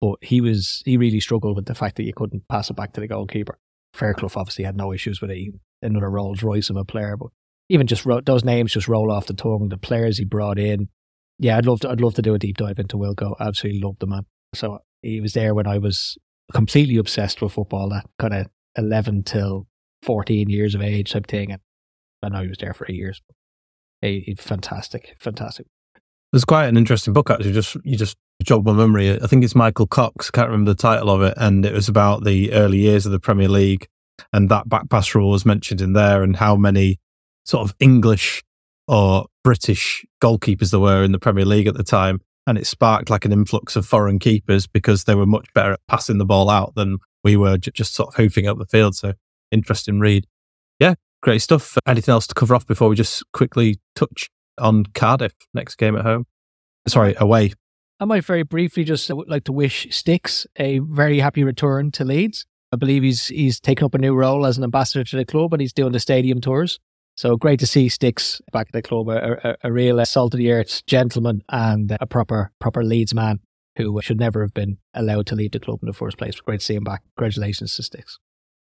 But 0.00 0.16
he 0.22 0.40
was 0.40 0.82
he 0.84 0.96
really 0.96 1.20
struggled 1.20 1.56
with 1.56 1.66
the 1.66 1.74
fact 1.74 1.96
that 1.96 2.04
you 2.04 2.12
couldn't 2.14 2.48
pass 2.48 2.70
it 2.70 2.76
back 2.76 2.92
to 2.94 3.00
the 3.00 3.08
goalkeeper. 3.08 3.58
Fairclough 3.92 4.30
obviously 4.36 4.64
had 4.64 4.76
no 4.76 4.92
issues 4.92 5.20
with 5.20 5.30
it. 5.30 5.52
Another 5.82 6.10
Rolls 6.10 6.42
Royce 6.42 6.70
of 6.70 6.76
a 6.76 6.84
player, 6.84 7.16
but 7.16 7.28
even 7.68 7.86
just 7.86 8.04
ro- 8.04 8.20
those 8.20 8.44
names 8.44 8.72
just 8.72 8.88
roll 8.88 9.10
off 9.10 9.26
the 9.26 9.34
tongue. 9.34 9.68
The 9.68 9.78
players 9.78 10.18
he 10.18 10.24
brought 10.24 10.58
in, 10.58 10.88
yeah, 11.38 11.56
I'd 11.56 11.66
love 11.66 11.80
to. 11.80 11.90
I'd 11.90 12.00
love 12.00 12.14
to 12.14 12.22
do 12.22 12.34
a 12.34 12.38
deep 12.38 12.56
dive 12.56 12.78
into 12.78 12.96
Wilco. 12.96 13.34
Absolutely 13.40 13.80
loved 13.80 14.00
the 14.00 14.06
man. 14.06 14.26
So 14.54 14.80
he 15.02 15.20
was 15.20 15.32
there 15.32 15.54
when 15.54 15.66
I 15.66 15.78
was 15.78 16.18
completely 16.52 16.96
obsessed 16.96 17.40
with 17.40 17.52
football. 17.52 17.88
That 17.88 18.06
kind 18.18 18.34
of 18.34 18.46
eleven 18.76 19.22
till 19.22 19.66
fourteen 20.02 20.50
years 20.50 20.74
of 20.74 20.82
age 20.82 21.12
type 21.12 21.26
thing, 21.26 21.52
and 21.52 21.60
I 22.22 22.28
know 22.28 22.42
he 22.42 22.48
was 22.48 22.58
there 22.58 22.74
for 22.74 22.86
eight 22.88 22.96
years. 22.96 23.22
He, 24.02 24.20
he, 24.20 24.34
fantastic, 24.34 25.16
fantastic. 25.18 25.66
There's 26.32 26.44
quite 26.44 26.66
an 26.66 26.76
interesting 26.76 27.12
book 27.12 27.30
actually. 27.30 27.52
Just 27.52 27.76
you 27.84 27.96
just 27.96 28.16
jogged 28.42 28.66
my 28.66 28.72
memory. 28.72 29.20
I 29.20 29.26
think 29.26 29.44
it's 29.44 29.54
Michael 29.54 29.86
Cox. 29.86 30.30
I 30.32 30.36
can't 30.36 30.48
remember 30.48 30.72
the 30.72 30.80
title 30.80 31.10
of 31.10 31.22
it, 31.22 31.34
and 31.36 31.66
it 31.66 31.72
was 31.72 31.88
about 31.88 32.24
the 32.24 32.52
early 32.52 32.78
years 32.78 33.06
of 33.06 33.12
the 33.12 33.20
Premier 33.20 33.48
League, 33.48 33.88
and 34.32 34.48
that 34.48 34.68
back 34.68 34.88
pass 34.88 35.14
rule 35.14 35.30
was 35.30 35.44
mentioned 35.44 35.80
in 35.80 35.92
there, 35.92 36.22
and 36.22 36.36
how 36.36 36.56
many 36.56 36.98
sort 37.44 37.68
of 37.68 37.74
English 37.80 38.42
or 38.86 39.26
British 39.44 40.04
goalkeepers 40.22 40.70
there 40.70 40.80
were 40.80 41.02
in 41.02 41.12
the 41.12 41.18
Premier 41.18 41.44
League 41.44 41.66
at 41.66 41.74
the 41.74 41.84
time. 41.84 42.20
And 42.46 42.58
it 42.58 42.66
sparked 42.66 43.10
like 43.10 43.24
an 43.24 43.32
influx 43.32 43.76
of 43.76 43.86
foreign 43.86 44.18
keepers 44.18 44.66
because 44.66 45.04
they 45.04 45.14
were 45.14 45.26
much 45.26 45.46
better 45.54 45.72
at 45.72 45.80
passing 45.86 46.18
the 46.18 46.24
ball 46.24 46.50
out 46.50 46.74
than 46.74 46.98
we 47.22 47.36
were 47.36 47.58
j- 47.58 47.70
just 47.72 47.94
sort 47.94 48.08
of 48.08 48.14
hoofing 48.14 48.48
up 48.48 48.58
the 48.58 48.66
field. 48.66 48.96
So 48.96 49.12
interesting 49.52 50.00
read. 50.00 50.26
Yeah, 50.80 50.94
great 51.22 51.42
stuff. 51.42 51.76
Anything 51.86 52.12
else 52.12 52.26
to 52.26 52.34
cover 52.34 52.54
off 52.54 52.66
before 52.66 52.88
we 52.88 52.96
just 52.96 53.22
quickly 53.32 53.78
touch 53.94 54.30
on 54.60 54.84
Cardiff 54.94 55.32
next 55.54 55.76
game 55.76 55.96
at 55.96 56.04
home? 56.04 56.26
Sorry, 56.86 57.14
away. 57.18 57.52
I 57.98 58.06
might 58.06 58.24
very 58.24 58.42
briefly 58.42 58.84
just 58.84 59.10
uh, 59.10 59.16
like 59.26 59.44
to 59.44 59.52
wish 59.52 59.86
Sticks 59.90 60.46
a 60.56 60.78
very 60.78 61.18
happy 61.18 61.44
return 61.44 61.90
to 61.92 62.04
Leeds. 62.04 62.46
I 62.72 62.76
believe 62.76 63.02
he's 63.02 63.26
he's 63.26 63.60
taken 63.60 63.84
up 63.84 63.94
a 63.94 63.98
new 63.98 64.14
role 64.14 64.46
as 64.46 64.56
an 64.56 64.64
ambassador 64.64 65.04
to 65.04 65.16
the 65.16 65.24
club 65.24 65.52
and 65.52 65.60
he's 65.60 65.72
doing 65.72 65.92
the 65.92 66.00
stadium 66.00 66.40
tours. 66.40 66.78
So 67.16 67.36
great 67.36 67.60
to 67.60 67.66
see 67.66 67.88
Sticks 67.88 68.40
back 68.52 68.68
at 68.68 68.72
the 68.72 68.80
club, 68.80 69.08
a, 69.08 69.50
a, 69.50 69.56
a 69.64 69.72
real 69.72 70.02
salt 70.06 70.32
of 70.32 70.38
the 70.38 70.50
earth 70.52 70.86
gentleman 70.86 71.42
and 71.50 71.96
a 72.00 72.06
proper 72.06 72.52
proper 72.58 72.82
Leeds 72.82 73.12
man 73.12 73.40
who 73.76 74.00
should 74.00 74.18
never 74.18 74.40
have 74.42 74.54
been 74.54 74.78
allowed 74.94 75.26
to 75.26 75.34
leave 75.34 75.52
the 75.52 75.60
club 75.60 75.80
in 75.82 75.86
the 75.86 75.92
first 75.92 76.16
place. 76.16 76.40
Great 76.40 76.60
to 76.60 76.66
see 76.66 76.74
him 76.74 76.84
back. 76.84 77.02
Congratulations 77.16 77.76
to 77.76 77.82
Sticks. 77.82 78.18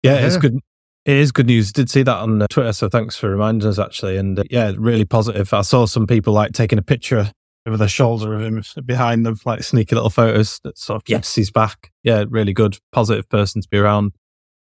Yeah, 0.04 0.14
yeah. 0.14 0.28
it's 0.28 0.38
good. 0.38 0.60
It 1.08 1.16
is 1.16 1.32
good 1.32 1.48
news. 1.48 1.72
Did 1.72 1.90
see 1.90 2.04
that 2.04 2.18
on 2.18 2.42
uh, 2.42 2.48
Twitter, 2.50 2.74
so 2.74 2.90
thanks 2.90 3.16
for 3.16 3.30
reminding 3.30 3.66
us 3.70 3.80
actually. 3.80 4.18
And 4.18 4.38
uh, 4.38 4.44
yeah, 4.52 4.74
really 4.78 5.06
positive. 5.06 5.54
I 5.54 5.62
saw 5.62 5.86
some 5.86 6.06
people 6.06 6.34
like 6.34 6.52
taking 6.52 6.78
a 6.78 6.82
picture 6.82 7.32
over 7.66 7.78
their 7.78 7.88
shoulder 7.88 8.34
of 8.34 8.42
him 8.42 8.62
behind 8.86 9.26
them, 9.26 9.40
like 9.46 9.64
sneaky 9.64 9.96
little 9.96 10.10
photos 10.10 10.60
that 10.66 10.78
sort 10.78 10.98
of 10.98 11.04
yes, 11.08 11.34
he's 11.34 11.50
back. 11.50 11.94
Yeah, 12.04 12.26
really 12.28 12.52
good, 12.52 12.80
positive 12.92 13.30
person 13.30 13.62
to 13.62 13.70
be 13.70 13.78
around. 13.78 14.12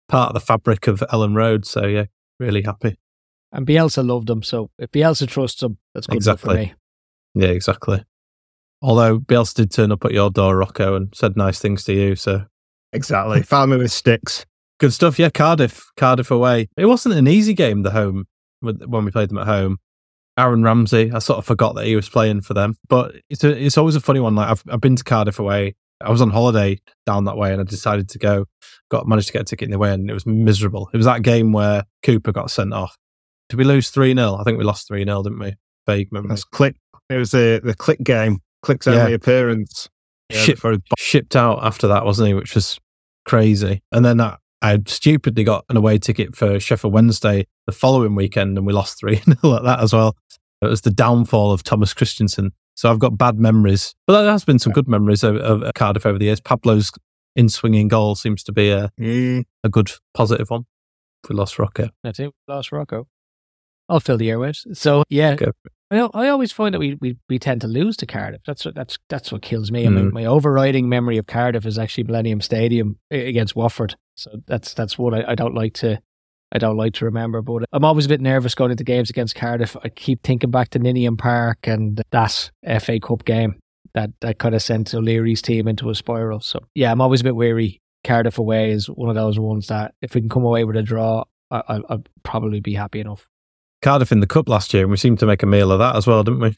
Part 0.10 0.28
of 0.28 0.34
the 0.34 0.42
fabric 0.42 0.88
of 0.88 1.00
Elland 1.10 1.38
Road. 1.38 1.66
So 1.66 1.86
yeah, 1.86 2.06
really 2.38 2.64
happy. 2.64 2.98
And 3.54 3.66
Bielsa 3.66 4.06
loved 4.06 4.30
him, 4.30 4.44
so 4.44 4.72
if 4.78 4.92
Bielsa 4.92 5.30
trusts 5.30 5.64
him, 5.64 5.78
that's 5.94 6.06
good 6.06 6.18
exactly. 6.18 6.54
for 6.54 6.60
me. 6.60 6.74
Yeah, 7.34 7.54
exactly. 7.54 8.04
Although 8.82 9.20
Bielsa 9.20 9.54
did 9.54 9.72
turn 9.72 9.94
up 9.94 10.04
at 10.04 10.12
your 10.12 10.30
door, 10.32 10.58
Rocco, 10.58 10.96
and 10.96 11.14
said 11.16 11.38
nice 11.38 11.60
things 11.60 11.86
to 11.86 11.94
you, 11.94 12.18
so 12.18 12.44
exactly. 12.92 13.42
Found 13.44 13.72
me 13.72 13.78
with 13.78 13.94
sticks. 13.94 14.46
Good 14.80 14.94
stuff. 14.94 15.18
Yeah, 15.18 15.30
Cardiff, 15.30 15.86
Cardiff 15.98 16.32
away. 16.32 16.68
It 16.78 16.86
wasn't 16.86 17.16
an 17.16 17.28
easy 17.28 17.54
game. 17.54 17.84
The 17.84 17.92
home 17.92 18.26
when 18.62 19.06
we 19.06 19.12
played 19.12 19.30
them 19.30 19.38
at 19.38 19.48
home. 19.48 19.78
Aaron 20.38 20.64
Ramsey, 20.64 21.12
I 21.14 21.20
sort 21.20 21.40
of 21.40 21.46
forgot 21.46 21.76
that 21.76 21.86
he 21.86 21.96
was 21.96 22.10
playing 22.10 22.42
for 22.42 22.54
them, 22.54 22.76
but 22.90 23.16
it's 23.30 23.44
a, 23.46 23.52
it's 23.52 23.78
always 23.78 23.96
a 23.96 24.02
funny 24.02 24.20
one. 24.20 24.36
Like 24.36 24.50
I've 24.50 24.64
I've 24.70 24.82
been 24.82 24.98
to 24.98 25.04
Cardiff 25.04 25.40
away. 25.40 25.76
I 26.02 26.12
was 26.12 26.22
on 26.22 26.30
holiday 26.30 26.80
down 27.06 27.24
that 27.26 27.38
way, 27.38 27.54
and 27.54 27.62
I 27.62 27.64
decided 27.64 28.10
to 28.10 28.20
go. 28.20 28.46
Got 28.92 29.08
managed 29.08 29.28
to 29.28 29.34
get 29.34 29.44
a 29.44 29.46
ticket 29.46 29.68
in 29.68 29.72
the 29.72 29.78
way, 29.78 29.94
and 29.94 30.10
it 30.10 30.14
was 30.14 30.26
miserable. 30.26 30.90
It 30.94 30.98
was 30.98 31.06
that 31.06 31.22
game 31.22 31.54
where 31.54 31.86
Cooper 32.04 32.34
got 32.34 32.52
sent 32.52 32.74
off. 32.74 32.98
Did 33.50 33.58
we 33.58 33.64
lose 33.64 33.90
three 33.90 34.14
0 34.14 34.36
I 34.36 34.44
think 34.44 34.58
we 34.58 34.64
lost 34.64 34.88
three 34.88 35.06
0 35.06 35.24
didn't 35.24 35.40
we? 35.40 35.56
Vague 35.88 36.12
memory. 36.12 36.30
That's 36.30 36.44
Klich. 36.44 36.76
It 37.10 37.18
was 37.18 37.32
the 37.32 37.62
the 37.64 37.74
Klich 37.74 38.04
game. 38.04 38.40
Klich's 38.64 38.88
only 38.88 39.12
yeah. 39.12 39.16
appearance. 39.16 39.88
Yeah, 40.30 40.40
Ship, 40.40 40.60
shipped 40.98 41.36
out 41.36 41.64
after 41.64 41.88
that, 41.88 42.04
wasn't 42.04 42.28
he? 42.28 42.34
Which 42.34 42.56
was 42.56 42.80
crazy. 43.26 43.84
And 43.92 44.04
then 44.04 44.18
that 44.18 44.40
I 44.66 44.80
stupidly 44.88 45.44
got 45.44 45.64
an 45.70 45.78
away 45.78 46.00
ticket 46.00 46.36
for 46.36 46.60
Sheffield 46.60 46.92
Wednesday 46.92 47.46
the 47.68 47.72
following 47.72 48.16
weekend 48.16 48.58
and 48.58 48.66
we 48.66 48.74
lost 48.74 49.00
3 49.00 49.18
0 49.18 49.56
at 49.56 49.64
that 49.64 49.80
as 49.80 49.94
well. 49.94 50.16
It 50.62 50.68
was 50.68 50.82
the 50.82 50.90
downfall 50.90 51.52
of 51.52 51.62
Thomas 51.62 51.94
Christiansen. 51.94 52.52
So 52.74 52.90
I've 52.90 53.00
got 53.00 53.18
bad 53.18 53.40
memories, 53.40 53.94
but 54.08 54.24
there 54.24 54.32
has 54.32 54.44
been 54.44 54.58
some 54.58 54.74
good 54.74 54.88
memories 54.88 55.24
of, 55.24 55.36
of 55.38 55.72
Cardiff 55.76 56.06
over 56.06 56.18
the 56.18 56.26
years. 56.26 56.42
Pablo's 56.42 56.92
in 57.36 57.48
swinging 57.48 57.88
goal 57.88 58.16
seems 58.16 58.44
to 58.44 58.52
be 58.52 58.72
a, 58.72 58.90
mm. 59.00 59.44
a 59.64 59.70
good 59.70 59.92
positive 60.14 60.50
one. 60.50 60.66
We 61.30 61.36
lost 61.36 61.60
Rocco. 61.60 61.90
That's 62.04 62.20
it. 62.20 62.32
Lost 62.48 62.72
Rocco. 62.72 63.08
I'll 63.88 64.00
fill 64.00 64.18
the 64.18 64.30
airwaves. 64.30 64.76
So 64.76 65.04
yeah. 65.10 65.36
I, 65.92 65.98
I 65.98 66.30
always 66.30 66.52
find 66.52 66.74
that 66.74 66.80
we, 66.80 66.96
we 66.96 67.18
we 67.30 67.40
tend 67.40 67.62
to 67.62 67.68
lose 67.68 67.96
to 67.98 68.06
Cardiff. 68.06 68.42
That's 68.46 68.66
what 68.66 68.76
that's 68.76 68.98
that's 69.10 69.32
what 69.32 69.42
kills 69.42 69.72
me. 69.72 69.84
Mm. 69.84 69.88
I 69.88 69.90
mean, 69.90 70.14
my 70.14 70.26
overriding 70.26 70.90
memory 70.90 71.18
of 71.18 71.28
Cardiff 71.28 71.66
is 71.66 71.78
actually 71.78 72.06
Millennium 72.06 72.42
Stadium 72.42 72.98
against 73.12 73.56
Watford. 73.56 73.96
So 74.16 74.42
that's 74.48 74.74
that's 74.74 74.98
what 74.98 75.14
I, 75.14 75.32
I 75.32 75.36
don't 75.36 75.54
like 75.54 75.74
to 75.76 76.02
I 76.52 76.58
don't 76.58 76.78
like 76.78 76.94
to 76.96 77.06
remember. 77.06 77.42
But 77.42 77.66
I'm 77.72 77.86
always 77.86 78.06
a 78.06 78.10
bit 78.10 78.22
nervous 78.22 78.56
going 78.56 78.72
into 78.72 78.84
games 78.84 79.10
against 79.10 79.36
Cardiff. 79.36 79.76
I 79.84 79.90
keep 79.90 80.24
thinking 80.24 80.52
back 80.52 80.70
to 80.70 80.80
Ninian 80.80 81.18
Park 81.18 81.68
and 81.68 82.02
that 82.12 82.52
FA 82.80 83.00
Cup 83.00 83.26
game 83.26 83.60
that 83.94 84.12
that 84.22 84.40
kind 84.40 84.56
of 84.56 84.62
sent 84.62 84.94
O'Leary's 84.94 85.42
team 85.42 85.68
into 85.68 85.90
a 85.90 85.96
spiral. 85.96 86.40
So 86.40 86.60
yeah, 86.74 86.92
I'm 86.92 87.02
always 87.02 87.22
a 87.22 87.26
bit 87.26 87.36
weary. 87.36 87.82
Cardiff 88.04 88.38
away 88.38 88.72
is 88.72 88.88
one 88.88 89.10
of 89.10 89.16
those 89.16 89.40
ones 89.40 89.68
that 89.68 89.96
if 90.02 90.14
we 90.14 90.22
can 90.22 90.30
come 90.30 90.46
away 90.46 90.64
with 90.64 90.76
a 90.76 90.84
draw, 90.84 91.24
I, 91.50 91.62
I'll 91.90 92.04
probably 92.24 92.60
be 92.60 92.76
happy 92.76 93.00
enough. 93.00 93.28
Cardiff 93.86 94.12
in 94.12 94.20
the 94.20 94.28
cup 94.28 94.50
last 94.50 94.74
year, 94.74 94.84
and 94.84 94.92
we 94.92 94.98
seemed 94.98 95.20
to 95.20 95.26
make 95.26 95.44
a 95.44 95.46
meal 95.46 95.72
of 95.72 95.80
that 95.80 95.96
as 95.96 96.08
well, 96.08 96.24
didn't 96.24 96.42
we? 96.42 96.58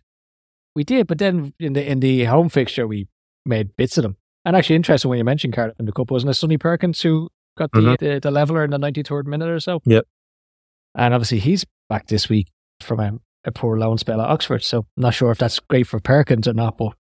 We 0.75 0.83
did, 0.83 1.07
but 1.07 1.17
then 1.17 1.53
in 1.59 1.73
the 1.73 1.85
in 1.85 1.99
the 1.99 2.23
home 2.23 2.49
fixture, 2.49 2.87
we 2.87 3.07
made 3.45 3.75
bits 3.75 3.97
of 3.97 4.03
them. 4.03 4.15
And 4.45 4.55
actually, 4.55 4.77
interesting 4.77 5.09
when 5.09 5.17
you 5.17 5.25
mentioned 5.25 5.53
Cardiff 5.53 5.79
in 5.79 5.85
the 5.85 5.91
cup, 5.91 6.09
wasn't 6.09 6.31
it? 6.31 6.35
Sonny 6.35 6.57
Perkins 6.57 7.01
who 7.01 7.29
got 7.57 7.71
the, 7.73 7.79
mm-hmm. 7.79 8.05
the, 8.05 8.19
the 8.19 8.31
leveler 8.31 8.63
in 8.63 8.71
the 8.71 8.77
ninety 8.77 9.03
third 9.03 9.27
minute 9.27 9.49
or 9.49 9.59
so. 9.59 9.81
Yep. 9.85 10.05
And 10.95 11.13
obviously, 11.13 11.39
he's 11.39 11.65
back 11.89 12.07
this 12.07 12.29
week 12.29 12.47
from 12.81 12.99
a, 12.99 13.11
a 13.43 13.51
poor 13.51 13.77
loan 13.77 13.97
spell 13.97 14.21
at 14.21 14.29
Oxford. 14.29 14.63
So 14.63 14.79
I'm 14.79 15.03
not 15.03 15.13
sure 15.13 15.31
if 15.31 15.37
that's 15.37 15.59
great 15.59 15.87
for 15.87 15.99
Perkins 15.99 16.47
or 16.47 16.53
not, 16.53 16.77
but 16.77 16.93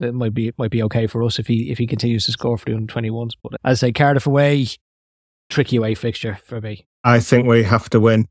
it 0.00 0.14
might 0.14 0.34
be 0.34 0.48
it 0.48 0.54
might 0.58 0.70
be 0.70 0.82
okay 0.84 1.06
for 1.06 1.22
us 1.22 1.38
if 1.38 1.46
he 1.46 1.70
if 1.70 1.78
he 1.78 1.86
continues 1.86 2.26
to 2.26 2.32
score 2.32 2.58
for 2.58 2.64
the 2.64 2.74
under 2.74 2.92
twenty 2.92 3.10
ones. 3.10 3.36
But 3.42 3.52
as 3.64 3.82
I 3.82 3.88
say, 3.88 3.92
Cardiff 3.92 4.26
away, 4.26 4.66
tricky 5.50 5.76
away 5.76 5.94
fixture 5.94 6.38
for 6.44 6.60
me. 6.60 6.86
I 7.04 7.20
think 7.20 7.46
we 7.46 7.62
have 7.62 7.88
to 7.90 8.00
win. 8.00 8.26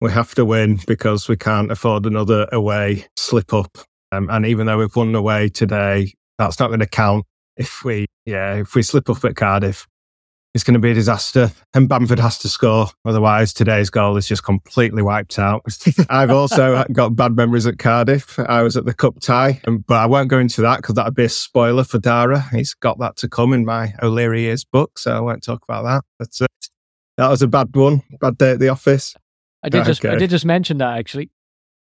We 0.00 0.12
have 0.12 0.34
to 0.36 0.44
win 0.44 0.78
because 0.86 1.28
we 1.28 1.36
can't 1.36 1.72
afford 1.72 2.06
another 2.06 2.48
away 2.52 3.06
slip 3.16 3.52
up. 3.52 3.78
Um, 4.12 4.30
and 4.30 4.46
even 4.46 4.66
though 4.66 4.78
we've 4.78 4.94
won 4.94 5.14
away 5.14 5.48
today, 5.48 6.12
that's 6.38 6.60
not 6.60 6.68
going 6.68 6.80
to 6.80 6.86
count 6.86 7.24
if 7.56 7.84
we, 7.84 8.06
yeah, 8.24 8.54
if 8.54 8.74
we 8.74 8.82
slip 8.82 9.10
up 9.10 9.24
at 9.24 9.34
Cardiff. 9.34 9.86
It's 10.54 10.64
going 10.64 10.74
to 10.74 10.80
be 10.80 10.92
a 10.92 10.94
disaster. 10.94 11.50
And 11.74 11.88
Bamford 11.88 12.20
has 12.20 12.38
to 12.38 12.48
score. 12.48 12.88
Otherwise, 13.04 13.52
today's 13.52 13.90
goal 13.90 14.16
is 14.16 14.26
just 14.26 14.44
completely 14.44 15.02
wiped 15.02 15.38
out. 15.38 15.62
I've 16.08 16.30
also 16.30 16.84
got 16.92 17.16
bad 17.16 17.36
memories 17.36 17.66
at 17.66 17.78
Cardiff. 17.78 18.38
I 18.38 18.62
was 18.62 18.76
at 18.76 18.84
the 18.84 18.94
cup 18.94 19.20
tie, 19.20 19.60
um, 19.66 19.84
but 19.86 19.96
I 19.96 20.06
won't 20.06 20.30
go 20.30 20.38
into 20.38 20.62
that 20.62 20.78
because 20.78 20.94
that'd 20.94 21.14
be 21.14 21.24
a 21.24 21.28
spoiler 21.28 21.84
for 21.84 21.98
Darragh. 21.98 22.50
He's 22.50 22.72
got 22.72 22.98
that 23.00 23.16
to 23.18 23.28
come 23.28 23.52
in 23.52 23.64
my 23.64 23.92
O'Leary 24.02 24.42
Years 24.42 24.64
book, 24.64 24.98
so 24.98 25.16
I 25.16 25.20
won't 25.20 25.42
talk 25.42 25.62
about 25.68 25.82
that. 25.82 26.04
But 26.18 26.30
uh, 26.40 26.70
that 27.18 27.28
was 27.28 27.42
a 27.42 27.48
bad 27.48 27.74
one, 27.76 28.02
bad 28.20 28.38
day 28.38 28.52
at 28.52 28.58
the 28.58 28.70
office. 28.70 29.14
I 29.62 29.68
did 29.68 29.84
just 29.84 30.04
I 30.04 30.16
did 30.16 30.30
just 30.30 30.44
mention 30.44 30.78
that 30.78 30.98
actually. 30.98 31.30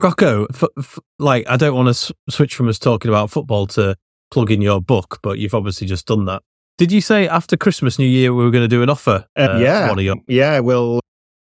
Rocco, 0.00 0.46
f- 0.46 0.64
f- 0.78 0.98
like 1.18 1.48
I 1.48 1.56
don't 1.56 1.74
want 1.74 1.86
to 1.86 1.90
s- 1.90 2.12
switch 2.30 2.54
from 2.54 2.68
us 2.68 2.78
talking 2.78 3.08
about 3.08 3.30
football 3.30 3.66
to 3.68 3.96
plug 4.30 4.50
in 4.50 4.62
your 4.62 4.80
book, 4.80 5.18
but 5.22 5.38
you've 5.38 5.54
obviously 5.54 5.86
just 5.86 6.06
done 6.06 6.24
that. 6.26 6.42
Did 6.76 6.92
you 6.92 7.00
say 7.00 7.26
after 7.26 7.56
Christmas, 7.56 7.98
New 7.98 8.06
Year, 8.06 8.32
we 8.32 8.44
were 8.44 8.52
going 8.52 8.62
to 8.62 8.68
do 8.68 8.82
an 8.82 8.88
offer? 8.90 9.26
Uh, 9.36 9.40
uh, 9.40 9.58
yeah, 9.58 9.92
your- 9.96 10.16
yeah. 10.28 10.60
Well, 10.60 11.00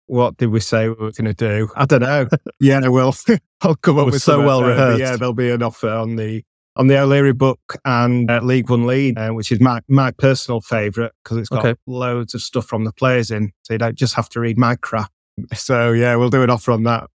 what 0.05 0.37
did 0.37 0.49
we 0.49 0.59
say 0.59 0.87
we 0.87 0.93
were 0.95 1.11
going 1.11 1.25
to 1.25 1.33
do? 1.33 1.69
I 1.75 1.85
don't 1.85 2.01
know. 2.01 2.27
yeah, 2.59 2.87
well, 2.87 3.15
I'll 3.61 3.75
come 3.75 3.97
up 3.97 4.05
with 4.05 4.21
so 4.21 4.45
well 4.45 4.63
uh, 4.63 4.67
rehearsed. 4.67 4.99
Yeah, 4.99 5.15
there'll 5.15 5.33
be 5.33 5.49
an 5.49 5.63
offer 5.63 5.89
on 5.89 6.15
the 6.15 6.43
on 6.75 6.87
the 6.87 6.97
O'Leary 6.97 7.33
book 7.33 7.59
and 7.85 8.29
uh, 8.29 8.39
League 8.41 8.69
One 8.69 8.85
Lead, 8.85 9.17
uh, 9.17 9.29
which 9.31 9.51
is 9.51 9.59
my, 9.59 9.81
my 9.87 10.11
personal 10.11 10.59
favourite 10.59 11.11
because 11.23 11.37
it's 11.37 11.49
got 11.49 11.65
okay. 11.65 11.79
loads 11.85 12.33
of 12.33 12.41
stuff 12.41 12.65
from 12.65 12.83
the 12.83 12.91
players 12.91 13.29
in. 13.29 13.51
So 13.63 13.73
you 13.73 13.77
don't 13.77 13.95
just 13.95 14.15
have 14.15 14.27
to 14.29 14.39
read 14.39 14.57
my 14.57 14.75
crap. 14.75 15.11
So 15.53 15.91
yeah, 15.91 16.15
we'll 16.15 16.29
do 16.29 16.43
an 16.43 16.49
offer 16.49 16.71
on 16.71 16.83
that. 16.83 17.09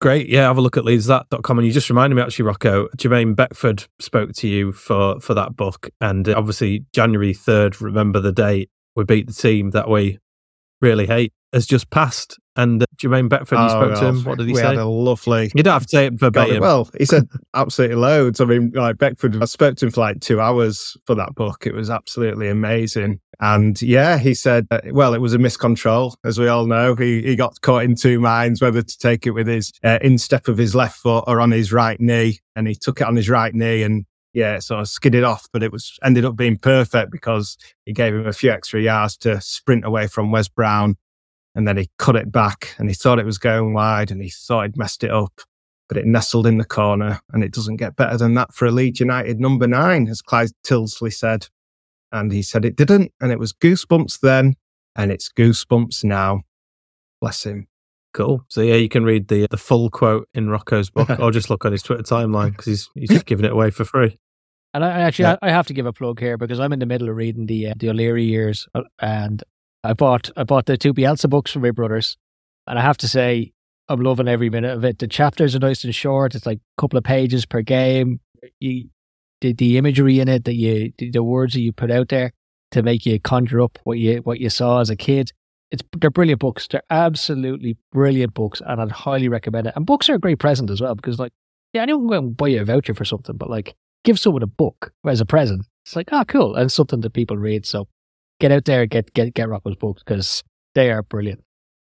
Great. 0.00 0.28
Yeah, 0.28 0.48
have 0.48 0.58
a 0.58 0.60
look 0.60 0.76
at 0.76 0.82
leadsthat.com. 0.82 1.58
And 1.58 1.66
you 1.66 1.72
just 1.72 1.88
reminded 1.88 2.16
me 2.16 2.22
actually, 2.22 2.44
Rocco, 2.44 2.88
Jermaine 2.96 3.36
Beckford 3.36 3.86
spoke 4.00 4.32
to 4.38 4.48
you 4.48 4.72
for, 4.72 5.20
for 5.20 5.32
that 5.34 5.54
book. 5.54 5.90
And 6.00 6.28
uh, 6.28 6.34
obviously, 6.36 6.86
January 6.92 7.32
3rd, 7.32 7.80
remember 7.80 8.18
the 8.18 8.32
date, 8.32 8.68
we 8.96 9.04
beat 9.04 9.28
the 9.28 9.32
team 9.32 9.70
that 9.70 9.88
we 9.88 10.18
really 10.82 11.06
hate 11.06 11.32
has 11.52 11.66
just 11.66 11.90
passed. 11.90 12.38
And 12.54 12.82
uh, 12.82 12.86
Jermaine 12.98 13.30
Beckford, 13.30 13.58
you 13.58 13.64
Oh, 13.64 13.68
spoke 13.68 13.98
to 13.98 14.06
him. 14.08 14.24
What 14.24 14.36
did 14.36 14.46
he 14.46 14.52
we 14.52 14.58
say? 14.60 14.66
had 14.66 14.76
a 14.76 14.84
lovely 14.86 15.50
You 15.54 15.62
don't 15.62 15.72
have 15.72 15.84
to 15.84 15.88
say 15.88 16.06
it 16.06 16.10
God, 16.10 16.20
verbatim. 16.20 16.60
well, 16.60 16.90
he 16.98 17.06
said 17.06 17.26
absolutely 17.54 17.96
loads. 17.96 18.40
I 18.42 18.44
mean, 18.44 18.72
like 18.74 18.98
Beckford, 18.98 19.40
I 19.42 19.46
spoke 19.46 19.76
to 19.76 19.86
him 19.86 19.92
for 19.92 20.00
like 20.02 20.20
two 20.20 20.38
hours 20.40 20.94
for 21.06 21.14
that 21.14 21.34
book. 21.34 21.66
It 21.66 21.74
was 21.74 21.88
absolutely 21.88 22.48
amazing. 22.48 23.20
And 23.40 23.80
yeah, 23.80 24.18
he 24.18 24.34
said, 24.34 24.66
uh, 24.70 24.80
well, 24.90 25.14
it 25.14 25.18
was 25.20 25.32
a 25.34 25.38
miscontrol, 25.38 26.14
as 26.24 26.38
we 26.38 26.46
all 26.46 26.66
know. 26.66 26.94
He, 26.94 27.22
he 27.22 27.36
got 27.36 27.58
caught 27.62 27.84
in 27.84 27.96
two 27.96 28.20
minds 28.20 28.60
whether 28.60 28.82
to 28.82 28.98
take 28.98 29.26
it 29.26 29.30
with 29.30 29.46
his 29.46 29.72
uh, 29.82 29.98
instep 30.02 30.46
of 30.48 30.58
his 30.58 30.74
left 30.74 30.98
foot 30.98 31.24
or 31.26 31.40
on 31.40 31.50
his 31.52 31.72
right 31.72 31.98
knee. 32.00 32.38
And 32.54 32.68
he 32.68 32.74
took 32.74 33.00
it 33.00 33.06
on 33.06 33.16
his 33.16 33.30
right 33.30 33.54
knee 33.54 33.82
and 33.82 34.04
yeah, 34.32 34.56
it 34.56 34.62
sort 34.62 34.80
of 34.80 34.88
skidded 34.88 35.24
off, 35.24 35.48
but 35.52 35.62
it 35.62 35.72
was 35.72 35.98
ended 36.02 36.24
up 36.24 36.36
being 36.36 36.58
perfect 36.58 37.10
because 37.10 37.56
he 37.84 37.92
gave 37.92 38.14
him 38.14 38.26
a 38.26 38.32
few 38.32 38.50
extra 38.50 38.80
yards 38.80 39.16
to 39.18 39.40
sprint 39.40 39.84
away 39.84 40.06
from 40.06 40.30
Wes 40.30 40.48
Brown. 40.48 40.96
And 41.54 41.68
then 41.68 41.76
he 41.76 41.90
cut 41.98 42.16
it 42.16 42.32
back 42.32 42.74
and 42.78 42.88
he 42.88 42.94
thought 42.94 43.18
it 43.18 43.26
was 43.26 43.36
going 43.36 43.74
wide 43.74 44.10
and 44.10 44.22
he 44.22 44.30
thought 44.30 44.62
he'd 44.62 44.76
messed 44.76 45.04
it 45.04 45.10
up 45.10 45.42
but 45.92 45.98
it 45.98 46.06
nestled 46.06 46.46
in 46.46 46.56
the 46.56 46.64
corner 46.64 47.20
and 47.34 47.44
it 47.44 47.52
doesn't 47.52 47.76
get 47.76 47.96
better 47.96 48.16
than 48.16 48.32
that 48.32 48.54
for 48.54 48.64
a 48.64 48.70
Leeds 48.70 48.98
United 48.98 49.38
number 49.38 49.66
nine, 49.66 50.08
as 50.08 50.22
Clive 50.22 50.50
Tyldesley 50.66 51.12
said. 51.12 51.48
And 52.10 52.32
he 52.32 52.42
said 52.42 52.64
it 52.64 52.76
didn't. 52.76 53.12
And 53.20 53.30
it 53.30 53.38
was 53.38 53.52
goosebumps 53.52 54.20
then 54.20 54.56
and 54.96 55.12
it's 55.12 55.30
goosebumps 55.30 56.02
now. 56.02 56.44
Bless 57.20 57.44
him. 57.44 57.68
Cool. 58.14 58.42
So 58.48 58.62
yeah, 58.62 58.76
you 58.76 58.88
can 58.88 59.04
read 59.04 59.28
the 59.28 59.46
the 59.50 59.58
full 59.58 59.90
quote 59.90 60.30
in 60.32 60.48
Rocco's 60.48 60.88
book, 60.88 61.10
or 61.20 61.30
just 61.30 61.50
look 61.50 61.66
on 61.66 61.72
his 61.72 61.82
Twitter 61.82 62.02
timeline 62.02 62.52
because 62.52 62.66
he's 62.66 62.90
he's 62.94 63.08
just 63.10 63.26
giving 63.26 63.44
it 63.44 63.52
away 63.52 63.70
for 63.70 63.84
free. 63.84 64.18
And 64.74 64.84
I 64.84 64.88
I 64.88 65.00
actually, 65.02 65.24
Yeah. 65.24 65.36
I, 65.42 65.48
I 65.48 65.50
have 65.50 65.66
to 65.68 65.74
give 65.74 65.86
a 65.86 65.92
plug 65.92 66.20
here 66.20 66.36
because 66.36 66.58
I'm 66.60 66.72
in 66.72 66.78
the 66.78 66.86
middle 66.86 67.08
of 67.08 67.16
reading 67.16 67.46
the 67.46 67.68
uh, 67.68 67.74
the 67.76 67.90
O'Leary 67.90 68.24
years, 68.24 68.66
uh, 68.74 68.82
and 69.00 69.42
I 69.84 69.92
bought 69.94 70.30
I 70.36 70.44
bought 70.44 70.66
the 70.66 70.76
two 70.76 70.94
Bielsa 70.94 71.28
books 71.28 71.52
from 71.52 71.62
my 71.62 71.70
brothers, 71.70 72.16
and 72.66 72.78
I 72.78 72.82
have 72.82 72.96
to 72.98 73.08
say 73.08 73.52
I'm 73.88 74.00
loving 74.00 74.28
every 74.28 74.48
minute 74.50 74.74
of 74.74 74.84
it. 74.84 74.98
The 74.98 75.08
chapters 75.08 75.54
are 75.54 75.58
nice 75.58 75.84
and 75.84 75.94
short. 75.94 76.34
It's 76.34 76.46
like 76.46 76.58
a 76.58 76.80
couple 76.80 76.96
of 76.98 77.04
pages 77.04 77.44
per 77.46 77.62
game. 77.62 78.20
You, 78.60 78.88
the 79.40 79.52
the 79.52 79.76
imagery 79.76 80.20
in 80.20 80.28
it, 80.28 80.44
that 80.44 80.54
you 80.54 80.92
the, 80.98 81.10
the 81.10 81.22
words 81.22 81.54
that 81.54 81.60
you 81.60 81.72
put 81.72 81.90
out 81.90 82.08
there 82.08 82.32
to 82.70 82.82
make 82.82 83.04
you 83.04 83.20
conjure 83.20 83.60
up 83.60 83.78
what 83.84 83.98
you 83.98 84.18
what 84.18 84.40
you 84.40 84.48
saw 84.48 84.80
as 84.80 84.88
a 84.88 84.96
kid. 84.96 85.32
It's 85.70 85.82
they're 85.98 86.10
brilliant 86.10 86.40
books. 86.40 86.68
They're 86.68 86.82
absolutely 86.90 87.76
brilliant 87.92 88.34
books, 88.34 88.62
and 88.64 88.80
I'd 88.80 88.90
highly 88.90 89.28
recommend 89.28 89.66
it. 89.66 89.72
And 89.76 89.86
books 89.86 90.08
are 90.08 90.14
a 90.14 90.18
great 90.18 90.38
present 90.38 90.70
as 90.70 90.80
well 90.80 90.94
because, 90.94 91.18
like, 91.18 91.32
yeah, 91.72 91.82
anyone 91.82 92.02
can 92.02 92.08
go 92.08 92.18
and 92.18 92.36
buy 92.36 92.48
you 92.48 92.60
a 92.60 92.64
voucher 92.64 92.94
for 92.94 93.04
something, 93.04 93.36
but 93.36 93.50
like 93.50 93.74
give 94.04 94.18
someone 94.18 94.42
a 94.42 94.46
book 94.46 94.92
as 95.06 95.20
a 95.20 95.26
present. 95.26 95.66
It's 95.84 95.96
like, 95.96 96.08
oh, 96.12 96.24
cool. 96.26 96.54
And 96.54 96.70
something 96.70 97.00
that 97.00 97.12
people 97.12 97.36
read. 97.36 97.66
So 97.66 97.88
get 98.40 98.52
out 98.52 98.64
there, 98.64 98.86
get 98.86 99.12
get 99.14 99.34
get 99.34 99.48
Rocco's 99.48 99.76
books 99.76 100.02
because 100.04 100.42
they 100.74 100.90
are 100.90 101.02
brilliant. 101.02 101.42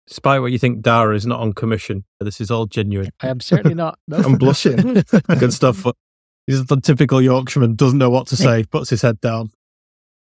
Despite 0.08 0.42
what 0.42 0.52
you 0.52 0.58
think, 0.58 0.82
Darragh 0.82 1.16
is 1.16 1.26
not 1.26 1.40
on 1.40 1.54
commission. 1.54 2.04
This 2.20 2.42
is 2.42 2.52
all 2.52 2.66
genuine. 2.66 3.12
I 3.22 3.28
am 3.28 3.40
certainly 3.40 3.76
not. 3.76 3.98
No. 4.08 4.18
I'm 4.18 4.36
blushing. 4.36 4.76
Good 5.40 5.54
stuff. 5.54 5.86
He's 6.48 6.66
the 6.66 6.82
typical 6.82 7.22
Yorkshireman, 7.22 7.76
doesn't 7.76 8.00
know 8.00 8.10
what 8.10 8.28
to 8.28 8.36
say, 8.36 8.64
puts 8.72 8.90
his 8.90 9.02
head 9.02 9.22
down. 9.22 9.52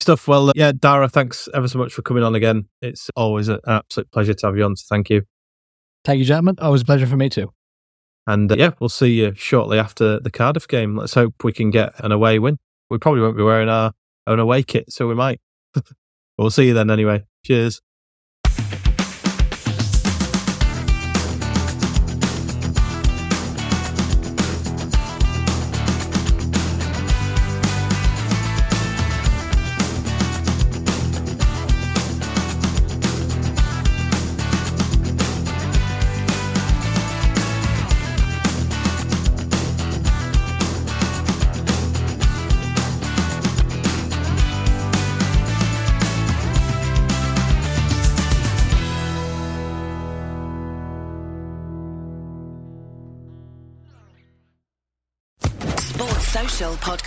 Stuff. 0.02 0.28
Well, 0.28 0.50
uh, 0.50 0.54
yeah, 0.56 0.72
Darragh, 0.72 1.12
thanks 1.12 1.48
ever 1.54 1.68
so 1.68 1.78
much 1.78 1.94
for 1.94 2.02
coming 2.02 2.24
on 2.24 2.34
again. 2.36 2.68
It's 2.82 3.10
always 3.16 3.48
an 3.48 3.60
absolute 3.68 4.10
pleasure 4.12 4.34
to 4.34 4.48
have 4.48 4.58
you 4.58 4.64
on. 4.64 4.76
So 4.76 4.86
thank 4.90 5.10
you. 5.10 5.24
Thank 6.04 6.20
you, 6.20 6.26
gentlemen. 6.26 6.56
Always 6.60 6.82
a 6.82 6.86
pleasure 6.86 7.08
for 7.08 7.18
me 7.18 7.30
too. 7.30 7.52
And 8.28 8.52
uh, 8.52 8.56
yeah, 8.58 8.72
we'll 8.80 8.90
see 8.90 9.14
you 9.14 9.34
shortly 9.36 9.78
after 9.78 10.20
the 10.20 10.32
Cardiff 10.32 10.68
game. 10.68 10.96
Let's 10.96 11.14
hope 11.14 11.44
we 11.44 11.54
can 11.54 11.70
get 11.70 11.94
an 12.04 12.12
away 12.12 12.40
win. 12.40 12.58
We 12.90 12.98
probably 12.98 13.22
won't 13.22 13.38
be 13.38 13.44
wearing 13.44 13.70
our 13.70 13.94
own 14.28 14.40
away 14.40 14.64
kit, 14.64 14.92
so 14.92 15.08
we 15.08 15.16
might. 15.16 15.40
we'll 16.38 16.50
see 16.50 16.68
you 16.68 16.74
then 16.74 16.90
anyway. 16.90 17.26
Cheers. 17.44 17.82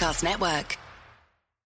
Podcast 0.09 0.23
Network. 0.23 0.88